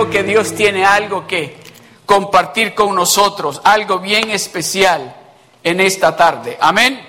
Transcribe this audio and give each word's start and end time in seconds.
creo 0.00 0.10
que 0.10 0.22
Dios 0.22 0.54
tiene 0.54 0.84
algo 0.84 1.26
que 1.26 1.58
compartir 2.06 2.74
con 2.74 2.94
nosotros, 2.94 3.60
algo 3.64 3.98
bien 3.98 4.30
especial 4.30 5.14
en 5.62 5.78
esta 5.80 6.16
tarde. 6.16 6.56
Amén. 6.58 7.06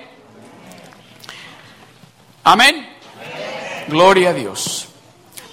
Amén. 2.44 2.88
Gloria 3.88 4.30
a 4.30 4.32
Dios. 4.34 4.88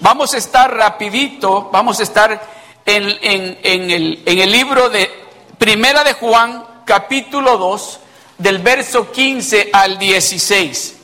Vamos 0.00 0.34
a 0.34 0.36
estar 0.36 0.74
rapidito, 0.74 1.70
vamos 1.72 2.00
a 2.00 2.02
estar 2.02 2.46
en, 2.84 3.04
el, 3.22 4.22
en 4.26 4.38
el 4.38 4.52
libro 4.52 4.90
de 4.90 5.10
Primera 5.56 6.04
de 6.04 6.12
Juan, 6.14 6.82
capítulo 6.84 7.56
2, 7.56 8.00
del 8.36 8.58
verso 8.58 9.10
15 9.10 9.70
al 9.72 9.98
16. 9.98 10.96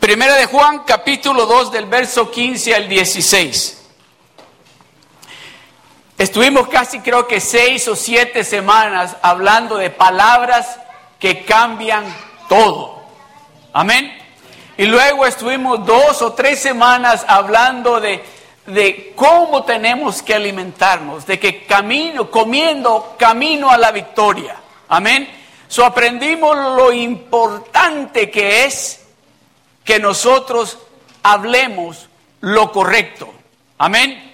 Primera 0.00 0.36
de 0.36 0.46
Juan, 0.46 0.80
capítulo 0.80 1.46
2, 1.46 1.72
del 1.72 1.86
verso 1.86 2.30
15 2.30 2.74
al 2.74 2.88
16. 2.90 3.83
Estuvimos 6.16 6.68
casi 6.68 7.00
creo 7.00 7.26
que 7.26 7.40
seis 7.40 7.88
o 7.88 7.96
siete 7.96 8.44
semanas 8.44 9.16
hablando 9.20 9.76
de 9.76 9.90
palabras 9.90 10.78
que 11.18 11.44
cambian 11.44 12.04
todo. 12.48 13.02
Amén. 13.72 14.16
Y 14.76 14.86
luego 14.86 15.26
estuvimos 15.26 15.84
dos 15.84 16.22
o 16.22 16.32
tres 16.32 16.60
semanas 16.60 17.24
hablando 17.26 18.00
de, 18.00 18.24
de 18.66 19.12
cómo 19.16 19.64
tenemos 19.64 20.22
que 20.22 20.34
alimentarnos, 20.34 21.26
de 21.26 21.40
que 21.40 21.64
camino, 21.64 22.30
comiendo, 22.30 23.16
camino 23.18 23.70
a 23.70 23.78
la 23.78 23.90
victoria. 23.90 24.56
Amén. 24.88 25.28
So 25.66 25.84
aprendimos 25.84 26.56
lo 26.56 26.92
importante 26.92 28.30
que 28.30 28.64
es 28.64 29.04
que 29.84 29.98
nosotros 29.98 30.78
hablemos 31.24 32.08
lo 32.40 32.70
correcto. 32.70 33.32
Amén. 33.78 34.33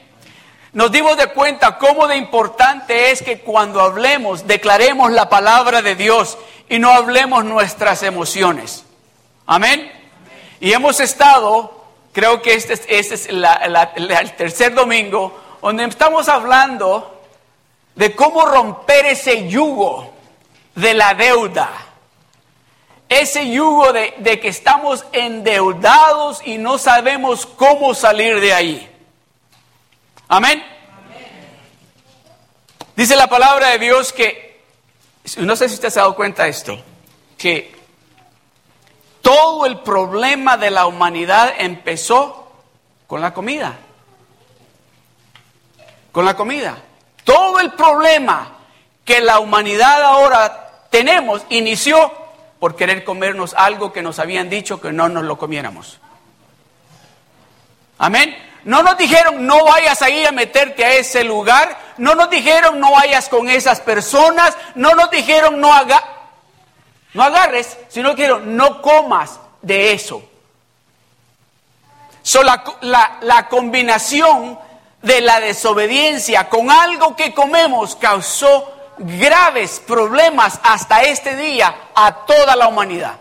Nos 0.72 0.92
dimos 0.92 1.16
de 1.16 1.26
cuenta 1.28 1.78
cómo 1.78 2.06
de 2.06 2.16
importante 2.16 3.10
es 3.10 3.22
que 3.22 3.40
cuando 3.40 3.80
hablemos, 3.80 4.46
declaremos 4.46 5.10
la 5.10 5.28
palabra 5.28 5.82
de 5.82 5.96
Dios 5.96 6.38
y 6.68 6.78
no 6.78 6.92
hablemos 6.92 7.44
nuestras 7.44 8.04
emociones. 8.04 8.84
Amén. 9.46 9.90
Y 10.60 10.72
hemos 10.72 11.00
estado, 11.00 11.84
creo 12.12 12.40
que 12.40 12.54
este, 12.54 12.74
este 12.74 13.14
es 13.14 13.28
el 13.28 14.32
tercer 14.36 14.72
domingo, 14.74 15.36
donde 15.60 15.84
estamos 15.86 16.28
hablando 16.28 17.20
de 17.96 18.14
cómo 18.14 18.46
romper 18.46 19.06
ese 19.06 19.48
yugo 19.48 20.12
de 20.76 20.94
la 20.94 21.14
deuda. 21.14 21.68
Ese 23.08 23.50
yugo 23.50 23.92
de 23.92 24.38
que 24.40 24.46
estamos 24.46 25.04
endeudados 25.10 26.42
y 26.44 26.58
no 26.58 26.78
sabemos 26.78 27.44
cómo 27.44 27.92
salir 27.92 28.38
de 28.40 28.54
ahí. 28.54 28.89
Amén. 30.32 30.64
Dice 32.94 33.16
la 33.16 33.26
palabra 33.26 33.70
de 33.70 33.80
Dios 33.80 34.12
que, 34.12 34.62
no 35.38 35.56
sé 35.56 35.68
si 35.68 35.74
usted 35.74 35.90
se 35.90 35.98
ha 35.98 36.02
dado 36.02 36.14
cuenta 36.14 36.44
de 36.44 36.50
esto, 36.50 36.80
que 37.36 37.74
todo 39.22 39.66
el 39.66 39.80
problema 39.80 40.56
de 40.56 40.70
la 40.70 40.86
humanidad 40.86 41.54
empezó 41.58 42.52
con 43.08 43.20
la 43.20 43.34
comida. 43.34 43.76
Con 46.12 46.24
la 46.24 46.36
comida. 46.36 46.78
Todo 47.24 47.58
el 47.58 47.72
problema 47.72 48.52
que 49.04 49.20
la 49.20 49.40
humanidad 49.40 50.00
ahora 50.04 50.86
tenemos 50.90 51.42
inició 51.48 52.12
por 52.60 52.76
querer 52.76 53.02
comernos 53.02 53.52
algo 53.54 53.92
que 53.92 54.00
nos 54.00 54.20
habían 54.20 54.48
dicho 54.48 54.80
que 54.80 54.92
no 54.92 55.08
nos 55.08 55.24
lo 55.24 55.36
comiéramos. 55.36 55.98
Amén. 57.98 58.49
No 58.64 58.82
nos 58.82 58.98
dijeron 58.98 59.46
no 59.46 59.64
vayas 59.64 60.02
ahí 60.02 60.24
a 60.24 60.32
meterte 60.32 60.84
a 60.84 60.94
ese 60.94 61.24
lugar. 61.24 61.78
No 61.96 62.14
nos 62.14 62.30
dijeron 62.30 62.78
no 62.78 62.92
vayas 62.92 63.28
con 63.28 63.48
esas 63.48 63.80
personas. 63.80 64.56
No 64.74 64.94
nos 64.94 65.10
dijeron 65.10 65.60
no, 65.60 65.72
haga, 65.72 66.02
no 67.14 67.22
agarres, 67.22 67.76
sino 67.88 68.14
que 68.14 68.28
no 68.28 68.82
comas 68.82 69.38
de 69.62 69.92
eso. 69.92 70.22
So, 72.22 72.42
la, 72.42 72.62
la, 72.82 73.18
la 73.22 73.48
combinación 73.48 74.58
de 75.02 75.20
la 75.22 75.40
desobediencia 75.40 76.48
con 76.48 76.70
algo 76.70 77.16
que 77.16 77.32
comemos 77.32 77.96
causó 77.96 78.72
graves 78.98 79.80
problemas 79.86 80.60
hasta 80.62 81.02
este 81.02 81.36
día 81.36 81.74
a 81.94 82.26
toda 82.26 82.54
la 82.56 82.68
humanidad. 82.68 83.18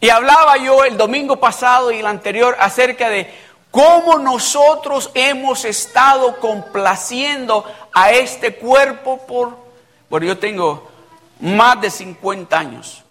Y 0.00 0.10
hablaba 0.10 0.56
yo 0.58 0.84
el 0.84 0.96
domingo 0.96 1.36
pasado 1.36 1.90
y 1.90 1.98
el 1.98 2.06
anterior 2.06 2.56
acerca 2.60 3.08
de 3.08 3.32
cómo 3.70 4.18
nosotros 4.18 5.10
hemos 5.14 5.64
estado 5.64 6.38
complaciendo 6.38 7.64
a 7.92 8.12
este 8.12 8.54
cuerpo 8.54 9.18
por... 9.26 9.56
Bueno, 10.08 10.26
yo 10.26 10.38
tengo 10.38 10.88
más 11.40 11.80
de 11.80 11.90
50 11.90 12.58
años, 12.58 13.04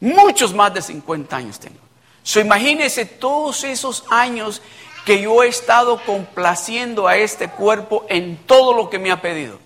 muchos 0.00 0.54
más 0.54 0.72
de 0.72 0.82
50 0.82 1.36
años 1.36 1.58
tengo. 1.58 1.78
So, 2.22 2.40
imagínense 2.40 3.06
todos 3.06 3.64
esos 3.64 4.04
años 4.10 4.62
que 5.04 5.22
yo 5.22 5.42
he 5.42 5.48
estado 5.48 6.00
complaciendo 6.04 7.08
a 7.08 7.16
este 7.16 7.48
cuerpo 7.50 8.04
en 8.08 8.36
todo 8.46 8.74
lo 8.74 8.90
que 8.90 8.98
me 8.98 9.10
ha 9.10 9.20
pedido. 9.20 9.58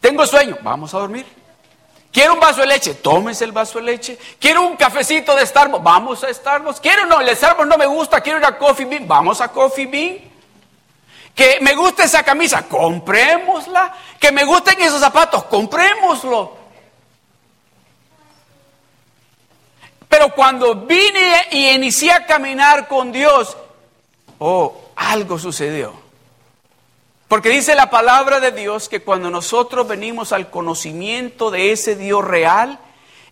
Tengo 0.00 0.26
sueño, 0.26 0.58
vamos 0.62 0.94
a 0.94 0.98
dormir. 0.98 1.26
¿Quiero 2.12 2.34
un 2.34 2.40
vaso 2.40 2.62
de 2.62 2.66
leche? 2.66 2.94
Tómese 2.94 3.44
el 3.44 3.52
vaso 3.52 3.78
de 3.78 3.84
leche. 3.84 4.18
¿Quiero 4.40 4.62
un 4.62 4.76
cafecito 4.76 5.34
de 5.36 5.46
Starbucks? 5.46 5.84
Vamos 5.84 6.24
a 6.24 6.34
Starbucks. 6.34 6.80
¿Quiero 6.80 7.06
no? 7.06 7.20
El 7.20 7.36
Starbucks 7.36 7.68
no 7.68 7.78
me 7.78 7.86
gusta. 7.86 8.20
¿Quiero 8.20 8.38
ir 8.40 8.44
a 8.44 8.58
Coffee 8.58 8.86
Bean? 8.86 9.06
Vamos 9.06 9.40
a 9.40 9.48
Coffee 9.48 9.86
Bean. 9.86 10.18
Que 11.34 11.58
me 11.60 11.74
gusta 11.76 12.04
esa 12.04 12.24
camisa, 12.24 12.66
comprémosla. 12.66 13.94
Que 14.18 14.32
me 14.32 14.44
gusten 14.44 14.80
esos 14.80 15.00
zapatos, 15.00 15.44
comprémoslo. 15.44 16.58
Pero 20.08 20.34
cuando 20.34 20.74
vine 20.74 21.46
y 21.52 21.68
inicié 21.68 22.12
a 22.12 22.26
caminar 22.26 22.88
con 22.88 23.12
Dios, 23.12 23.56
oh, 24.40 24.90
algo 24.96 25.38
sucedió. 25.38 25.99
Porque 27.30 27.50
dice 27.50 27.76
la 27.76 27.90
palabra 27.90 28.40
de 28.40 28.50
Dios 28.50 28.88
que 28.88 29.02
cuando 29.02 29.30
nosotros 29.30 29.86
venimos 29.86 30.32
al 30.32 30.50
conocimiento 30.50 31.52
de 31.52 31.70
ese 31.70 31.94
Dios 31.94 32.24
real, 32.24 32.80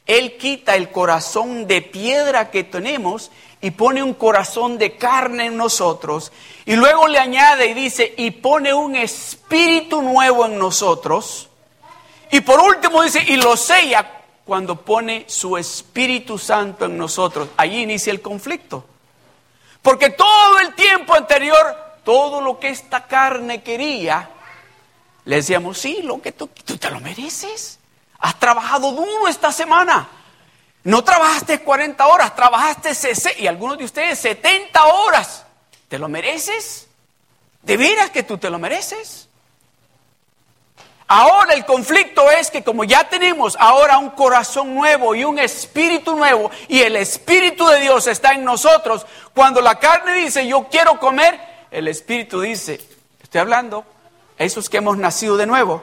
Él 0.06 0.36
quita 0.36 0.76
el 0.76 0.92
corazón 0.92 1.66
de 1.66 1.82
piedra 1.82 2.52
que 2.52 2.62
tenemos 2.62 3.32
y 3.60 3.72
pone 3.72 4.04
un 4.04 4.14
corazón 4.14 4.78
de 4.78 4.96
carne 4.96 5.46
en 5.46 5.56
nosotros. 5.56 6.30
Y 6.64 6.76
luego 6.76 7.08
le 7.08 7.18
añade 7.18 7.66
y 7.66 7.74
dice, 7.74 8.14
y 8.16 8.30
pone 8.30 8.72
un 8.72 8.94
espíritu 8.94 10.00
nuevo 10.00 10.46
en 10.46 10.60
nosotros. 10.60 11.48
Y 12.30 12.40
por 12.42 12.60
último 12.60 13.02
dice, 13.02 13.24
y 13.26 13.34
lo 13.34 13.56
sella 13.56 14.22
cuando 14.44 14.76
pone 14.76 15.24
su 15.26 15.56
Espíritu 15.56 16.38
Santo 16.38 16.84
en 16.84 16.96
nosotros. 16.96 17.48
Allí 17.56 17.82
inicia 17.82 18.12
el 18.12 18.22
conflicto. 18.22 18.84
Porque 19.82 20.10
todo 20.10 20.60
el 20.60 20.72
tiempo 20.76 21.16
anterior 21.16 21.87
todo 22.08 22.40
lo 22.40 22.58
que 22.58 22.70
esta 22.70 23.06
carne 23.06 23.62
quería, 23.62 24.30
le 25.26 25.36
decíamos, 25.36 25.76
sí, 25.76 26.00
lo 26.00 26.22
que 26.22 26.32
tú, 26.32 26.46
tú 26.64 26.78
te 26.78 26.90
lo 26.90 27.00
mereces. 27.00 27.78
Has 28.18 28.40
trabajado 28.40 28.92
duro 28.92 29.28
esta 29.28 29.52
semana. 29.52 30.08
No 30.84 31.04
trabajaste 31.04 31.60
40 31.60 32.06
horas, 32.06 32.34
trabajaste 32.34 32.94
60, 32.94 33.42
y 33.42 33.46
algunos 33.46 33.76
de 33.76 33.84
ustedes 33.84 34.18
70 34.20 34.86
horas. 34.86 35.44
¿Te 35.88 35.98
lo 35.98 36.08
mereces? 36.08 36.88
¿De 37.60 37.76
veras 37.76 38.08
que 38.08 38.22
tú 38.22 38.38
te 38.38 38.48
lo 38.48 38.58
mereces? 38.58 39.28
Ahora 41.08 41.52
el 41.52 41.66
conflicto 41.66 42.30
es 42.30 42.50
que 42.50 42.64
como 42.64 42.84
ya 42.84 43.06
tenemos 43.10 43.54
ahora 43.60 43.98
un 43.98 44.12
corazón 44.12 44.74
nuevo 44.74 45.14
y 45.14 45.24
un 45.24 45.38
espíritu 45.38 46.16
nuevo 46.16 46.50
y 46.68 46.80
el 46.80 46.96
espíritu 46.96 47.66
de 47.66 47.80
Dios 47.80 48.06
está 48.06 48.32
en 48.32 48.44
nosotros, 48.44 49.04
cuando 49.34 49.60
la 49.60 49.78
carne 49.78 50.14
dice 50.14 50.46
yo 50.46 50.68
quiero 50.70 50.98
comer, 50.98 51.47
el 51.70 51.88
Espíritu 51.88 52.40
dice, 52.40 52.80
estoy 53.22 53.40
hablando 53.40 53.84
a 54.38 54.44
esos 54.44 54.68
que 54.68 54.78
hemos 54.78 54.96
nacido 54.96 55.36
de 55.36 55.46
nuevo 55.46 55.82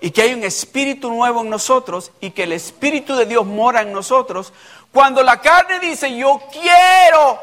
y 0.00 0.10
que 0.10 0.22
hay 0.22 0.34
un 0.34 0.44
Espíritu 0.44 1.10
nuevo 1.10 1.42
en 1.42 1.50
nosotros 1.50 2.12
y 2.20 2.30
que 2.30 2.42
el 2.42 2.52
Espíritu 2.52 3.14
de 3.14 3.26
Dios 3.26 3.46
mora 3.46 3.82
en 3.82 3.92
nosotros, 3.92 4.52
cuando 4.90 5.22
la 5.22 5.40
carne 5.40 5.80
dice, 5.80 6.14
yo 6.16 6.40
quiero, 6.50 7.40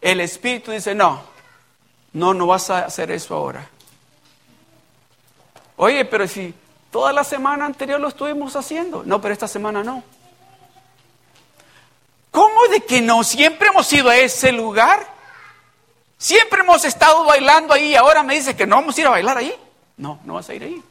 el 0.00 0.20
Espíritu 0.20 0.70
dice, 0.70 0.94
no, 0.94 1.22
no, 2.12 2.32
no 2.32 2.46
vas 2.46 2.70
a 2.70 2.86
hacer 2.86 3.10
eso 3.10 3.34
ahora. 3.34 3.68
Oye, 5.76 6.04
pero 6.04 6.28
si 6.28 6.54
toda 6.90 7.12
la 7.12 7.24
semana 7.24 7.66
anterior 7.66 8.00
lo 8.00 8.08
estuvimos 8.08 8.54
haciendo, 8.54 9.02
no, 9.04 9.20
pero 9.20 9.34
esta 9.34 9.48
semana 9.48 9.82
no. 9.82 10.02
¿Cómo 12.30 12.68
de 12.70 12.80
que 12.80 13.00
no? 13.00 13.24
Siempre 13.24 13.68
hemos 13.68 13.92
ido 13.92 14.08
a 14.08 14.16
ese 14.16 14.52
lugar. 14.52 15.13
Siempre 16.24 16.62
hemos 16.62 16.82
estado 16.86 17.22
bailando 17.26 17.74
ahí 17.74 17.88
y 17.88 17.96
ahora 17.96 18.22
me 18.22 18.32
dice 18.32 18.56
que 18.56 18.66
no 18.66 18.76
vamos 18.76 18.96
a 18.96 19.00
ir 19.02 19.06
a 19.06 19.10
bailar 19.10 19.36
ahí. 19.36 19.54
No, 19.98 20.20
no 20.24 20.32
vas 20.32 20.48
a 20.48 20.54
ir 20.54 20.62
ahí. 20.62 20.82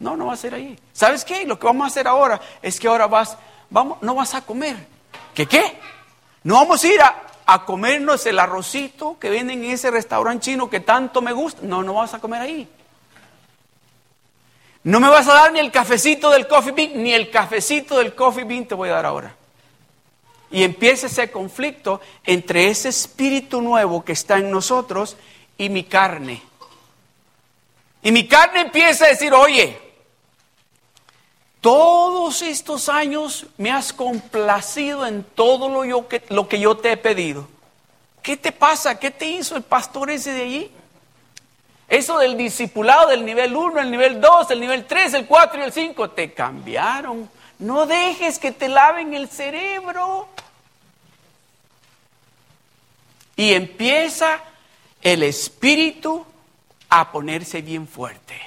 No, 0.00 0.16
no 0.16 0.26
vas 0.26 0.42
a 0.42 0.46
ir 0.48 0.54
ahí. 0.54 0.78
¿Sabes 0.92 1.24
qué? 1.24 1.46
Lo 1.46 1.56
que 1.56 1.66
vamos 1.66 1.84
a 1.84 1.86
hacer 1.86 2.08
ahora 2.08 2.40
es 2.60 2.80
que 2.80 2.88
ahora 2.88 3.06
vas, 3.06 3.38
vamos, 3.70 3.98
no 4.02 4.16
vas 4.16 4.34
a 4.34 4.40
comer. 4.40 4.74
¿Qué 5.36 5.46
qué? 5.46 5.78
No 6.42 6.56
vamos 6.56 6.82
a 6.82 6.88
ir 6.88 7.00
a, 7.00 7.28
a 7.46 7.64
comernos 7.64 8.26
el 8.26 8.40
arrocito 8.40 9.16
que 9.20 9.30
venden 9.30 9.62
en 9.62 9.70
ese 9.70 9.92
restaurante 9.92 10.46
chino 10.46 10.68
que 10.68 10.80
tanto 10.80 11.22
me 11.22 11.30
gusta. 11.30 11.60
No, 11.62 11.84
no 11.84 11.94
vas 11.94 12.14
a 12.14 12.18
comer 12.18 12.42
ahí. 12.42 12.68
No 14.82 14.98
me 14.98 15.08
vas 15.08 15.28
a 15.28 15.34
dar 15.34 15.52
ni 15.52 15.60
el 15.60 15.70
cafecito 15.70 16.28
del 16.30 16.48
coffee 16.48 16.72
bean, 16.72 17.04
ni 17.04 17.12
el 17.12 17.30
cafecito 17.30 17.98
del 17.98 18.16
coffee 18.16 18.42
bean 18.42 18.66
te 18.66 18.74
voy 18.74 18.88
a 18.88 18.94
dar 18.94 19.06
ahora. 19.06 19.37
Y 20.50 20.62
empieza 20.62 21.06
ese 21.06 21.30
conflicto 21.30 22.00
entre 22.24 22.68
ese 22.68 22.88
espíritu 22.88 23.60
nuevo 23.60 24.04
que 24.04 24.12
está 24.12 24.38
en 24.38 24.50
nosotros 24.50 25.16
y 25.58 25.68
mi 25.68 25.84
carne. 25.84 26.42
Y 28.02 28.12
mi 28.12 28.26
carne 28.26 28.62
empieza 28.62 29.04
a 29.04 29.08
decir, 29.08 29.34
oye, 29.34 29.78
todos 31.60 32.42
estos 32.42 32.88
años 32.88 33.46
me 33.56 33.70
has 33.70 33.92
complacido 33.92 35.06
en 35.06 35.24
todo 35.24 35.68
lo, 35.68 35.84
yo 35.84 36.08
que, 36.08 36.22
lo 36.28 36.48
que 36.48 36.60
yo 36.60 36.76
te 36.76 36.92
he 36.92 36.96
pedido. 36.96 37.48
¿Qué 38.22 38.36
te 38.36 38.52
pasa? 38.52 38.98
¿Qué 38.98 39.10
te 39.10 39.26
hizo 39.26 39.56
el 39.56 39.62
pastor 39.62 40.10
ese 40.10 40.32
de 40.32 40.42
allí? 40.42 40.70
Eso 41.88 42.18
del 42.18 42.36
discipulado 42.36 43.08
del 43.08 43.24
nivel 43.24 43.56
1, 43.56 43.80
el 43.80 43.90
nivel 43.90 44.20
2, 44.20 44.50
el 44.50 44.60
nivel 44.60 44.84
3, 44.86 45.14
el 45.14 45.26
4 45.26 45.60
y 45.60 45.64
el 45.64 45.72
5, 45.72 46.10
te 46.10 46.32
cambiaron. 46.32 47.28
No 47.58 47.86
dejes 47.86 48.38
que 48.38 48.52
te 48.52 48.68
laven 48.68 49.14
el 49.14 49.28
cerebro. 49.28 50.28
Y 53.36 53.52
empieza 53.52 54.40
el 55.02 55.22
espíritu 55.22 56.24
a 56.88 57.12
ponerse 57.12 57.62
bien 57.62 57.86
fuerte. 57.86 58.40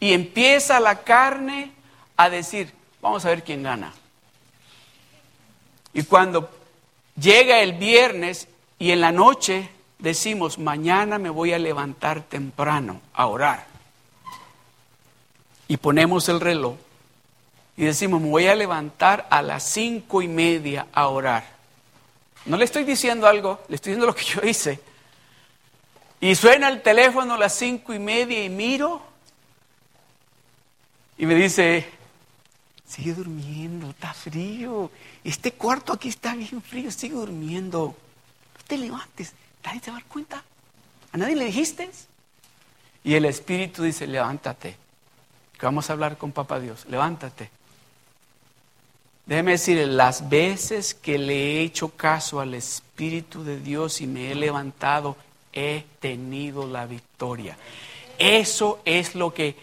Y 0.00 0.12
empieza 0.12 0.80
la 0.80 1.02
carne 1.02 1.72
a 2.16 2.28
decir, 2.28 2.72
vamos 3.00 3.24
a 3.24 3.28
ver 3.28 3.44
quién 3.44 3.62
gana. 3.62 3.92
Y 5.94 6.02
cuando 6.04 6.50
llega 7.20 7.60
el 7.60 7.74
viernes 7.74 8.48
y 8.78 8.90
en 8.90 9.00
la 9.00 9.12
noche 9.12 9.68
decimos, 9.98 10.58
mañana 10.58 11.18
me 11.18 11.30
voy 11.30 11.52
a 11.52 11.58
levantar 11.58 12.22
temprano 12.22 13.00
a 13.14 13.26
orar. 13.26 13.66
Y 15.68 15.76
ponemos 15.76 16.28
el 16.28 16.40
reloj 16.40 16.76
y 17.76 17.84
decimos, 17.84 18.20
me 18.20 18.28
voy 18.28 18.46
a 18.46 18.54
levantar 18.54 19.26
a 19.30 19.42
las 19.42 19.62
cinco 19.64 20.22
y 20.22 20.28
media 20.28 20.86
a 20.92 21.08
orar. 21.08 21.44
No 22.44 22.56
le 22.56 22.64
estoy 22.64 22.84
diciendo 22.84 23.26
algo, 23.26 23.60
le 23.68 23.76
estoy 23.76 23.92
diciendo 23.92 24.06
lo 24.06 24.14
que 24.14 24.24
yo 24.24 24.42
hice. 24.42 24.80
Y 26.20 26.34
suena 26.34 26.68
el 26.68 26.82
teléfono 26.82 27.34
a 27.34 27.38
las 27.38 27.54
cinco 27.54 27.92
y 27.94 27.98
media 27.98 28.44
y 28.44 28.48
miro 28.48 29.02
y 31.18 31.26
me 31.26 31.34
dice, 31.34 31.88
sigue 32.86 33.14
durmiendo, 33.14 33.90
está 33.90 34.12
frío. 34.12 34.90
Este 35.24 35.52
cuarto 35.52 35.92
aquí 35.92 36.08
está 36.08 36.34
bien 36.34 36.62
frío, 36.62 36.90
sigue 36.90 37.14
durmiendo. 37.14 37.94
No 38.58 38.64
te 38.66 38.76
levantes, 38.76 39.32
nadie 39.64 39.80
te 39.80 39.90
va 39.90 39.96
a 39.96 40.00
dar 40.00 40.08
cuenta. 40.08 40.44
¿A 41.12 41.16
nadie 41.16 41.36
le 41.36 41.44
dijiste? 41.46 41.90
Y 43.04 43.14
el 43.14 43.24
Espíritu 43.24 43.82
dice, 43.82 44.06
levántate, 44.06 44.76
que 45.58 45.66
vamos 45.66 45.90
a 45.90 45.92
hablar 45.92 46.18
con 46.18 46.32
Papá 46.32 46.60
Dios, 46.60 46.86
levántate. 46.88 47.50
Déjeme 49.26 49.52
decir, 49.52 49.86
las 49.86 50.28
veces 50.28 50.94
que 50.94 51.16
le 51.16 51.34
he 51.34 51.60
hecho 51.62 51.88
caso 51.88 52.40
al 52.40 52.54
Espíritu 52.54 53.44
de 53.44 53.60
Dios 53.60 54.00
y 54.00 54.06
me 54.06 54.32
he 54.32 54.34
levantado, 54.34 55.16
he 55.52 55.84
tenido 56.00 56.66
la 56.66 56.86
victoria. 56.86 57.56
Eso 58.18 58.80
es 58.84 59.14
lo 59.14 59.32
que, 59.32 59.54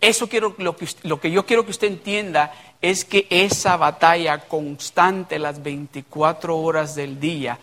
eso 0.00 0.28
quiero, 0.28 0.54
lo 0.58 0.76
que, 0.76 0.88
lo 1.04 1.20
que 1.20 1.30
yo 1.30 1.46
quiero 1.46 1.64
que 1.64 1.70
usted 1.70 1.86
entienda 1.86 2.52
es 2.82 3.04
que 3.04 3.26
esa 3.30 3.76
batalla 3.76 4.40
constante 4.48 5.38
las 5.38 5.62
24 5.62 6.56
horas 6.56 6.94
del 6.94 7.20
día, 7.20 7.58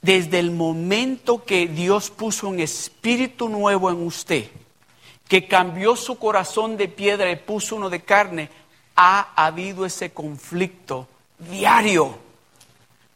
desde 0.00 0.38
el 0.38 0.50
momento 0.50 1.44
que 1.44 1.66
Dios 1.66 2.10
puso 2.10 2.48
un 2.48 2.60
espíritu 2.60 3.48
nuevo 3.48 3.90
en 3.90 4.06
usted, 4.06 4.46
que 5.28 5.46
cambió 5.46 5.96
su 5.96 6.18
corazón 6.18 6.76
de 6.76 6.88
piedra 6.88 7.30
y 7.30 7.36
puso 7.36 7.76
uno 7.76 7.90
de 7.90 8.00
carne, 8.00 8.48
ha 9.00 9.28
habido 9.36 9.86
ese 9.86 10.10
conflicto 10.10 11.06
diario, 11.38 12.18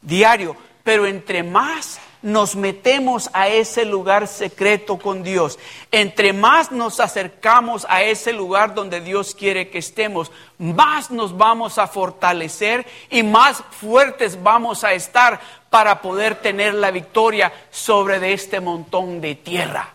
diario. 0.00 0.56
Pero 0.84 1.06
entre 1.06 1.42
más 1.42 2.00
nos 2.22 2.54
metemos 2.54 3.28
a 3.32 3.48
ese 3.48 3.84
lugar 3.84 4.28
secreto 4.28 4.96
con 4.96 5.24
Dios, 5.24 5.58
entre 5.90 6.32
más 6.32 6.70
nos 6.70 7.00
acercamos 7.00 7.84
a 7.88 8.02
ese 8.02 8.32
lugar 8.32 8.74
donde 8.74 9.00
Dios 9.00 9.34
quiere 9.34 9.70
que 9.70 9.78
estemos, 9.78 10.30
más 10.56 11.10
nos 11.10 11.36
vamos 11.36 11.78
a 11.78 11.88
fortalecer 11.88 12.86
y 13.10 13.24
más 13.24 13.64
fuertes 13.72 14.40
vamos 14.40 14.84
a 14.84 14.92
estar 14.92 15.40
para 15.68 16.00
poder 16.00 16.36
tener 16.36 16.74
la 16.74 16.92
victoria 16.92 17.52
sobre 17.72 18.20
de 18.20 18.34
este 18.34 18.60
montón 18.60 19.20
de 19.20 19.34
tierra. 19.34 19.92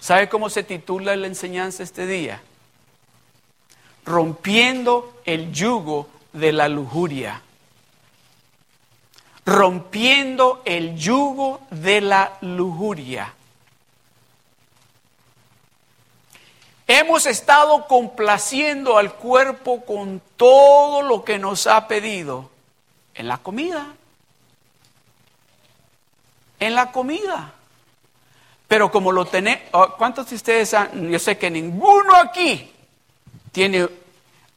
¿Sabe 0.00 0.30
cómo 0.30 0.48
se 0.48 0.62
titula 0.62 1.14
la 1.16 1.26
enseñanza 1.26 1.82
este 1.82 2.06
día? 2.06 2.40
Rompiendo 4.04 5.20
el 5.24 5.52
yugo 5.52 6.08
de 6.32 6.52
la 6.52 6.68
lujuria 6.68 7.42
rompiendo 9.50 10.62
el 10.64 10.96
yugo 10.96 11.60
de 11.70 12.00
la 12.00 12.38
lujuria. 12.40 13.34
Hemos 16.86 17.26
estado 17.26 17.86
complaciendo 17.86 18.98
al 18.98 19.14
cuerpo 19.14 19.84
con 19.84 20.20
todo 20.36 21.02
lo 21.02 21.24
que 21.24 21.38
nos 21.38 21.66
ha 21.66 21.86
pedido 21.86 22.50
en 23.14 23.28
la 23.28 23.38
comida. 23.38 23.94
En 26.58 26.74
la 26.74 26.92
comida. 26.92 27.52
Pero 28.66 28.90
como 28.90 29.12
lo 29.12 29.24
tenemos, 29.24 29.62
oh, 29.72 29.94
¿cuántos 29.96 30.30
de 30.30 30.36
ustedes 30.36 30.74
han, 30.74 31.10
yo 31.10 31.18
sé 31.18 31.38
que 31.38 31.50
ninguno 31.50 32.14
aquí 32.14 32.69
tiene, 33.52 33.88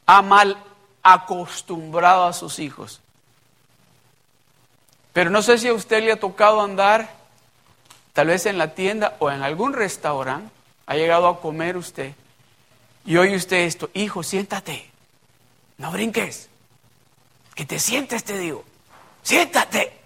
ha 0.06 0.22
mal 0.22 0.58
acostumbrado 1.02 2.26
a 2.26 2.34
sus 2.34 2.60
hijos. 2.60 3.02
Pero 5.12 5.30
no 5.30 5.42
sé 5.42 5.58
si 5.58 5.68
a 5.68 5.74
usted 5.74 6.04
le 6.04 6.12
ha 6.12 6.20
tocado 6.20 6.62
andar, 6.62 7.16
tal 8.14 8.28
vez 8.28 8.46
en 8.46 8.58
la 8.58 8.74
tienda 8.74 9.16
o 9.20 9.30
en 9.30 9.44
algún 9.44 9.74
restaurante, 9.74 10.52
ha 10.86 10.96
llegado 10.96 11.28
a 11.28 11.40
comer 11.40 11.78
usted 11.78 12.14
y 13.06 13.18
oye 13.18 13.36
usted 13.36 13.58
esto, 13.58 13.90
hijo, 13.94 14.24
siéntate, 14.24 14.90
no 15.78 15.92
brinques, 15.92 16.50
que 17.54 17.66
te 17.66 17.80
sientes, 17.80 18.24
te 18.24 18.38
digo, 18.38 18.64
siéntate, 19.22 20.00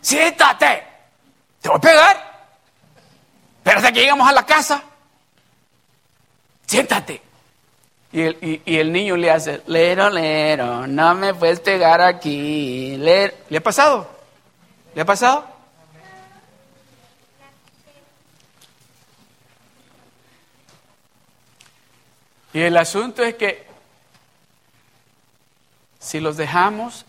siéntate, 0.00 0.84
te 1.60 1.68
voy 1.68 1.78
a 1.78 1.80
pegar, 1.80 2.48
pero 3.62 3.78
hasta 3.78 3.92
que 3.92 4.00
llegamos 4.00 4.28
a 4.28 4.32
la 4.32 4.46
casa, 4.46 4.82
siéntate. 6.66 7.29
Y 8.12 8.22
el, 8.22 8.62
y, 8.64 8.76
el, 8.78 8.92
niño 8.92 9.16
le 9.16 9.30
hace, 9.30 9.62
lero, 9.66 10.10
lero, 10.10 10.86
no 10.86 11.14
me 11.14 11.32
puedes 11.32 11.60
pegar 11.60 12.00
aquí. 12.00 12.96
¿Le 12.96 13.32
ha 13.56 13.60
pasado? 13.60 14.10
¿Le 14.94 15.02
ha 15.02 15.04
pasado? 15.04 15.46
Y 22.52 22.60
el 22.60 22.76
asunto 22.76 23.22
es 23.22 23.36
que 23.36 23.64
si 26.00 26.18
los 26.18 26.36
dejamos, 26.36 27.04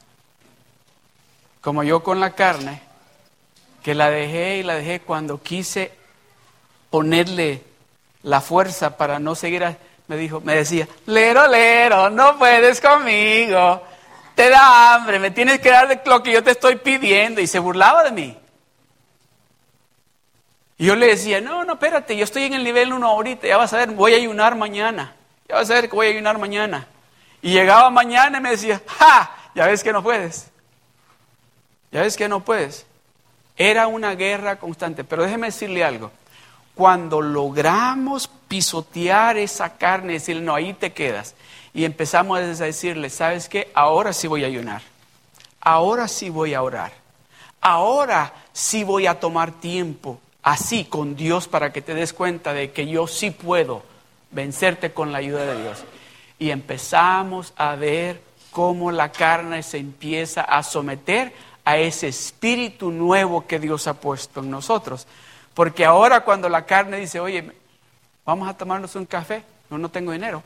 como 1.61 1.83
yo 1.83 2.03
con 2.03 2.19
la 2.19 2.35
carne, 2.35 2.81
que 3.81 3.95
la 3.95 4.11
dejé 4.11 4.57
y 4.57 4.63
la 4.63 4.75
dejé 4.75 4.99
cuando 4.99 5.41
quise 5.41 5.91
ponerle 6.91 7.63
la 8.21 8.41
fuerza 8.41 8.97
para 8.97 9.17
no 9.17 9.33
seguir 9.33 9.63
me 10.11 10.17
dijo, 10.17 10.41
me 10.41 10.57
decía, 10.57 10.89
lero, 11.05 11.47
lero, 11.47 12.09
no 12.09 12.37
puedes 12.37 12.81
conmigo, 12.81 13.81
te 14.35 14.49
da 14.49 14.93
hambre, 14.93 15.19
me 15.19 15.31
tienes 15.31 15.61
que 15.61 15.69
dar 15.69 16.01
lo 16.05 16.21
que 16.21 16.33
yo 16.33 16.43
te 16.43 16.51
estoy 16.51 16.75
pidiendo. 16.75 17.39
Y 17.39 17.47
se 17.47 17.59
burlaba 17.59 18.03
de 18.03 18.11
mí. 18.11 18.37
Y 20.77 20.85
yo 20.85 20.97
le 20.97 21.07
decía, 21.07 21.39
no, 21.39 21.63
no, 21.63 21.73
espérate, 21.75 22.17
yo 22.17 22.25
estoy 22.25 22.43
en 22.43 22.55
el 22.55 22.63
nivel 22.65 22.91
1 22.91 23.07
ahorita, 23.07 23.47
ya 23.47 23.55
vas 23.55 23.71
a 23.71 23.77
ver, 23.77 23.91
voy 23.91 24.13
a 24.13 24.17
ayunar 24.17 24.55
mañana, 24.55 25.15
ya 25.47 25.55
vas 25.55 25.71
a 25.71 25.75
ver 25.75 25.89
que 25.89 25.95
voy 25.95 26.07
a 26.07 26.09
ayunar 26.09 26.37
mañana. 26.37 26.87
Y 27.41 27.53
llegaba 27.53 27.89
mañana 27.89 28.39
y 28.39 28.41
me 28.41 28.49
decía, 28.49 28.81
ja, 28.85 29.31
ya 29.55 29.67
ves 29.67 29.81
que 29.81 29.93
no 29.93 30.03
puedes, 30.03 30.51
ya 31.89 32.01
ves 32.01 32.17
que 32.17 32.27
no 32.27 32.41
puedes. 32.41 32.85
Era 33.55 33.87
una 33.87 34.15
guerra 34.15 34.57
constante, 34.57 35.05
pero 35.05 35.23
déjeme 35.23 35.47
decirle 35.47 35.85
algo, 35.85 36.11
cuando 36.75 37.21
logramos 37.21 38.29
pisotear 38.47 39.37
esa 39.37 39.77
carne, 39.77 40.13
decirle, 40.13 40.41
no, 40.41 40.55
ahí 40.55 40.73
te 40.73 40.93
quedas. 40.93 41.35
Y 41.73 41.85
empezamos 41.85 42.37
a 42.37 42.41
decirle, 42.41 43.09
¿sabes 43.09 43.47
qué? 43.47 43.71
Ahora 43.73 44.13
sí 44.13 44.27
voy 44.27 44.43
a 44.43 44.47
ayunar. 44.47 44.81
Ahora 45.61 46.07
sí 46.07 46.29
voy 46.29 46.53
a 46.53 46.63
orar. 46.63 46.91
Ahora 47.61 48.33
sí 48.51 48.83
voy 48.83 49.05
a 49.05 49.19
tomar 49.19 49.51
tiempo 49.51 50.19
así 50.43 50.85
con 50.85 51.15
Dios 51.15 51.47
para 51.47 51.71
que 51.71 51.81
te 51.81 51.93
des 51.93 52.13
cuenta 52.13 52.53
de 52.53 52.71
que 52.71 52.87
yo 52.87 53.07
sí 53.07 53.31
puedo 53.31 53.83
vencerte 54.31 54.91
con 54.91 55.11
la 55.11 55.19
ayuda 55.19 55.45
de 55.45 55.61
Dios. 55.61 55.83
Y 56.39 56.49
empezamos 56.49 57.53
a 57.55 57.75
ver 57.75 58.21
cómo 58.51 58.91
la 58.91 59.11
carne 59.11 59.63
se 59.63 59.77
empieza 59.77 60.41
a 60.41 60.63
someter 60.63 61.33
a 61.63 61.77
ese 61.77 62.07
espíritu 62.07 62.91
nuevo 62.91 63.45
que 63.45 63.59
Dios 63.59 63.87
ha 63.87 63.93
puesto 63.93 64.39
en 64.39 64.49
nosotros. 64.49 65.07
Porque 65.53 65.85
ahora 65.85 66.21
cuando 66.21 66.49
la 66.49 66.65
carne 66.65 66.97
dice, 66.97 67.19
oye, 67.19 67.51
vamos 68.25 68.47
a 68.47 68.55
tomarnos 68.55 68.95
un 68.95 69.05
café, 69.05 69.43
no, 69.69 69.77
no 69.77 69.89
tengo 69.89 70.11
dinero. 70.11 70.43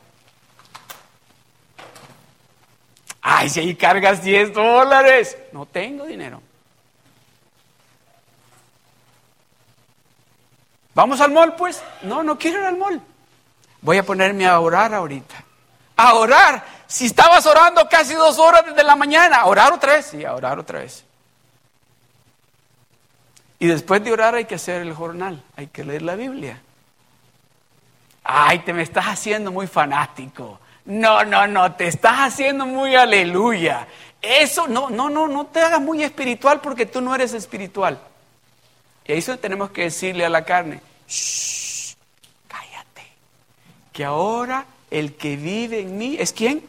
Ay, 3.22 3.48
si 3.48 3.60
ahí 3.60 3.74
cargas 3.74 4.22
10 4.22 4.54
dólares, 4.54 5.36
no 5.52 5.66
tengo 5.66 6.04
dinero. 6.04 6.40
¿Vamos 10.94 11.20
al 11.20 11.30
mall 11.30 11.54
pues? 11.56 11.82
No, 12.02 12.22
no 12.22 12.38
quiero 12.38 12.60
ir 12.60 12.66
al 12.66 12.78
mall. 12.78 13.02
Voy 13.82 13.98
a 13.98 14.02
ponerme 14.02 14.46
a 14.46 14.58
orar 14.60 14.94
ahorita. 14.94 15.34
A 15.96 16.14
orar. 16.14 16.64
Si 16.86 17.06
estabas 17.06 17.44
orando 17.46 17.88
casi 17.88 18.14
dos 18.14 18.38
horas 18.38 18.64
desde 18.64 18.82
la 18.82 18.96
mañana, 18.96 19.38
a 19.38 19.46
orar 19.46 19.72
otra 19.72 19.94
vez. 19.94 20.06
Sí, 20.06 20.24
a 20.24 20.34
orar 20.34 20.58
otra 20.58 20.78
vez. 20.78 21.05
Y 23.58 23.66
después 23.66 24.04
de 24.04 24.12
orar 24.12 24.34
hay 24.34 24.44
que 24.44 24.56
hacer 24.56 24.82
el 24.82 24.92
jornal, 24.92 25.42
hay 25.56 25.68
que 25.68 25.84
leer 25.84 26.02
la 26.02 26.14
Biblia. 26.14 26.60
Ay, 28.22 28.58
te 28.60 28.72
me 28.72 28.82
estás 28.82 29.06
haciendo 29.06 29.50
muy 29.52 29.66
fanático. 29.66 30.58
No, 30.84 31.24
no, 31.24 31.46
no, 31.46 31.72
te 31.74 31.86
estás 31.86 32.18
haciendo 32.18 32.66
muy 32.66 32.94
aleluya. 32.94 33.86
Eso, 34.20 34.66
no, 34.66 34.90
no, 34.90 35.08
no, 35.08 35.28
no 35.28 35.46
te 35.46 35.60
hagas 35.60 35.80
muy 35.80 36.02
espiritual 36.02 36.60
porque 36.60 36.86
tú 36.86 37.00
no 37.00 37.14
eres 37.14 37.32
espiritual. 37.32 37.98
Y 39.06 39.12
eso 39.12 39.38
tenemos 39.38 39.70
que 39.70 39.82
decirle 39.82 40.24
a 40.24 40.28
la 40.28 40.44
carne, 40.44 40.80
Shh, 41.08 41.94
cállate, 42.48 43.06
que 43.92 44.04
ahora 44.04 44.66
el 44.90 45.14
que 45.14 45.36
vive 45.36 45.80
en 45.80 45.96
mí 45.96 46.16
es 46.18 46.32
quién? 46.32 46.62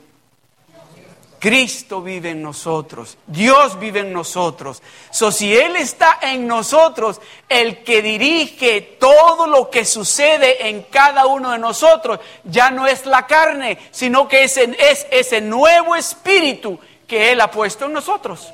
Cristo 1.39 2.01
vive 2.01 2.31
en 2.31 2.41
nosotros, 2.41 3.17
Dios 3.27 3.79
vive 3.79 3.99
en 3.99 4.11
nosotros. 4.11 4.81
So, 5.11 5.31
si 5.31 5.55
Él 5.55 5.75
está 5.75 6.17
en 6.21 6.47
nosotros, 6.47 7.21
el 7.47 7.83
que 7.83 8.01
dirige 8.01 8.81
todo 8.99 9.45
lo 9.45 9.69
que 9.69 9.85
sucede 9.85 10.67
en 10.69 10.83
cada 10.83 11.27
uno 11.27 11.51
de 11.51 11.59
nosotros, 11.59 12.19
ya 12.43 12.71
no 12.71 12.87
es 12.87 13.05
la 13.05 13.27
carne, 13.27 13.77
sino 13.91 14.27
que 14.27 14.43
es, 14.43 14.57
es 14.57 15.05
ese 15.11 15.41
nuevo 15.41 15.95
espíritu 15.95 16.79
que 17.07 17.31
Él 17.31 17.41
ha 17.41 17.51
puesto 17.51 17.85
en 17.85 17.93
nosotros. 17.93 18.53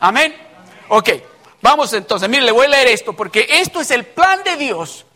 Amén. 0.00 0.34
Ok. 0.88 1.10
Vamos 1.62 1.92
entonces, 1.94 2.28
mire, 2.28 2.42
le 2.42 2.52
voy 2.52 2.66
a 2.66 2.70
leer 2.70 2.88
esto, 2.88 3.12
porque 3.14 3.46
esto 3.48 3.80
es 3.80 3.90
el 3.90 4.04
plan 4.04 4.42
de 4.44 4.56
Dios 4.56 5.06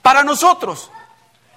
para 0.00 0.22
nosotros. 0.22 0.90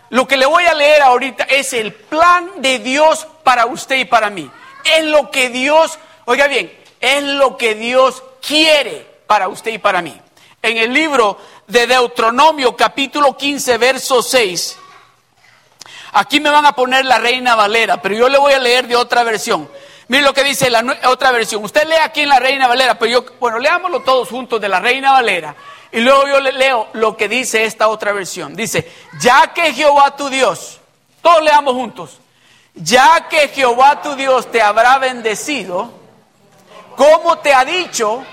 Lo 0.09 0.27
que 0.27 0.35
le 0.35 0.45
voy 0.45 0.65
a 0.65 0.73
leer 0.73 1.01
ahorita 1.03 1.45
es 1.45 1.71
el 1.73 1.93
plan 1.93 2.49
de 2.57 2.79
Dios 2.79 3.27
para 3.43 3.65
usted 3.65 3.97
y 3.97 4.05
para 4.05 4.29
mí. 4.29 4.51
Es 4.83 5.05
lo 5.05 5.31
que 5.31 5.49
Dios, 5.49 5.99
oiga 6.25 6.47
bien, 6.47 6.71
es 6.99 7.23
lo 7.23 7.57
que 7.57 7.75
Dios 7.75 8.23
quiere 8.45 9.07
para 9.27 9.47
usted 9.47 9.71
y 9.71 9.77
para 9.77 10.01
mí. 10.01 10.19
En 10.61 10.77
el 10.77 10.93
libro 10.93 11.37
de 11.67 11.87
Deuteronomio 11.87 12.75
capítulo 12.75 13.35
15, 13.35 13.77
verso 13.77 14.21
6, 14.21 14.77
aquí 16.13 16.39
me 16.39 16.49
van 16.49 16.65
a 16.65 16.73
poner 16.73 17.05
la 17.05 17.19
reina 17.19 17.55
Valera, 17.55 18.01
pero 18.01 18.15
yo 18.15 18.29
le 18.29 18.37
voy 18.37 18.53
a 18.53 18.59
leer 18.59 18.87
de 18.87 18.95
otra 18.95 19.23
versión. 19.23 19.69
Mire 20.11 20.23
lo 20.23 20.33
que 20.33 20.43
dice 20.43 20.69
la 20.69 20.83
otra 21.05 21.31
versión. 21.31 21.63
Usted 21.63 21.87
lee 21.87 21.95
aquí 22.03 22.19
en 22.19 22.27
la 22.27 22.37
Reina 22.37 22.67
Valera, 22.67 22.99
pero 22.99 23.09
yo, 23.09 23.25
bueno, 23.39 23.59
leámoslo 23.59 24.01
todos 24.01 24.27
juntos 24.27 24.59
de 24.59 24.67
la 24.67 24.81
Reina 24.81 25.13
Valera. 25.13 25.55
Y 25.89 26.01
luego 26.01 26.27
yo 26.27 26.41
le 26.41 26.51
leo 26.51 26.89
lo 26.91 27.15
que 27.15 27.29
dice 27.29 27.63
esta 27.63 27.87
otra 27.87 28.11
versión. 28.11 28.53
Dice, 28.53 28.91
ya 29.21 29.53
que 29.53 29.71
Jehová 29.71 30.17
tu 30.17 30.27
Dios, 30.27 30.81
todos 31.21 31.41
leamos 31.41 31.75
juntos, 31.75 32.19
ya 32.73 33.27
que 33.29 33.49
Jehová 33.49 34.01
tu 34.01 34.15
Dios 34.15 34.51
te 34.51 34.61
habrá 34.61 34.97
bendecido, 34.97 35.91
como 36.95 37.39
te 37.39 37.53
ha 37.53 37.65
dicho, 37.65 38.23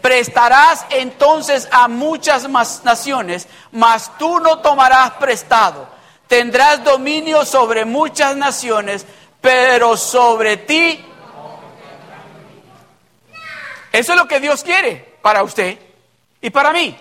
prestarás 0.00 0.86
entonces 0.90 1.68
a 1.70 1.88
muchas 1.88 2.48
más 2.48 2.84
naciones, 2.84 3.48
mas 3.72 4.10
tú 4.18 4.40
no 4.40 4.58
tomarás 4.58 5.12
prestado. 5.12 5.88
Tendrás 6.26 6.82
dominio 6.82 7.44
sobre 7.44 7.84
muchas 7.84 8.36
naciones, 8.36 9.06
pero 9.40 9.96
sobre 9.96 10.56
ti 10.56 11.04
eso 13.96 14.12
es 14.12 14.18
lo 14.18 14.28
que 14.28 14.40
Dios 14.40 14.62
quiere 14.62 15.16
para 15.22 15.42
usted 15.42 15.78
y 16.42 16.50
para 16.50 16.70
mí. 16.70 16.94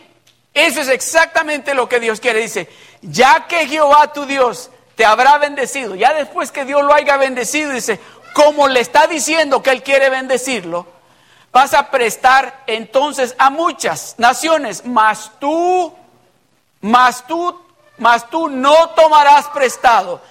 Eso 0.53 0.79
es 0.79 0.87
exactamente 0.87 1.73
lo 1.73 1.89
que 1.89 1.99
Dios 1.99 2.21
quiere. 2.21 2.39
Dice, 2.39 2.69
ya 3.01 3.47
que 3.47 3.67
Jehová 3.67 4.13
tu 4.13 4.25
Dios 4.25 4.69
te 4.95 5.05
habrá 5.05 5.37
bendecido, 5.37 5.95
ya 5.95 6.13
después 6.13 6.51
que 6.51 6.65
Dios 6.65 6.83
lo 6.83 6.93
haya 6.93 7.17
bendecido, 7.17 7.71
dice, 7.71 7.99
como 8.33 8.67
le 8.67 8.79
está 8.79 9.07
diciendo 9.07 9.61
que 9.61 9.71
Él 9.71 9.83
quiere 9.83 10.09
bendecirlo, 10.09 10.87
vas 11.51 11.73
a 11.73 11.89
prestar 11.89 12.63
entonces 12.67 13.35
a 13.37 13.49
muchas 13.49 14.15
naciones, 14.17 14.83
mas 14.85 15.31
tú, 15.39 15.93
mas 16.81 17.25
tú, 17.27 17.61
mas 17.97 18.29
tú 18.29 18.49
no 18.49 18.89
tomarás 18.89 19.47
prestado, 19.47 20.21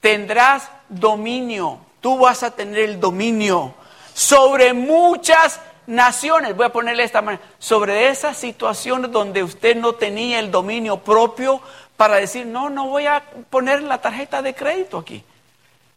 tendrás 0.00 0.68
dominio, 0.88 1.78
tú 2.00 2.18
vas 2.18 2.42
a 2.42 2.50
tener 2.50 2.80
el 2.80 3.00
dominio 3.00 3.74
sobre 4.14 4.72
muchas 4.72 5.60
naciones, 5.86 6.54
voy 6.54 6.66
a 6.66 6.72
ponerle 6.72 7.02
esta 7.02 7.22
manera, 7.22 7.42
sobre 7.58 8.08
esas 8.10 8.36
situaciones 8.36 9.10
donde 9.10 9.42
usted 9.42 9.74
no 9.74 9.94
tenía 9.94 10.38
el 10.38 10.50
dominio 10.50 10.98
propio 10.98 11.60
para 11.98 12.16
decir, 12.16 12.46
no, 12.46 12.70
no 12.70 12.86
voy 12.86 13.04
a 13.04 13.22
poner 13.50 13.82
la 13.82 14.00
tarjeta 14.00 14.40
de 14.40 14.54
crédito 14.54 14.96
aquí, 14.96 15.22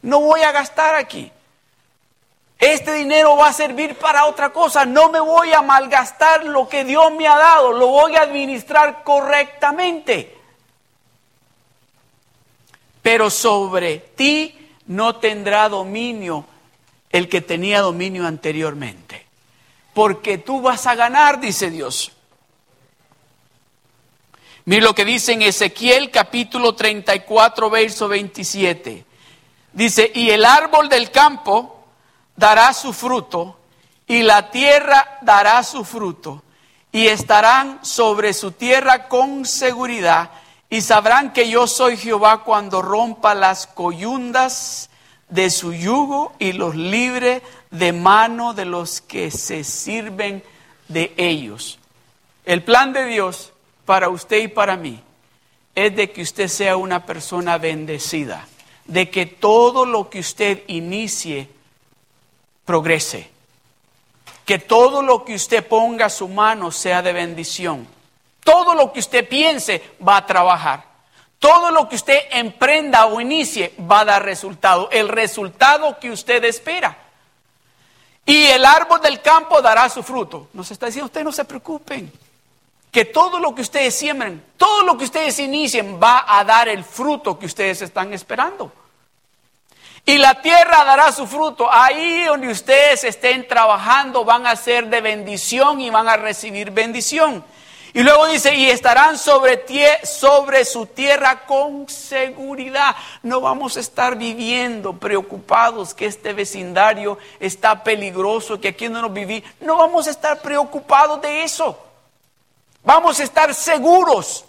no 0.01 0.19
voy 0.19 0.41
a 0.41 0.51
gastar 0.51 0.95
aquí. 0.95 1.31
Este 2.59 2.93
dinero 2.93 3.37
va 3.37 3.47
a 3.47 3.53
servir 3.53 3.95
para 3.95 4.25
otra 4.25 4.51
cosa, 4.51 4.85
no 4.85 5.09
me 5.09 5.21
voy 5.21 5.53
a 5.53 5.61
malgastar 5.61 6.43
lo 6.43 6.67
que 6.67 6.83
Dios 6.83 7.13
me 7.13 7.25
ha 7.25 7.37
dado, 7.37 7.71
lo 7.71 7.87
voy 7.87 8.17
a 8.17 8.23
administrar 8.23 9.03
correctamente. 9.05 10.37
Pero 13.01 13.29
sobre 13.29 13.97
ti 13.97 14.73
no 14.87 15.15
tendrá 15.15 15.69
dominio 15.69 16.45
el 17.09 17.29
que 17.29 17.39
tenía 17.39 17.79
dominio 17.79 18.27
anteriormente 18.27 19.31
porque 19.93 20.37
tú 20.37 20.61
vas 20.61 20.87
a 20.87 20.95
ganar, 20.95 21.39
dice 21.39 21.69
Dios. 21.69 22.11
Lo 24.79 24.95
que 24.95 25.03
dice 25.03 25.33
en 25.33 25.41
Ezequiel 25.41 26.11
capítulo 26.11 26.75
34, 26.75 27.69
verso 27.69 28.07
27. 28.07 29.05
Dice, 29.73 30.11
y 30.15 30.29
el 30.29 30.45
árbol 30.45 30.87
del 30.87 31.11
campo 31.11 31.83
dará 32.37 32.71
su 32.73 32.93
fruto, 32.93 33.57
y 34.07 34.23
la 34.23 34.49
tierra 34.49 35.19
dará 35.21 35.63
su 35.63 35.83
fruto, 35.83 36.41
y 36.91 37.07
estarán 37.07 37.83
sobre 37.83 38.33
su 38.33 38.53
tierra 38.53 39.09
con 39.09 39.45
seguridad, 39.45 40.31
y 40.69 40.81
sabrán 40.81 41.33
que 41.33 41.49
yo 41.49 41.67
soy 41.67 41.97
Jehová 41.97 42.43
cuando 42.43 42.81
rompa 42.81 43.33
las 43.33 43.67
coyundas 43.67 44.89
de 45.27 45.49
su 45.49 45.73
yugo 45.73 46.33
y 46.39 46.53
los 46.53 46.75
libre 46.75 47.41
de 47.71 47.91
mano 47.91 48.53
de 48.53 48.65
los 48.65 49.01
que 49.01 49.31
se 49.31 49.65
sirven 49.65 50.43
de 50.87 51.13
ellos. 51.17 51.77
El 52.45 52.63
plan 52.63 52.93
de 52.93 53.05
Dios 53.05 53.50
para 53.85 54.09
usted 54.09 54.37
y 54.37 54.47
para 54.47 54.75
mí 54.75 55.01
es 55.75 55.95
de 55.95 56.11
que 56.11 56.21
usted 56.21 56.47
sea 56.47 56.77
una 56.77 57.05
persona 57.05 57.57
bendecida, 57.57 58.47
de 58.85 59.09
que 59.09 59.25
todo 59.25 59.85
lo 59.85 60.09
que 60.09 60.19
usted 60.19 60.63
inicie 60.67 61.49
progrese, 62.65 63.29
que 64.45 64.59
todo 64.59 65.01
lo 65.01 65.23
que 65.23 65.35
usted 65.35 65.65
ponga 65.65 66.07
a 66.07 66.09
su 66.09 66.27
mano 66.27 66.71
sea 66.71 67.01
de 67.01 67.13
bendición, 67.13 67.87
todo 68.43 68.73
lo 68.75 68.91
que 68.91 68.99
usted 68.99 69.27
piense 69.27 69.81
va 70.05 70.17
a 70.17 70.25
trabajar. 70.25 70.91
Todo 71.41 71.71
lo 71.71 71.89
que 71.89 71.95
usted 71.95 72.19
emprenda 72.29 73.07
o 73.07 73.19
inicie 73.19 73.73
va 73.89 74.01
a 74.01 74.05
dar 74.05 74.23
resultado, 74.23 74.89
el 74.91 75.07
resultado 75.07 75.97
que 75.99 76.11
usted 76.11 76.43
espera. 76.43 76.95
Y 78.27 78.45
el 78.45 78.63
árbol 78.63 79.01
del 79.01 79.21
campo 79.23 79.59
dará 79.59 79.89
su 79.89 80.03
fruto. 80.03 80.49
Nos 80.53 80.69
está 80.69 80.85
diciendo, 80.85 81.07
ustedes 81.07 81.25
no 81.25 81.31
se 81.31 81.43
preocupen, 81.43 82.11
que 82.91 83.05
todo 83.05 83.39
lo 83.39 83.55
que 83.55 83.61
ustedes 83.61 83.95
siembren, 83.95 84.43
todo 84.57 84.83
lo 84.83 84.97
que 84.97 85.05
ustedes 85.05 85.39
inicien 85.39 85.99
va 86.01 86.25
a 86.27 86.43
dar 86.43 86.67
el 86.67 86.83
fruto 86.83 87.39
que 87.39 87.45
ustedes 87.45 87.81
están 87.81 88.13
esperando. 88.13 88.71
Y 90.05 90.17
la 90.17 90.41
tierra 90.41 90.83
dará 90.83 91.11
su 91.11 91.25
fruto. 91.27 91.71
Ahí 91.71 92.23
donde 92.23 92.49
ustedes 92.49 93.03
estén 93.03 93.47
trabajando 93.47 94.25
van 94.25 94.45
a 94.45 94.55
ser 94.55 94.87
de 94.87 94.99
bendición 94.99 95.79
y 95.79 95.89
van 95.89 96.09
a 96.09 96.17
recibir 96.17 96.71
bendición. 96.71 97.43
Y 97.93 98.03
luego 98.03 98.25
dice, 98.27 98.55
y 98.55 98.69
estarán 98.69 99.17
sobre, 99.17 99.65
sobre 100.05 100.65
su 100.65 100.85
tierra 100.87 101.45
con 101.45 101.87
seguridad. 101.89 102.95
No 103.21 103.41
vamos 103.41 103.77
a 103.77 103.81
estar 103.81 104.17
viviendo 104.17 104.93
preocupados 104.93 105.93
que 105.93 106.05
este 106.05 106.33
vecindario 106.33 107.17
está 107.39 107.83
peligroso, 107.83 108.59
que 108.59 108.69
aquí 108.69 108.87
no 108.89 109.01
nos 109.01 109.13
viví. 109.13 109.43
No 109.59 109.77
vamos 109.77 110.07
a 110.07 110.11
estar 110.11 110.41
preocupados 110.41 111.21
de 111.21 111.43
eso. 111.43 111.77
Vamos 112.83 113.19
a 113.19 113.23
estar 113.23 113.53
seguros. 113.53 114.45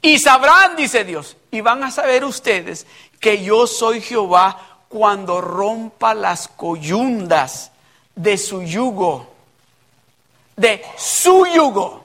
Y 0.00 0.18
sabrán, 0.18 0.76
dice 0.76 1.04
Dios, 1.04 1.36
y 1.50 1.60
van 1.60 1.82
a 1.82 1.90
saber 1.90 2.24
ustedes 2.24 2.86
que 3.20 3.42
yo 3.42 3.66
soy 3.66 4.00
Jehová 4.00 4.78
cuando 4.88 5.40
rompa 5.40 6.14
las 6.14 6.48
coyundas 6.48 7.72
de 8.14 8.38
su 8.38 8.62
yugo, 8.62 9.26
de 10.56 10.84
su 10.96 11.46
yugo. 11.46 12.04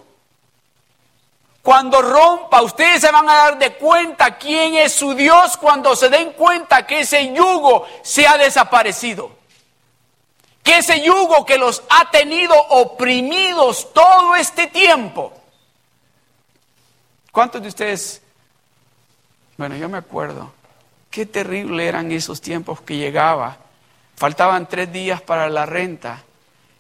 Cuando 1.62 2.02
rompa, 2.02 2.62
ustedes 2.62 3.00
se 3.00 3.12
van 3.12 3.30
a 3.30 3.36
dar 3.36 3.58
de 3.58 3.76
cuenta 3.76 4.38
quién 4.38 4.76
es 4.76 4.92
su 4.94 5.14
Dios 5.14 5.56
cuando 5.56 5.96
se 5.96 6.10
den 6.10 6.34
cuenta 6.34 6.86
que 6.86 7.02
ese 7.02 7.34
yugo 7.34 7.86
se 8.02 8.28
ha 8.28 8.38
desaparecido. 8.38 9.32
Que 10.64 10.78
ese 10.78 11.04
yugo 11.04 11.46
que 11.46 11.58
los 11.58 11.84
ha 11.90 12.10
tenido 12.10 12.56
oprimidos 12.70 13.94
todo 13.94 14.36
este 14.36 14.68
tiempo. 14.68 15.34
¿Cuántos 17.32 17.62
de 17.62 17.68
ustedes? 17.68 18.22
Bueno, 19.58 19.76
yo 19.76 19.90
me 19.90 19.98
acuerdo. 19.98 20.54
Qué 21.10 21.26
terrible 21.26 21.88
eran 21.88 22.12
esos 22.12 22.42
tiempos 22.42 22.82
que 22.82 22.98
llegaba. 22.98 23.58
Faltaban 24.16 24.68
tres 24.68 24.92
días 24.92 25.22
para 25.22 25.50
la 25.50 25.66
renta. 25.66 26.24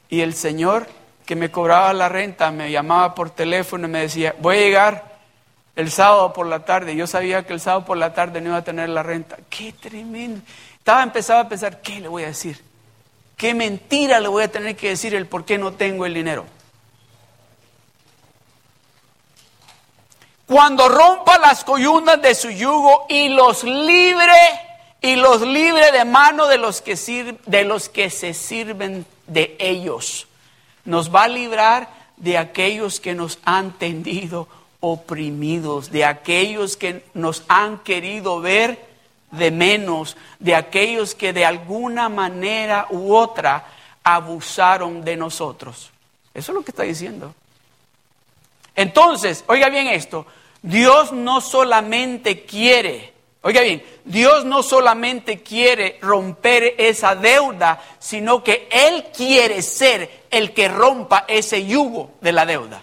Y 0.09 0.21
el 0.21 0.33
Señor 0.33 0.87
que 1.25 1.35
me 1.35 1.51
cobraba 1.51 1.93
la 1.93 2.09
renta 2.09 2.51
me 2.51 2.71
llamaba 2.71 3.15
por 3.15 3.29
teléfono 3.29 3.87
y 3.87 3.91
me 3.91 4.01
decía, 4.01 4.35
voy 4.39 4.57
a 4.57 4.59
llegar 4.59 5.13
el 5.75 5.89
sábado 5.91 6.33
por 6.33 6.47
la 6.47 6.65
tarde. 6.65 6.95
Yo 6.95 7.07
sabía 7.07 7.45
que 7.45 7.53
el 7.53 7.59
sábado 7.59 7.85
por 7.85 7.97
la 7.97 8.13
tarde 8.13 8.41
no 8.41 8.49
iba 8.49 8.57
a 8.57 8.63
tener 8.63 8.89
la 8.89 9.03
renta. 9.03 9.37
Qué 9.49 9.73
tremendo. 9.73 10.41
Estaba 10.77 11.03
empezaba 11.03 11.41
a 11.41 11.49
pensar, 11.49 11.81
¿qué 11.81 11.99
le 11.99 12.07
voy 12.07 12.23
a 12.23 12.27
decir? 12.27 12.61
¿Qué 13.37 13.53
mentira 13.53 14.19
le 14.19 14.27
voy 14.27 14.43
a 14.43 14.51
tener 14.51 14.75
que 14.75 14.89
decir 14.89 15.15
el 15.15 15.27
por 15.27 15.45
qué 15.45 15.57
no 15.57 15.73
tengo 15.73 16.05
el 16.05 16.13
dinero? 16.13 16.45
Cuando 20.45 20.87
rompa 20.87 21.39
las 21.39 21.63
coyundas 21.63 22.21
de 22.21 22.35
su 22.35 22.49
yugo 22.49 23.05
y 23.09 23.29
los 23.29 23.63
libre 23.63 24.33
y 25.01 25.15
los 25.15 25.41
libre 25.41 25.91
de 25.91 26.05
mano 26.05 26.47
de 26.47 26.57
los 26.57 26.81
que, 26.81 26.95
de 27.45 27.63
los 27.65 27.89
que 27.89 28.09
se 28.09 28.33
sirven 28.33 29.05
de 29.27 29.55
ellos 29.59 30.27
nos 30.85 31.13
va 31.13 31.23
a 31.23 31.27
librar 31.27 31.89
de 32.17 32.37
aquellos 32.37 32.99
que 32.99 33.15
nos 33.15 33.39
han 33.45 33.71
tendido 33.73 34.47
oprimidos, 34.79 35.91
de 35.91 36.05
aquellos 36.05 36.77
que 36.77 37.05
nos 37.13 37.43
han 37.47 37.79
querido 37.79 38.41
ver 38.41 38.92
de 39.33 39.51
menos, 39.51 40.17
de 40.39 40.55
aquellos 40.55 41.15
que 41.15 41.33
de 41.33 41.45
alguna 41.45 42.09
manera 42.09 42.87
u 42.89 43.13
otra 43.13 43.65
abusaron 44.03 45.03
de 45.03 45.15
nosotros. 45.15 45.91
Eso 46.33 46.51
es 46.51 46.55
lo 46.55 46.63
que 46.63 46.71
está 46.71 46.83
diciendo. 46.83 47.33
Entonces, 48.75 49.43
oiga 49.47 49.69
bien 49.69 49.87
esto, 49.87 50.25
Dios 50.61 51.11
no 51.11 51.41
solamente 51.41 52.43
quiere 52.43 53.13
Oiga 53.45 53.59
bien, 53.59 53.83
Dios 54.05 54.45
no 54.45 54.63
solamente 54.63 55.43
quiere 55.43 55.97
romper 56.01 56.75
esa 56.77 57.13
deuda, 57.13 57.81
sino 57.99 58.41
que 58.41 58.69
Él 58.71 59.07
quiere 59.13 59.61
ser 59.61 60.23
el 60.31 60.53
que 60.53 60.69
rompa 60.69 61.25
ese 61.27 61.65
yugo 61.65 62.11
de 62.21 62.31
la 62.31 62.45
deuda. 62.45 62.81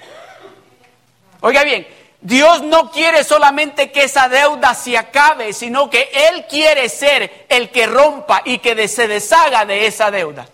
Oiga 1.41 1.65
bien, 1.65 1.87
Dios 2.21 2.63
no 2.63 2.91
quiere 2.91 3.25
solamente 3.25 3.91
que 3.91 4.05
esa 4.05 4.29
deuda 4.29 4.75
se 4.75 4.99
acabe, 4.99 5.53
sino 5.53 5.89
que 5.89 6.11
Él 6.13 6.47
quiere 6.49 6.89
ser 6.89 7.47
el 7.49 7.71
que 7.71 7.87
rompa 7.87 8.43
y 8.45 8.59
que 8.59 8.89
se 8.89 9.09
deshaga 9.09 9.65
de 9.65 9.87
esa 9.87 10.11
deuda. 10.11 10.47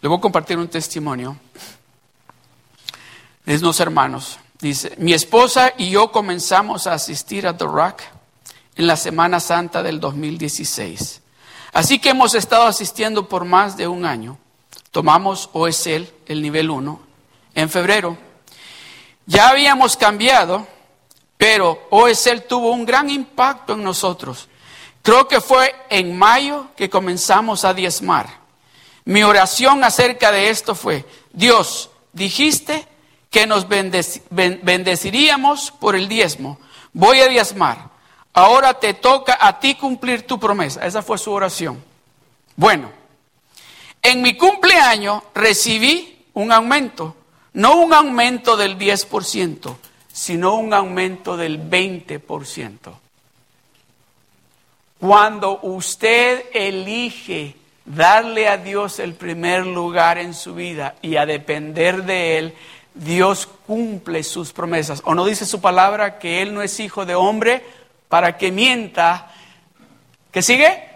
Le 0.00 0.08
voy 0.08 0.18
a 0.18 0.20
compartir 0.20 0.58
un 0.58 0.68
testimonio 0.68 1.36
unos 3.46 3.80
hermanos. 3.80 4.38
Dice, 4.60 4.94
mi 4.98 5.12
esposa 5.12 5.72
y 5.76 5.90
yo 5.90 6.12
comenzamos 6.12 6.86
a 6.86 6.94
asistir 6.94 7.46
a 7.46 7.56
The 7.56 7.64
Rock 7.64 8.02
en 8.76 8.86
la 8.86 8.96
Semana 8.96 9.40
Santa 9.40 9.82
del 9.82 9.98
2016. 9.98 11.20
Así 11.72 11.98
que 11.98 12.10
hemos 12.10 12.34
estado 12.34 12.64
asistiendo 12.64 13.28
por 13.28 13.44
más 13.44 13.76
de 13.76 13.88
un 13.88 14.04
año. 14.04 14.38
Tomamos 14.92 15.50
OSL, 15.52 16.06
el 16.26 16.42
nivel 16.42 16.70
1, 16.70 17.00
en 17.54 17.68
febrero. 17.68 18.16
Ya 19.26 19.48
habíamos 19.48 19.96
cambiado, 19.96 20.66
pero 21.36 21.88
OSL 21.90 22.42
tuvo 22.42 22.70
un 22.70 22.84
gran 22.84 23.10
impacto 23.10 23.72
en 23.72 23.82
nosotros. 23.82 24.48
Creo 25.02 25.26
que 25.26 25.40
fue 25.40 25.74
en 25.88 26.16
mayo 26.16 26.68
que 26.76 26.88
comenzamos 26.88 27.64
a 27.64 27.74
diezmar. 27.74 28.42
Mi 29.04 29.24
oración 29.24 29.82
acerca 29.82 30.30
de 30.30 30.50
esto 30.50 30.76
fue, 30.76 31.04
Dios, 31.32 31.90
dijiste 32.12 32.86
que 33.30 33.46
nos 33.46 33.66
bendeciríamos 33.68 35.72
por 35.72 35.96
el 35.96 36.06
diezmo. 36.06 36.58
Voy 36.92 37.20
a 37.20 37.28
diezmar. 37.28 37.90
Ahora 38.34 38.74
te 38.74 38.94
toca 38.94 39.38
a 39.40 39.58
ti 39.58 39.74
cumplir 39.74 40.26
tu 40.26 40.38
promesa. 40.38 40.86
Esa 40.86 41.02
fue 41.02 41.18
su 41.18 41.32
oración. 41.32 41.82
Bueno, 42.56 42.90
en 44.02 44.20
mi 44.20 44.36
cumpleaños 44.36 45.22
recibí 45.34 46.26
un 46.34 46.52
aumento. 46.52 47.16
No 47.54 47.76
un 47.76 47.92
aumento 47.92 48.56
del 48.56 48.78
10%, 48.78 49.76
sino 50.12 50.54
un 50.54 50.74
aumento 50.74 51.36
del 51.36 51.70
20%. 51.70 52.72
Cuando 54.98 55.60
usted 55.62 56.44
elige 56.52 57.56
darle 57.84 58.48
a 58.48 58.56
Dios 58.56 58.98
el 59.00 59.14
primer 59.14 59.66
lugar 59.66 60.18
en 60.18 60.34
su 60.34 60.54
vida 60.54 60.94
y 61.02 61.16
a 61.16 61.26
depender 61.26 62.04
de 62.04 62.38
Él, 62.38 62.54
Dios 62.94 63.48
cumple 63.66 64.22
sus 64.22 64.52
promesas. 64.52 65.02
¿O 65.04 65.14
no 65.14 65.24
dice 65.24 65.44
su 65.44 65.60
palabra 65.60 66.18
que 66.18 66.42
Él 66.42 66.54
no 66.54 66.62
es 66.62 66.78
hijo 66.80 67.04
de 67.04 67.14
hombre 67.14 67.64
para 68.08 68.36
que 68.38 68.52
mienta? 68.52 69.32
¿Qué 70.30 70.42
sigue? 70.42 70.91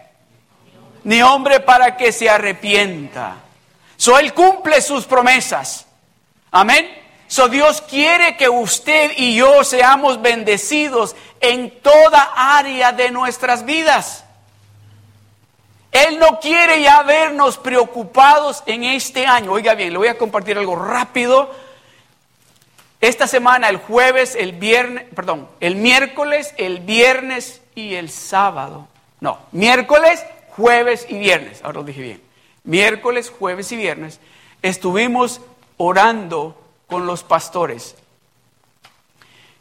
Ni 1.07 1.23
hombre 1.23 1.61
para 1.61 1.97
que 1.97 2.11
se 2.11 2.29
arrepienta. 2.29 3.37
So 3.97 4.19
Él 4.19 4.35
cumple 4.35 4.81
sus 4.81 5.05
promesas. 5.05 5.87
Amén. 6.51 6.85
So 7.29 7.49
Dios 7.49 7.81
quiere 7.81 8.37
que 8.37 8.49
usted 8.49 9.13
y 9.17 9.37
yo 9.37 9.63
seamos 9.63 10.21
bendecidos 10.21 11.15
en 11.41 11.81
toda 11.81 12.33
área 12.35 12.91
de 12.91 13.13
nuestras 13.13 13.65
vidas. 13.65 14.25
Él 15.93 16.19
no 16.19 16.41
quiere 16.41 16.83
ya 16.83 17.05
vernos 17.05 17.57
preocupados 17.57 18.65
en 18.67 18.83
este 18.83 19.27
año. 19.27 19.53
Oiga 19.53 19.75
bien, 19.75 19.93
le 19.93 19.99
voy 19.99 20.09
a 20.09 20.19
compartir 20.19 20.59
algo 20.59 20.75
rápido 20.75 21.55
esta 23.01 23.29
semana, 23.29 23.69
el 23.69 23.77
jueves, 23.77 24.35
el 24.35 24.55
viernes, 24.55 25.05
perdón, 25.15 25.49
el 25.61 25.77
miércoles, 25.77 26.53
el 26.57 26.81
viernes 26.81 27.63
y 27.77 27.95
el 27.95 28.11
sábado. 28.11 28.89
No, 29.21 29.39
miércoles, 29.53 30.25
jueves 30.57 31.07
y 31.09 31.19
viernes. 31.19 31.63
Ahora 31.63 31.81
lo 31.81 31.85
dije 31.85 32.03
bien. 32.03 32.23
Miércoles, 32.65 33.31
jueves 33.31 33.71
y 33.73 33.77
viernes 33.77 34.21
estuvimos 34.63 35.41
orando 35.77 36.61
con 36.87 37.07
los 37.07 37.23
pastores. 37.23 37.95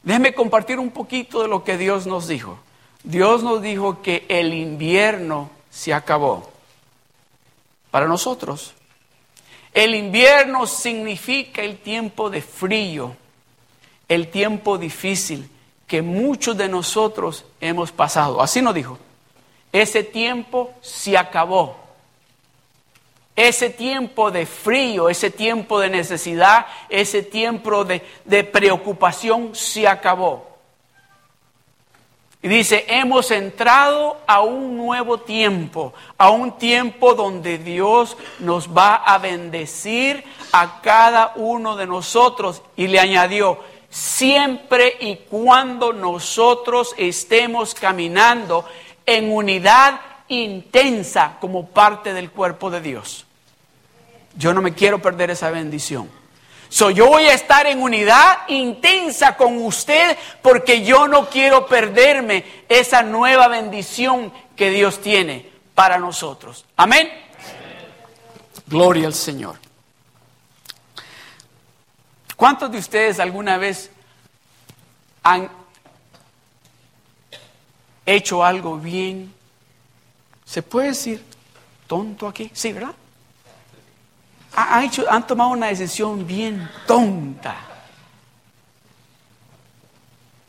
Déjenme 0.03 0.33
compartir 0.33 0.79
un 0.79 0.91
poquito 0.91 1.41
de 1.41 1.47
lo 1.47 1.63
que 1.63 1.77
Dios 1.77 2.07
nos 2.07 2.27
dijo. 2.27 2.59
Dios 3.03 3.43
nos 3.43 3.61
dijo 3.61 4.01
que 4.01 4.25
el 4.27 4.53
invierno 4.53 5.49
se 5.69 5.93
acabó 5.93 6.51
para 7.91 8.07
nosotros. 8.07 8.73
El 9.73 9.93
invierno 9.93 10.67
significa 10.67 11.61
el 11.61 11.77
tiempo 11.77 12.29
de 12.29 12.41
frío, 12.41 13.15
el 14.07 14.29
tiempo 14.29 14.77
difícil 14.77 15.49
que 15.85 16.01
muchos 16.01 16.55
de 16.57 16.69
nosotros 16.69 17.45
hemos 17.59 17.91
pasado. 17.91 18.41
Así 18.41 18.61
nos 18.61 18.73
dijo. 18.73 18.97
Ese 19.75 20.05
tiempo 20.05 20.73
se 20.79 21.17
acabó. 21.17 21.75
Ese 23.35 23.69
tiempo 23.69 24.31
de 24.31 24.45
frío, 24.45 25.09
ese 25.09 25.29
tiempo 25.29 25.81
de 25.81 25.89
necesidad, 25.89 26.65
ese 26.87 27.23
tiempo 27.23 27.83
de, 27.83 28.01
de 28.23 28.45
preocupación 28.45 29.53
se 29.53 29.85
acabó. 29.85 30.47
Y 32.41 32.47
dice, 32.47 32.85
hemos 32.87 33.31
entrado 33.31 34.21
a 34.25 34.39
un 34.43 34.77
nuevo 34.77 35.19
tiempo, 35.19 35.93
a 36.17 36.29
un 36.29 36.57
tiempo 36.57 37.13
donde 37.13 37.57
Dios 37.57 38.15
nos 38.39 38.69
va 38.69 38.95
a 38.95 39.17
bendecir 39.17 40.23
a 40.53 40.79
cada 40.79 41.33
uno 41.35 41.75
de 41.75 41.85
nosotros. 41.85 42.61
Y 42.77 42.87
le 42.87 43.01
añadió, 43.01 43.59
siempre 43.89 44.95
y 45.01 45.17
cuando 45.17 45.91
nosotros 45.91 46.95
estemos 46.97 47.73
caminando 47.75 48.63
en 49.05 49.31
unidad 49.31 50.01
intensa 50.27 51.37
como 51.39 51.67
parte 51.67 52.13
del 52.13 52.31
cuerpo 52.31 52.69
de 52.69 52.81
Dios. 52.81 53.25
Yo 54.37 54.53
no 54.53 54.61
me 54.61 54.73
quiero 54.73 55.01
perder 55.01 55.31
esa 55.31 55.49
bendición. 55.49 56.09
So, 56.69 56.89
yo 56.89 57.07
voy 57.07 57.23
a 57.25 57.33
estar 57.33 57.67
en 57.67 57.81
unidad 57.81 58.39
intensa 58.47 59.37
con 59.37 59.63
usted 59.63 60.17
porque 60.41 60.83
yo 60.83 61.07
no 61.07 61.29
quiero 61.29 61.67
perderme 61.67 62.43
esa 62.67 63.03
nueva 63.03 63.47
bendición 63.47 64.33
que 64.55 64.71
Dios 64.71 64.99
tiene 64.99 65.49
para 65.73 65.99
nosotros. 65.99 66.65
Amén. 66.75 67.09
Gloria 68.67 69.07
al 69.07 69.13
Señor. 69.13 69.57
¿Cuántos 72.35 72.71
de 72.71 72.79
ustedes 72.79 73.19
alguna 73.19 73.57
vez 73.57 73.91
han 75.23 75.49
hecho 78.05 78.43
algo 78.43 78.77
bien, 78.77 79.33
¿se 80.45 80.61
puede 80.61 80.89
decir 80.89 81.23
tonto 81.87 82.27
aquí? 82.27 82.51
Sí, 82.53 82.73
¿verdad? 82.73 82.93
Ha, 84.57 84.85
hecho, 84.85 85.05
han 85.09 85.27
tomado 85.27 85.49
una 85.49 85.67
decisión 85.67 86.25
bien 86.25 86.69
tonta. 86.87 87.55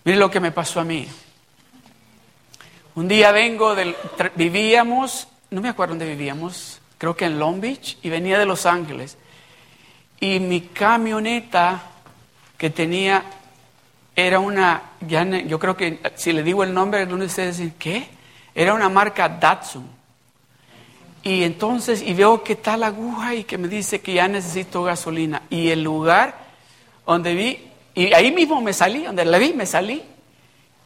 Mire 0.05 0.19
lo 0.19 0.31
que 0.31 0.39
me 0.39 0.53
pasó 0.53 0.81
a 0.81 0.85
mí. 0.85 1.09
Un 2.95 3.09
día 3.09 3.33
vengo 3.33 3.75
del... 3.75 3.97
Vivíamos, 4.37 5.27
no 5.51 5.61
me 5.61 5.69
acuerdo 5.69 5.93
dónde 5.93 6.07
vivíamos, 6.07 6.81
creo 6.99 7.17
que 7.17 7.25
en 7.25 7.39
Long 7.39 7.61
Beach, 7.61 7.99
y 8.03 8.09
venía 8.09 8.39
de 8.39 8.47
Los 8.47 8.65
Ángeles. 8.65 9.19
Y 10.21 10.39
mi 10.39 10.61
camioneta 10.61 11.83
que 12.57 12.71
tenía 12.71 13.25
era 14.17 14.41
una, 14.41 14.83
yo 15.47 15.59
creo 15.59 15.77
que 15.77 16.01
si 16.17 16.33
le 16.33 16.43
digo 16.43 16.65
el 16.65 16.73
nombre, 16.73 17.01
algunos 17.01 17.21
de 17.21 17.27
ustedes 17.27 17.59
dicen, 17.59 17.75
¿qué? 17.79 18.09
Era 18.55 18.73
una 18.73 18.89
marca 18.89 19.29
Datsun. 19.29 19.87
Y 21.23 21.43
entonces, 21.43 22.01
y 22.01 22.15
veo 22.15 22.43
que 22.43 22.55
está 22.55 22.79
la 22.79 22.87
aguja 22.87 23.35
y 23.35 23.45
que 23.45 23.59
me 23.59 23.69
dice 23.69 24.01
que 24.01 24.15
ya 24.15 24.27
necesito 24.27 24.83
gasolina. 24.85 25.43
Y 25.51 25.69
el 25.69 25.83
lugar 25.83 26.35
donde 27.05 27.35
vi, 27.35 27.69
y 27.95 28.15
ahí 28.15 28.33
mismo 28.33 28.63
me 28.63 28.73
salí, 28.73 29.05
donde 29.05 29.27
la 29.27 29.37
vi, 29.37 29.53
me 29.53 29.67
salí. 29.67 30.03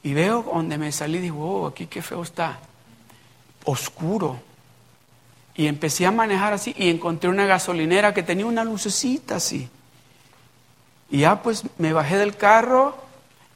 Y 0.02 0.12
veo 0.12 0.42
donde 0.42 0.76
me 0.76 0.90
salí, 0.90 1.18
digo, 1.18 1.62
oh, 1.62 1.66
aquí 1.68 1.86
qué 1.86 2.02
feo 2.02 2.22
está. 2.22 2.58
Oscuro. 3.64 4.40
Y 5.54 5.68
empecé 5.68 6.04
a 6.04 6.10
manejar 6.10 6.52
así 6.52 6.74
y 6.76 6.88
encontré 6.88 7.30
una 7.30 7.46
gasolinera 7.46 8.12
que 8.12 8.24
tenía 8.24 8.46
una 8.46 8.64
lucecita 8.64 9.36
así. 9.36 9.68
Y 11.10 11.18
ya 11.18 11.42
pues 11.42 11.64
me 11.78 11.92
bajé 11.92 12.16
del 12.16 12.36
carro 12.36 13.09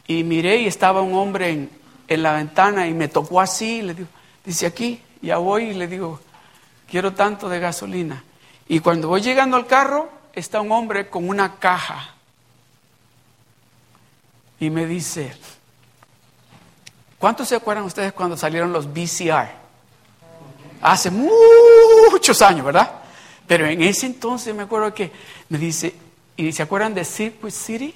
y 0.06 0.22
miré 0.24 0.56
y 0.58 0.66
estaba 0.66 1.00
un 1.00 1.14
hombre 1.14 1.50
en, 1.50 1.70
en 2.08 2.22
la 2.22 2.34
ventana 2.34 2.86
y 2.86 2.94
me 2.94 3.08
tocó 3.08 3.40
así. 3.40 3.78
Y 3.78 3.82
le 3.82 3.94
digo, 3.94 4.08
dice 4.44 4.66
aquí, 4.66 5.00
ya 5.22 5.38
voy 5.38 5.70
y 5.70 5.74
le 5.74 5.86
digo, 5.86 6.20
quiero 6.88 7.12
tanto 7.12 7.48
de 7.48 7.60
gasolina. 7.60 8.22
Y 8.68 8.80
cuando 8.80 9.08
voy 9.08 9.20
llegando 9.20 9.56
al 9.56 9.66
carro, 9.66 10.10
está 10.32 10.60
un 10.60 10.72
hombre 10.72 11.08
con 11.08 11.28
una 11.28 11.56
caja. 11.56 12.14
Y 14.60 14.70
me 14.70 14.86
dice, 14.86 15.34
¿cuántos 17.18 17.48
se 17.48 17.56
acuerdan 17.56 17.84
ustedes 17.84 18.12
cuando 18.12 18.36
salieron 18.36 18.72
los 18.72 18.86
VCR? 18.86 19.50
Hace 20.80 21.10
muchos 21.10 22.40
años, 22.42 22.64
¿verdad? 22.64 22.90
Pero 23.46 23.66
en 23.66 23.82
ese 23.82 24.06
entonces 24.06 24.54
me 24.54 24.62
acuerdo 24.62 24.94
que 24.94 25.10
me 25.48 25.58
dice, 25.58 25.94
¿y 26.36 26.52
se 26.52 26.62
acuerdan 26.62 26.94
de 26.94 27.04
Circuit 27.04 27.52
City? 27.52 27.94